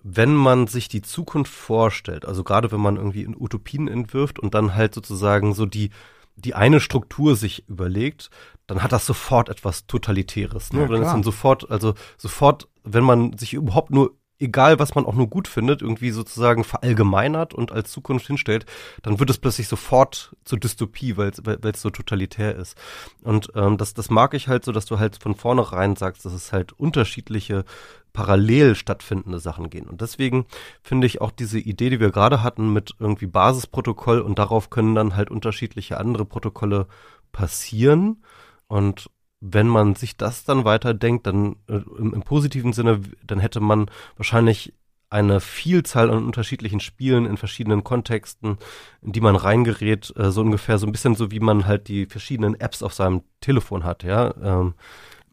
[0.03, 4.55] wenn man sich die Zukunft vorstellt, also gerade wenn man irgendwie in Utopien entwirft und
[4.55, 5.91] dann halt sozusagen so die,
[6.37, 8.31] die eine Struktur sich überlegt,
[8.67, 10.73] dann hat das sofort etwas Totalitäres.
[10.73, 10.83] Ne?
[10.83, 15.07] Ja, dann ist dann sofort, also sofort, wenn man sich überhaupt nur egal was man
[15.07, 18.67] auch nur gut findet, irgendwie sozusagen verallgemeinert und als Zukunft hinstellt,
[19.03, 22.77] dann wird es plötzlich sofort zur Dystopie, weil es so totalitär ist.
[23.23, 26.33] Und ähm, das, das mag ich halt so, dass du halt von vornherein sagst, dass
[26.33, 27.65] es halt unterschiedliche
[28.13, 29.87] parallel stattfindende Sachen gehen.
[29.87, 30.47] Und deswegen
[30.83, 34.95] finde ich auch diese Idee, die wir gerade hatten mit irgendwie Basisprotokoll und darauf können
[34.95, 36.87] dann halt unterschiedliche andere Protokolle
[37.33, 38.23] passieren.
[38.69, 39.11] Und
[39.53, 43.91] wenn man sich das dann weiterdenkt, dann äh, im, im, positiven Sinne, dann hätte man
[44.17, 44.73] wahrscheinlich
[45.09, 48.59] eine Vielzahl an unterschiedlichen Spielen in verschiedenen Kontexten,
[49.03, 52.07] in die man reingerät, äh, so ungefähr so ein bisschen so, wie man halt die
[52.07, 54.35] verschiedenen Apps auf seinem Telefon hat, ja.
[54.43, 54.75] Ähm,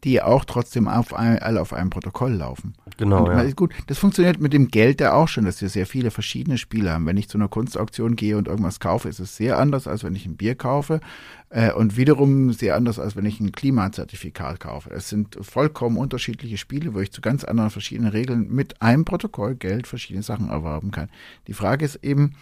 [0.04, 2.74] die auch trotzdem auf ein, alle auf einem Protokoll laufen.
[2.98, 3.24] Genau.
[3.24, 3.50] Und, ja.
[3.52, 6.92] Gut, das funktioniert mit dem Geld ja auch schon, dass wir sehr viele verschiedene Spiele
[6.92, 7.06] haben.
[7.06, 10.14] Wenn ich zu einer Kunstauktion gehe und irgendwas kaufe, ist es sehr anders, als wenn
[10.14, 11.00] ich ein Bier kaufe.
[11.48, 14.90] Äh, und wiederum sehr anders, als wenn ich ein Klimazertifikat kaufe.
[14.90, 19.54] Es sind vollkommen unterschiedliche Spiele, wo ich zu ganz anderen verschiedenen Regeln mit einem Protokoll
[19.54, 21.08] Geld verschiedene Sachen erwerben kann.
[21.46, 22.34] Die Frage ist eben,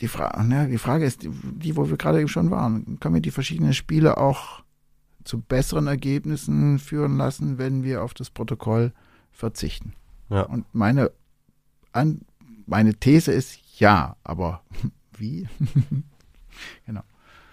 [0.00, 3.14] die, Fra ne, die Frage ist, die, die, wo wir gerade eben schon waren, können
[3.14, 4.63] wir die verschiedenen Spiele auch
[5.24, 8.92] zu besseren Ergebnissen führen lassen, wenn wir auf das Protokoll
[9.32, 9.94] verzichten.
[10.28, 10.42] Ja.
[10.42, 11.10] Und meine,
[11.92, 12.22] an,
[12.66, 14.62] meine These ist ja, aber
[15.16, 15.48] wie?
[16.86, 17.02] genau.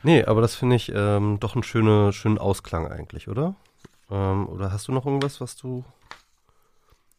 [0.03, 3.55] Nee, aber das finde ich ähm, doch einen schöne, schönen Ausklang eigentlich, oder?
[4.09, 5.85] Ähm, oder hast du noch irgendwas, was du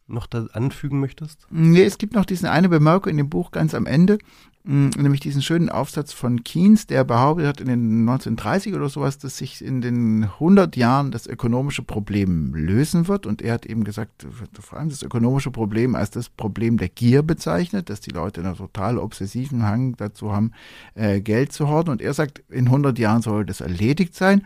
[0.05, 1.47] noch da anfügen möchtest?
[1.49, 4.17] Nee, es gibt noch diesen eine Bemerkung in dem Buch ganz am Ende,
[4.65, 9.37] nämlich diesen schönen Aufsatz von Keynes, der behauptet hat in den 1930 oder sowas, dass
[9.37, 13.25] sich in den 100 Jahren das ökonomische Problem lösen wird.
[13.25, 14.25] Und er hat eben gesagt,
[14.61, 18.55] vor allem das ökonomische Problem als das Problem der Gier bezeichnet, dass die Leute einen
[18.55, 20.51] total obsessiven Hang dazu haben,
[20.95, 21.91] äh, Geld zu horten.
[21.91, 24.45] Und er sagt, in 100 Jahren soll das erledigt sein.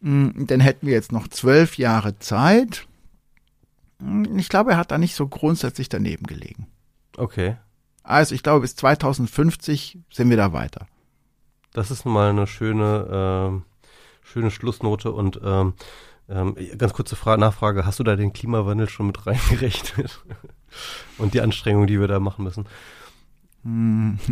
[0.00, 2.86] Mm, dann hätten wir jetzt noch zwölf Jahre Zeit.
[3.98, 6.68] Mm, ich glaube, er hat da nicht so grundsätzlich daneben gelegen.
[7.18, 7.56] Okay.
[8.06, 10.86] Also ich glaube, bis 2050 sind wir da weiter.
[11.72, 15.74] Das ist nun mal eine schöne, äh, schöne Schlussnote und ähm,
[16.28, 20.24] ähm, ganz kurze Frage, Nachfrage, hast du da den Klimawandel schon mit reingerechnet?
[21.18, 22.66] und die Anstrengungen, die wir da machen müssen?
[23.64, 24.18] Hm.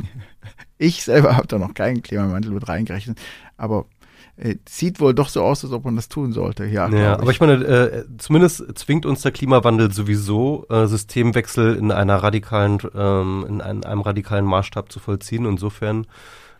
[0.76, 3.18] Ich selber habe da noch keinen Klimawandel mit reingerechnet,
[3.56, 3.86] aber
[4.36, 6.64] äh, sieht wohl doch so aus, als ob man das tun sollte.
[6.64, 11.92] Ja, ja aber ich meine, äh, zumindest zwingt uns der Klimawandel sowieso, äh, Systemwechsel in
[11.92, 15.46] einer radikalen, ähm, in einem, einem radikalen Maßstab zu vollziehen.
[15.46, 16.06] Insofern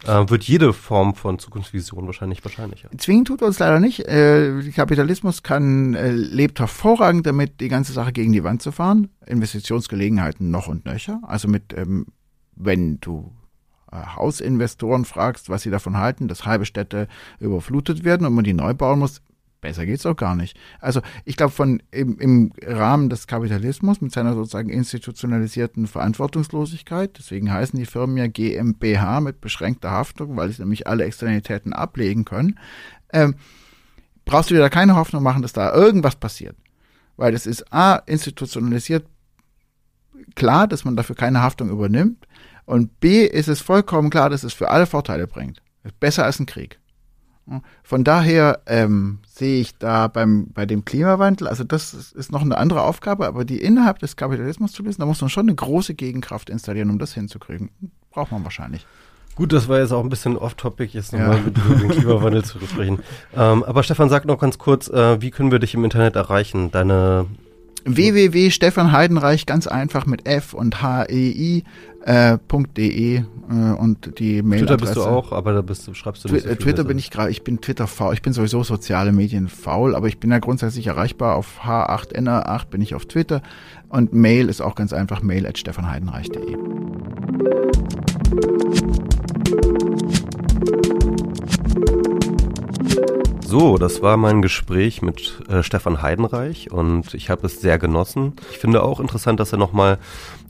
[0.05, 2.91] äh, wird jede Form von Zukunftsvision wahrscheinlich wahrscheinlicher.
[2.97, 4.01] Zwingen tut uns leider nicht.
[4.01, 9.09] Äh, Kapitalismus kann äh, lebt hervorragend damit, die ganze Sache gegen die Wand zu fahren.
[9.27, 11.21] Investitionsgelegenheiten noch und nöcher.
[11.23, 12.07] Also mit, ähm,
[12.55, 13.33] wenn du
[13.95, 17.09] Hausinvestoren fragst, was sie davon halten, dass halbe Städte
[17.39, 19.23] überflutet werden und man die neu bauen muss,
[19.65, 20.59] besser geht's auch gar nicht.
[20.79, 27.51] Also ich glaube, von im, im Rahmen des Kapitalismus mit seiner sozusagen institutionalisierten Verantwortungslosigkeit, deswegen
[27.51, 32.59] heißen die Firmen ja GmbH mit beschränkter Haftung, weil sie nämlich alle Externalitäten ablegen können,
[33.13, 33.37] ähm,
[34.27, 36.57] brauchst du dir da keine Hoffnung machen, dass da irgendwas passiert.
[37.17, 39.07] Weil es ist A, institutionalisiert
[40.35, 42.27] klar, dass man dafür keine Haftung übernimmt.
[42.67, 45.61] Und B ist es vollkommen klar, dass es für alle Vorteile bringt.
[46.01, 46.79] Besser als ein Krieg.
[47.83, 52.57] Von daher ähm, sehe ich da beim, bei dem Klimawandel, also das ist noch eine
[52.57, 55.95] andere Aufgabe, aber die innerhalb des Kapitalismus zu lösen, da muss man schon eine große
[55.95, 57.71] Gegenkraft installieren, um das hinzukriegen.
[58.11, 58.87] Braucht man wahrscheinlich.
[59.35, 61.43] Gut, das war jetzt auch ein bisschen off-topic, jetzt nochmal ja.
[61.43, 63.01] mit dem Klimawandel zu sprechen.
[63.37, 66.71] Ähm, aber Stefan, sag noch ganz kurz, äh, wie können wir dich im Internet erreichen?
[66.71, 67.27] Deine
[67.85, 71.65] www.stefanheidenreich ganz einfach mit F und H-E-I
[72.05, 72.39] äh,
[72.77, 73.23] .de äh,
[73.79, 74.61] und die Mail.
[74.61, 76.99] Twitter bist du auch, aber da bist du, schreibst du nicht Twi so Twitter bin
[76.99, 80.31] ich gerade, ich bin Twitter faul, ich bin sowieso soziale Medien faul, aber ich bin
[80.31, 83.43] ja grundsätzlich erreichbar auf H8NR8 bin ich auf Twitter
[83.89, 86.59] und Mail ist auch ganz einfach mail at stefanheidenreich.de.
[93.47, 98.33] So, das war mein Gespräch mit äh, Stefan Heidenreich und ich habe es sehr genossen.
[98.51, 99.99] Ich finde auch interessant, dass er nochmal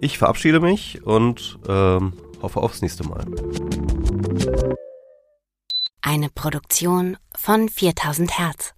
[0.00, 3.24] Ich verabschiede mich und ähm, hoffe aufs nächste Mal.
[6.02, 8.73] Eine Produktion von 4000 Hertz.